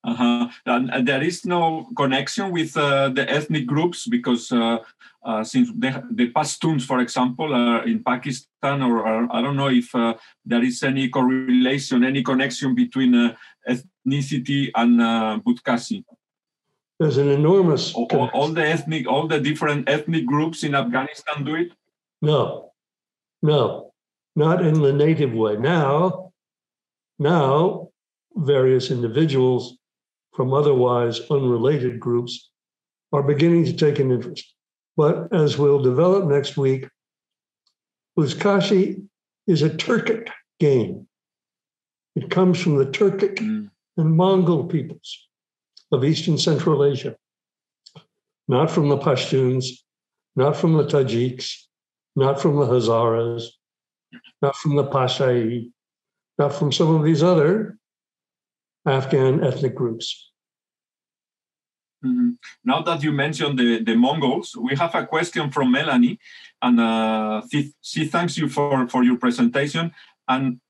Uh-huh. 0.04 0.48
And, 0.64 0.90
and, 0.90 1.06
there 1.06 1.22
is 1.22 1.44
no 1.44 1.88
connection 1.96 2.52
with 2.52 2.76
uh, 2.76 3.10
the 3.10 3.28
ethnic 3.30 3.66
groups 3.66 4.06
because 4.06 4.50
uh, 4.52 4.78
uh, 5.24 5.44
since 5.44 5.70
the, 5.76 6.02
the 6.12 6.30
Pashtuns, 6.32 6.84
for 6.84 7.00
example, 7.00 7.52
are 7.52 7.84
in 7.84 8.02
Pakistan, 8.04 8.82
or, 8.82 9.06
or 9.06 9.28
I 9.30 9.42
don't 9.42 9.56
know 9.56 9.68
if 9.68 9.92
uh, 9.94 10.14
there 10.46 10.62
is 10.62 10.82
any 10.82 11.08
correlation, 11.08 12.04
any 12.04 12.22
connection 12.22 12.74
between 12.74 13.14
uh, 13.14 13.34
ethnicity 13.68 14.70
and 14.74 15.02
uh, 15.02 15.40
Bukhazi. 15.44 16.04
There's 16.98 17.16
an 17.16 17.28
enormous. 17.28 17.94
All, 17.94 18.30
all, 18.32 18.48
the 18.48 18.66
ethnic, 18.66 19.06
all 19.06 19.28
the 19.28 19.40
different 19.40 19.88
ethnic 19.88 20.26
groups 20.26 20.64
in 20.64 20.74
Afghanistan 20.74 21.44
do 21.44 21.54
it. 21.54 21.72
No, 22.20 22.72
no, 23.40 23.92
not 24.34 24.64
in 24.64 24.82
the 24.82 24.92
native 24.92 25.32
way. 25.32 25.56
Now, 25.56 26.32
now, 27.20 27.90
various 28.34 28.90
individuals 28.90 29.76
from 30.34 30.52
otherwise 30.52 31.20
unrelated 31.30 32.00
groups 32.00 32.50
are 33.12 33.22
beginning 33.22 33.64
to 33.66 33.72
take 33.72 34.00
an 34.00 34.10
interest. 34.10 34.52
But 34.96 35.32
as 35.32 35.56
we'll 35.56 35.82
develop 35.82 36.24
next 36.24 36.56
week, 36.56 36.88
Buzkashi 38.18 39.06
is 39.46 39.62
a 39.62 39.70
Turkic 39.70 40.30
game. 40.58 41.06
It 42.16 42.30
comes 42.30 42.60
from 42.60 42.76
the 42.76 42.86
Turkic 42.86 43.36
mm. 43.36 43.70
and 43.96 44.16
Mongol 44.16 44.64
peoples 44.64 45.27
of 45.92 46.04
Eastern 46.04 46.38
Central 46.38 46.84
Asia, 46.84 47.16
not 48.46 48.70
from 48.70 48.88
the 48.88 48.98
Pashtuns, 48.98 49.66
not 50.36 50.56
from 50.56 50.74
the 50.74 50.84
Tajiks, 50.84 51.64
not 52.14 52.40
from 52.40 52.56
the 52.56 52.66
Hazaras, 52.66 53.44
not 54.42 54.56
from 54.56 54.76
the 54.76 54.84
Pashai, 54.84 55.70
not 56.38 56.52
from 56.52 56.72
some 56.72 56.94
of 56.94 57.04
these 57.04 57.22
other 57.22 57.78
Afghan 58.86 59.44
ethnic 59.44 59.74
groups. 59.74 60.30
Mm-hmm. 62.04 62.30
Now 62.64 62.82
that 62.82 63.02
you 63.02 63.10
mentioned 63.10 63.58
the, 63.58 63.82
the 63.82 63.96
Mongols, 63.96 64.56
we 64.56 64.76
have 64.76 64.94
a 64.94 65.04
question 65.06 65.50
from 65.50 65.72
Melanie, 65.72 66.18
and 66.62 66.78
uh, 66.78 67.42
she, 67.50 67.72
she 67.82 68.06
thanks 68.06 68.38
you 68.38 68.48
for, 68.48 68.88
for 68.88 69.02
your 69.02 69.16
presentation. 69.16 69.92
And 70.28 70.60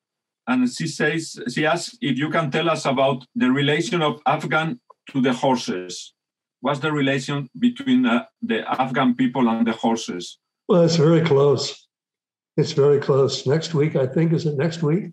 and 0.47 0.66
she 0.73 0.87
says 0.87 1.39
she 1.53 1.66
asks 1.66 1.99
if 2.01 2.16
you 2.16 2.31
can 2.31 2.51
tell 2.51 2.71
us 2.71 2.87
about 2.87 3.27
the 3.37 3.51
relation 3.51 4.01
of 4.01 4.23
Afghan 4.25 4.81
to 5.11 5.21
the 5.21 5.33
horses. 5.33 6.15
What's 6.61 6.81
the 6.81 6.93
relation 6.93 7.49
between 7.59 8.07
uh, 8.07 8.25
the 8.43 8.69
Afghan 8.81 9.15
people 9.15 9.49
and 9.49 9.67
the 9.67 9.73
horses? 9.73 10.39
Well, 10.69 10.83
it's 10.83 10.97
very 10.97 11.23
close. 11.23 11.87
It's 12.57 12.73
very 12.73 13.01
close. 13.01 13.47
Next 13.47 13.75
week, 13.75 13.95
I 13.97 14.07
think, 14.07 14.33
is 14.33 14.45
it 14.47 14.57
next 14.57 14.83
week 14.83 15.13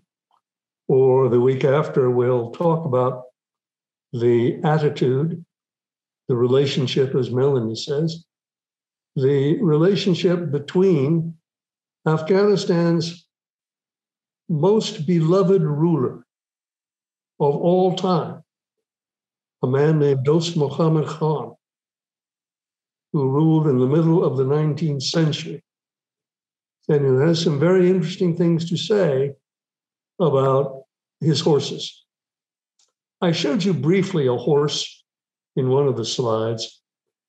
or 0.88 1.28
the 1.28 1.40
week 1.40 1.64
after, 1.64 2.10
we'll 2.10 2.50
talk 2.50 2.84
about 2.84 3.24
the 4.12 4.60
attitude, 4.62 5.44
the 6.28 6.36
relationship, 6.36 7.14
as 7.14 7.30
Melanie 7.30 7.74
says, 7.74 8.24
the 9.14 9.60
relationship 9.62 10.50
between 10.50 11.34
Afghanistan's 12.06 13.26
most 14.48 15.06
beloved 15.06 15.62
ruler 15.62 16.24
of 17.40 17.56
all 17.56 17.96
time, 17.96 18.42
a 19.62 19.66
man 19.66 19.98
named 19.98 20.24
Dost 20.24 20.56
Muhammad 20.56 21.06
Khan, 21.06 21.54
who 23.12 23.30
ruled 23.30 23.66
in 23.66 23.78
the 23.78 23.86
middle 23.86 24.24
of 24.24 24.36
the 24.36 24.44
19th 24.44 25.02
century, 25.02 25.62
and 26.88 27.00
who 27.04 27.18
has 27.18 27.42
some 27.42 27.58
very 27.58 27.88
interesting 27.88 28.36
things 28.36 28.68
to 28.68 28.76
say 28.76 29.34
about 30.20 30.82
his 31.20 31.40
horses. 31.40 32.04
I 33.20 33.32
showed 33.32 33.64
you 33.64 33.72
briefly 33.72 34.26
a 34.26 34.36
horse 34.36 35.04
in 35.56 35.70
one 35.70 35.88
of 35.88 35.96
the 35.96 36.04
slides, 36.04 36.82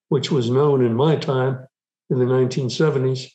which 0.09 0.31
was 0.31 0.49
known 0.49 0.85
in 0.85 0.93
my 0.93 1.15
time 1.15 1.65
in 2.09 2.19
the 2.19 2.25
1970s 2.25 3.29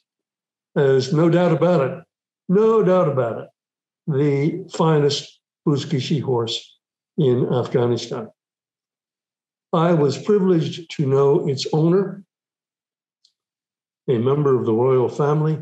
as 0.76 1.12
no 1.12 1.28
doubt 1.28 1.52
about 1.52 1.80
it, 1.80 2.04
no 2.48 2.82
doubt 2.82 3.08
about 3.08 3.38
it, 3.38 3.48
the 4.06 4.68
finest 4.74 5.40
Buzkashi 5.66 6.20
horse 6.20 6.78
in 7.18 7.52
Afghanistan. 7.52 8.28
I 9.72 9.94
was 9.94 10.22
privileged 10.22 10.90
to 10.96 11.06
know 11.06 11.48
its 11.48 11.66
owner, 11.72 12.24
a 14.08 14.18
member 14.18 14.58
of 14.58 14.66
the 14.66 14.72
royal 14.74 15.08
family. 15.08 15.58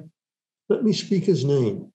Let 0.68 0.82
me 0.82 0.92
speak 0.92 1.24
his 1.24 1.44
name 1.44 1.92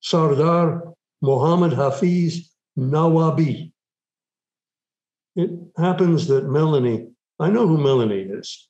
Sardar 0.00 0.92
Mohammad 1.20 1.72
Hafiz 1.72 2.50
Nawabi. 2.78 3.72
It 5.34 5.50
happens 5.76 6.28
that 6.28 6.48
Melanie, 6.48 7.08
I 7.40 7.50
know 7.50 7.66
who 7.66 7.78
Melanie 7.78 8.20
is, 8.20 8.68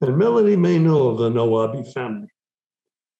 and 0.00 0.16
Melanie 0.16 0.56
may 0.56 0.78
know 0.78 1.08
of 1.08 1.18
the 1.18 1.30
Nawabi 1.30 1.92
family. 1.92 2.28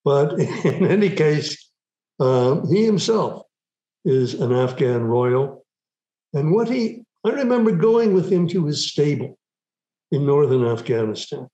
But 0.04 0.38
in 0.64 0.86
any 0.86 1.10
case, 1.10 1.70
uh, 2.18 2.66
he 2.66 2.84
himself 2.84 3.42
is 4.04 4.34
an 4.34 4.52
Afghan 4.52 5.04
royal. 5.04 5.64
And 6.32 6.52
what 6.52 6.68
he 6.68 7.04
I 7.28 7.32
remember 7.32 7.72
going 7.72 8.14
with 8.14 8.32
him 8.32 8.48
to 8.48 8.64
his 8.64 8.90
stable 8.90 9.38
in 10.10 10.24
northern 10.24 10.64
Afghanistan. 10.64 11.46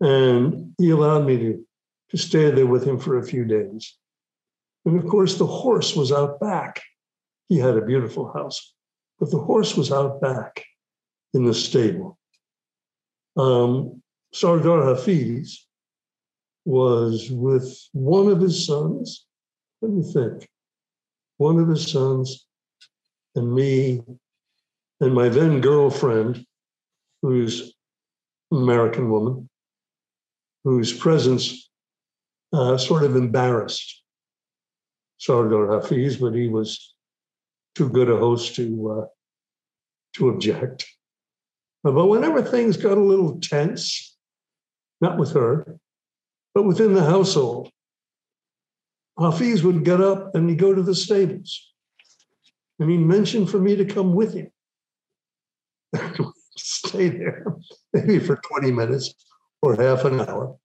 And 0.00 0.74
he 0.78 0.90
allowed 0.90 1.26
me 1.26 1.36
to, 1.38 1.66
to 2.10 2.16
stay 2.16 2.48
there 2.52 2.66
with 2.66 2.84
him 2.86 3.00
for 3.00 3.18
a 3.18 3.26
few 3.26 3.44
days. 3.44 3.96
And 4.84 4.96
of 4.96 5.10
course, 5.10 5.38
the 5.38 5.46
horse 5.46 5.96
was 5.96 6.12
out 6.12 6.38
back. 6.38 6.80
He 7.48 7.58
had 7.58 7.76
a 7.76 7.84
beautiful 7.84 8.32
house, 8.32 8.74
but 9.18 9.32
the 9.32 9.40
horse 9.40 9.76
was 9.76 9.90
out 9.90 10.20
back 10.20 10.64
in 11.34 11.44
the 11.44 11.54
stable. 11.54 12.16
Um, 13.36 14.02
Sardar 14.32 14.84
Hafiz 14.84 15.66
was 16.64 17.28
with 17.28 17.76
one 17.92 18.28
of 18.28 18.40
his 18.40 18.64
sons. 18.64 19.26
Let 19.82 19.90
me 19.90 20.12
think. 20.12 20.48
One 21.38 21.58
of 21.58 21.68
his 21.68 21.90
sons 21.90 22.46
and 23.34 23.52
me 23.52 24.02
and 25.00 25.14
my 25.14 25.28
then 25.28 25.60
girlfriend, 25.60 26.44
whose 27.22 27.74
American 28.50 29.10
woman 29.10 29.48
whose 30.64 30.92
presence 30.92 31.70
uh, 32.52 32.76
sort 32.76 33.02
of 33.02 33.16
embarrassed 33.16 34.02
Sardar 35.18 35.70
Hafiz, 35.72 36.16
but 36.18 36.34
he 36.34 36.48
was 36.48 36.94
too 37.74 37.88
good 37.88 38.10
a 38.10 38.16
host 38.16 38.54
to 38.56 38.90
uh, 38.90 39.06
to 40.14 40.28
object. 40.28 40.86
But 41.82 42.06
whenever 42.06 42.42
things 42.42 42.76
got 42.76 42.98
a 42.98 43.02
little 43.02 43.40
tense, 43.40 44.16
not 45.00 45.18
with 45.18 45.32
her, 45.32 45.78
but 46.54 46.64
within 46.64 46.94
the 46.94 47.04
household, 47.04 47.70
Hafiz 49.18 49.62
would 49.62 49.84
get 49.84 50.00
up 50.00 50.34
and 50.34 50.50
he'd 50.50 50.58
go 50.58 50.74
to 50.74 50.82
the 50.82 50.94
stables. 50.94 51.72
And 52.78 52.90
he 52.90 52.98
mentioned 52.98 53.50
for 53.50 53.58
me 53.58 53.76
to 53.76 53.84
come 53.84 54.12
with 54.14 54.34
him. 54.34 54.50
Stay 56.56 57.08
there, 57.08 57.44
maybe 57.92 58.18
for 58.18 58.36
20 58.36 58.72
minutes 58.72 59.14
or 59.62 59.76
half 59.76 60.04
an 60.04 60.20
hour. 60.20 60.56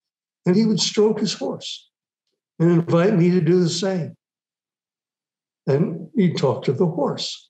And 0.46 0.56
he 0.56 0.66
would 0.66 0.80
stroke 0.80 1.20
his 1.20 1.34
horse 1.34 1.90
and 2.60 2.72
invite 2.72 3.16
me 3.16 3.32
to 3.32 3.42
do 3.42 3.60
the 3.60 3.70
same. 3.70 4.16
And 5.68 6.10
he'd 6.16 6.38
talk 6.38 6.64
to 6.66 6.74
the 6.74 6.86
horse. 6.86 7.50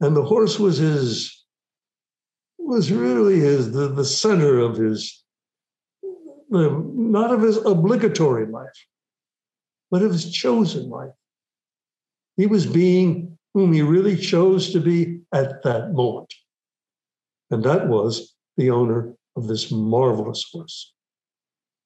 And 0.00 0.16
the 0.16 0.24
horse 0.24 0.58
was 0.58 0.78
his 0.78 1.44
was 2.58 2.90
really 2.90 3.40
his 3.40 3.72
the, 3.72 3.88
the 3.88 4.04
center 4.04 4.58
of 4.58 4.76
his 4.76 5.22
the, 6.50 6.70
not 6.94 7.32
of 7.32 7.42
his 7.42 7.58
obligatory 7.58 8.46
life, 8.46 8.86
but 9.90 10.02
of 10.02 10.12
his 10.12 10.30
chosen 10.30 10.88
life. 10.88 11.12
He 12.36 12.46
was 12.46 12.66
being 12.66 13.38
whom 13.52 13.72
he 13.72 13.82
really 13.82 14.16
chose 14.16 14.72
to 14.72 14.80
be 14.80 15.20
at 15.32 15.62
that 15.62 15.92
moment. 15.92 16.32
And 17.50 17.62
that 17.64 17.88
was 17.88 18.34
the 18.56 18.70
owner 18.70 19.14
of 19.36 19.48
this 19.48 19.70
marvelous 19.70 20.44
horse, 20.52 20.92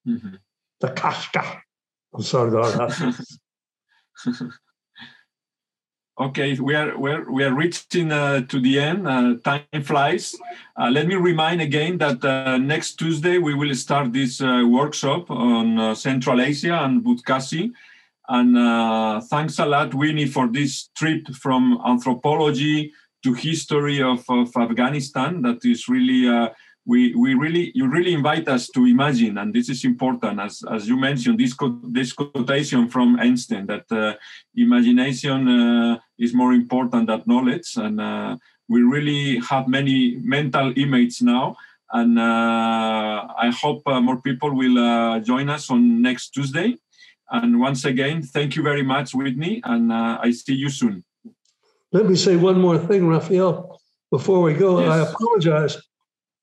mm-hmm. 0.06 0.34
the 0.80 0.88
Kashka 0.88 1.60
of 2.12 2.24
Sardar 2.24 2.90
Okay, 6.20 6.58
we 6.58 6.74
are 6.74 6.98
we 6.98 7.12
are, 7.12 7.30
we 7.30 7.44
are 7.44 7.54
reaching 7.54 8.10
uh, 8.10 8.40
to 8.40 8.60
the 8.60 8.80
end. 8.80 9.06
Uh, 9.06 9.36
time 9.44 9.84
flies. 9.84 10.34
Uh, 10.76 10.90
let 10.90 11.06
me 11.06 11.14
remind 11.14 11.62
again 11.62 11.96
that 11.98 12.24
uh, 12.24 12.58
next 12.58 12.94
Tuesday 12.94 13.38
we 13.38 13.54
will 13.54 13.72
start 13.76 14.12
this 14.12 14.40
uh, 14.40 14.64
workshop 14.68 15.30
on 15.30 15.78
uh, 15.78 15.94
Central 15.94 16.40
Asia 16.40 16.74
and 16.82 17.04
Butkashi. 17.04 17.70
And 18.28 19.22
thanks 19.30 19.60
a 19.60 19.64
lot, 19.64 19.94
Winnie, 19.94 20.26
for 20.26 20.48
this 20.48 20.88
trip 20.96 21.28
from 21.28 21.80
anthropology 21.86 22.92
to 23.22 23.34
history 23.34 24.02
of, 24.02 24.24
of 24.28 24.56
Afghanistan. 24.56 25.42
That 25.42 25.64
is 25.64 25.88
really 25.88 26.28
we, 26.88 27.14
we 27.14 27.34
really 27.34 27.70
you 27.74 27.86
really 27.86 28.14
invite 28.14 28.48
us 28.48 28.68
to 28.68 28.86
imagine 28.86 29.36
and 29.36 29.52
this 29.52 29.68
is 29.68 29.84
important 29.84 30.40
as, 30.40 30.62
as 30.72 30.88
you 30.88 30.96
mentioned 30.96 31.38
this, 31.38 31.54
this 31.84 32.12
quotation 32.14 32.88
from 32.88 33.20
einstein 33.20 33.66
that 33.66 33.84
uh, 33.92 34.14
imagination 34.56 35.46
uh, 35.48 35.98
is 36.18 36.32
more 36.32 36.54
important 36.54 37.08
than 37.08 37.22
knowledge 37.26 37.76
and 37.76 38.00
uh, 38.00 38.36
we 38.68 38.80
really 38.80 39.38
have 39.40 39.68
many 39.68 40.16
mental 40.22 40.72
images 40.76 41.20
now 41.20 41.54
and 41.92 42.18
uh, 42.18 43.26
i 43.38 43.50
hope 43.50 43.82
uh, 43.86 44.00
more 44.00 44.20
people 44.22 44.54
will 44.56 44.78
uh, 44.78 45.20
join 45.20 45.50
us 45.50 45.70
on 45.70 46.00
next 46.00 46.30
tuesday 46.30 46.74
and 47.32 47.60
once 47.60 47.84
again 47.84 48.22
thank 48.22 48.56
you 48.56 48.62
very 48.62 48.82
much 48.82 49.14
whitney 49.14 49.60
and 49.64 49.92
i 49.92 50.30
see 50.30 50.54
you 50.54 50.70
soon 50.70 51.04
let 51.92 52.06
me 52.06 52.16
say 52.16 52.36
one 52.36 52.60
more 52.60 52.78
thing 52.78 53.06
raphael 53.06 53.80
before 54.10 54.40
we 54.40 54.54
go 54.54 54.80
yes. 54.80 54.90
i 54.90 55.10
apologize 55.10 55.76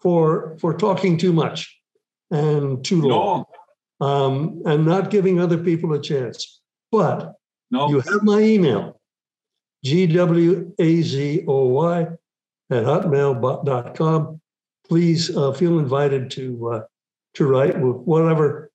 for 0.01 0.57
for 0.59 0.77
talking 0.77 1.17
too 1.17 1.33
much 1.33 1.75
and 2.31 2.83
too 2.83 3.01
long 3.01 3.45
no. 3.99 4.07
um, 4.07 4.61
and 4.65 4.85
not 4.85 5.09
giving 5.09 5.39
other 5.39 5.57
people 5.57 5.93
a 5.93 6.01
chance. 6.01 6.61
But 6.91 7.33
no. 7.71 7.89
you 7.89 7.99
have 8.01 8.23
my 8.23 8.39
email, 8.39 8.99
gwazoy 9.85 11.37
at 12.71 12.83
hotmail.com. 12.83 14.41
Please 14.87 15.35
uh, 15.35 15.51
feel 15.51 15.79
invited 15.79 16.29
to 16.31 16.69
uh, 16.69 16.81
to 17.33 17.45
write 17.47 17.79
with 17.79 17.97
whatever 17.97 18.71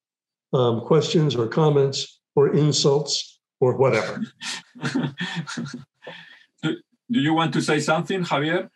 um, 0.52 0.80
questions 0.80 1.36
or 1.36 1.46
comments 1.46 2.20
or 2.34 2.54
insults 2.54 3.40
or 3.60 3.76
whatever. 3.76 4.22
do, 7.10 7.18
do 7.18 7.20
you 7.20 7.34
want 7.34 7.52
to 7.54 7.60
say 7.60 7.80
something, 7.80 8.22
Javier? 8.24 8.68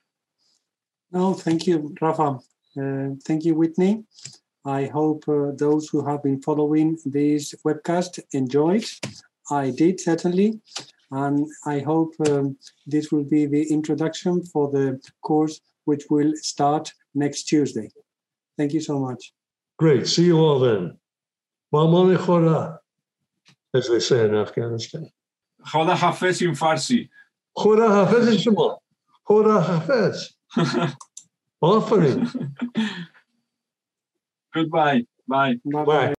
No, 1.13 1.35
thank 1.35 1.67
you, 1.67 1.95
Rafa. 2.01 2.39
Uh, 2.77 3.11
thank 3.25 3.45
you, 3.45 3.55
Whitney. 3.55 4.05
I 4.65 4.87
hope 4.87 5.25
uh, 5.29 5.53
those 5.55 5.89
who 5.89 6.05
have 6.07 6.23
been 6.23 6.41
following 6.43 6.99
this 7.05 7.55
webcast 7.67 8.21
enjoyed. 8.33 8.85
I 9.51 9.71
did 9.71 10.01
certainly, 10.01 10.61
and 11.11 11.47
I 11.67 11.81
hope 11.81 12.15
um, 12.27 12.57
this 12.87 13.13
will 13.13 13.25
be 13.25 13.47
the 13.47 13.71
introduction 13.71 14.43
for 14.45 14.71
the 14.71 15.01
course 15.23 15.61
which 15.85 16.05
will 16.09 16.33
start 16.37 16.93
next 17.15 17.45
Tuesday. 17.45 17.91
Thank 18.57 18.73
you 18.73 18.81
so 18.81 18.99
much. 18.99 19.33
Great. 19.79 20.07
See 20.07 20.25
you 20.25 20.39
all 20.39 20.59
then. 20.61 20.99
Mamani 21.73 22.17
Khoda, 22.17 22.79
as 23.75 23.89
they 23.89 24.01
say 24.01 24.25
in 24.25 24.35
Afghanistan. 24.35 25.11
Khoda 25.67 25.95
Hafez 25.95 26.41
in 26.43 26.53
Farsi. 26.53 27.09
Chora 27.57 27.89
Hafez 28.07 28.29
is 28.29 28.43
Shema. 28.43 28.77
Chora 29.29 29.63
Hafez. 29.63 30.35
Offering. 31.61 32.31
Goodbye. 34.55 35.03
Bye. 35.29 35.55
Bye. 35.65 35.85
Bye. 35.85 36.14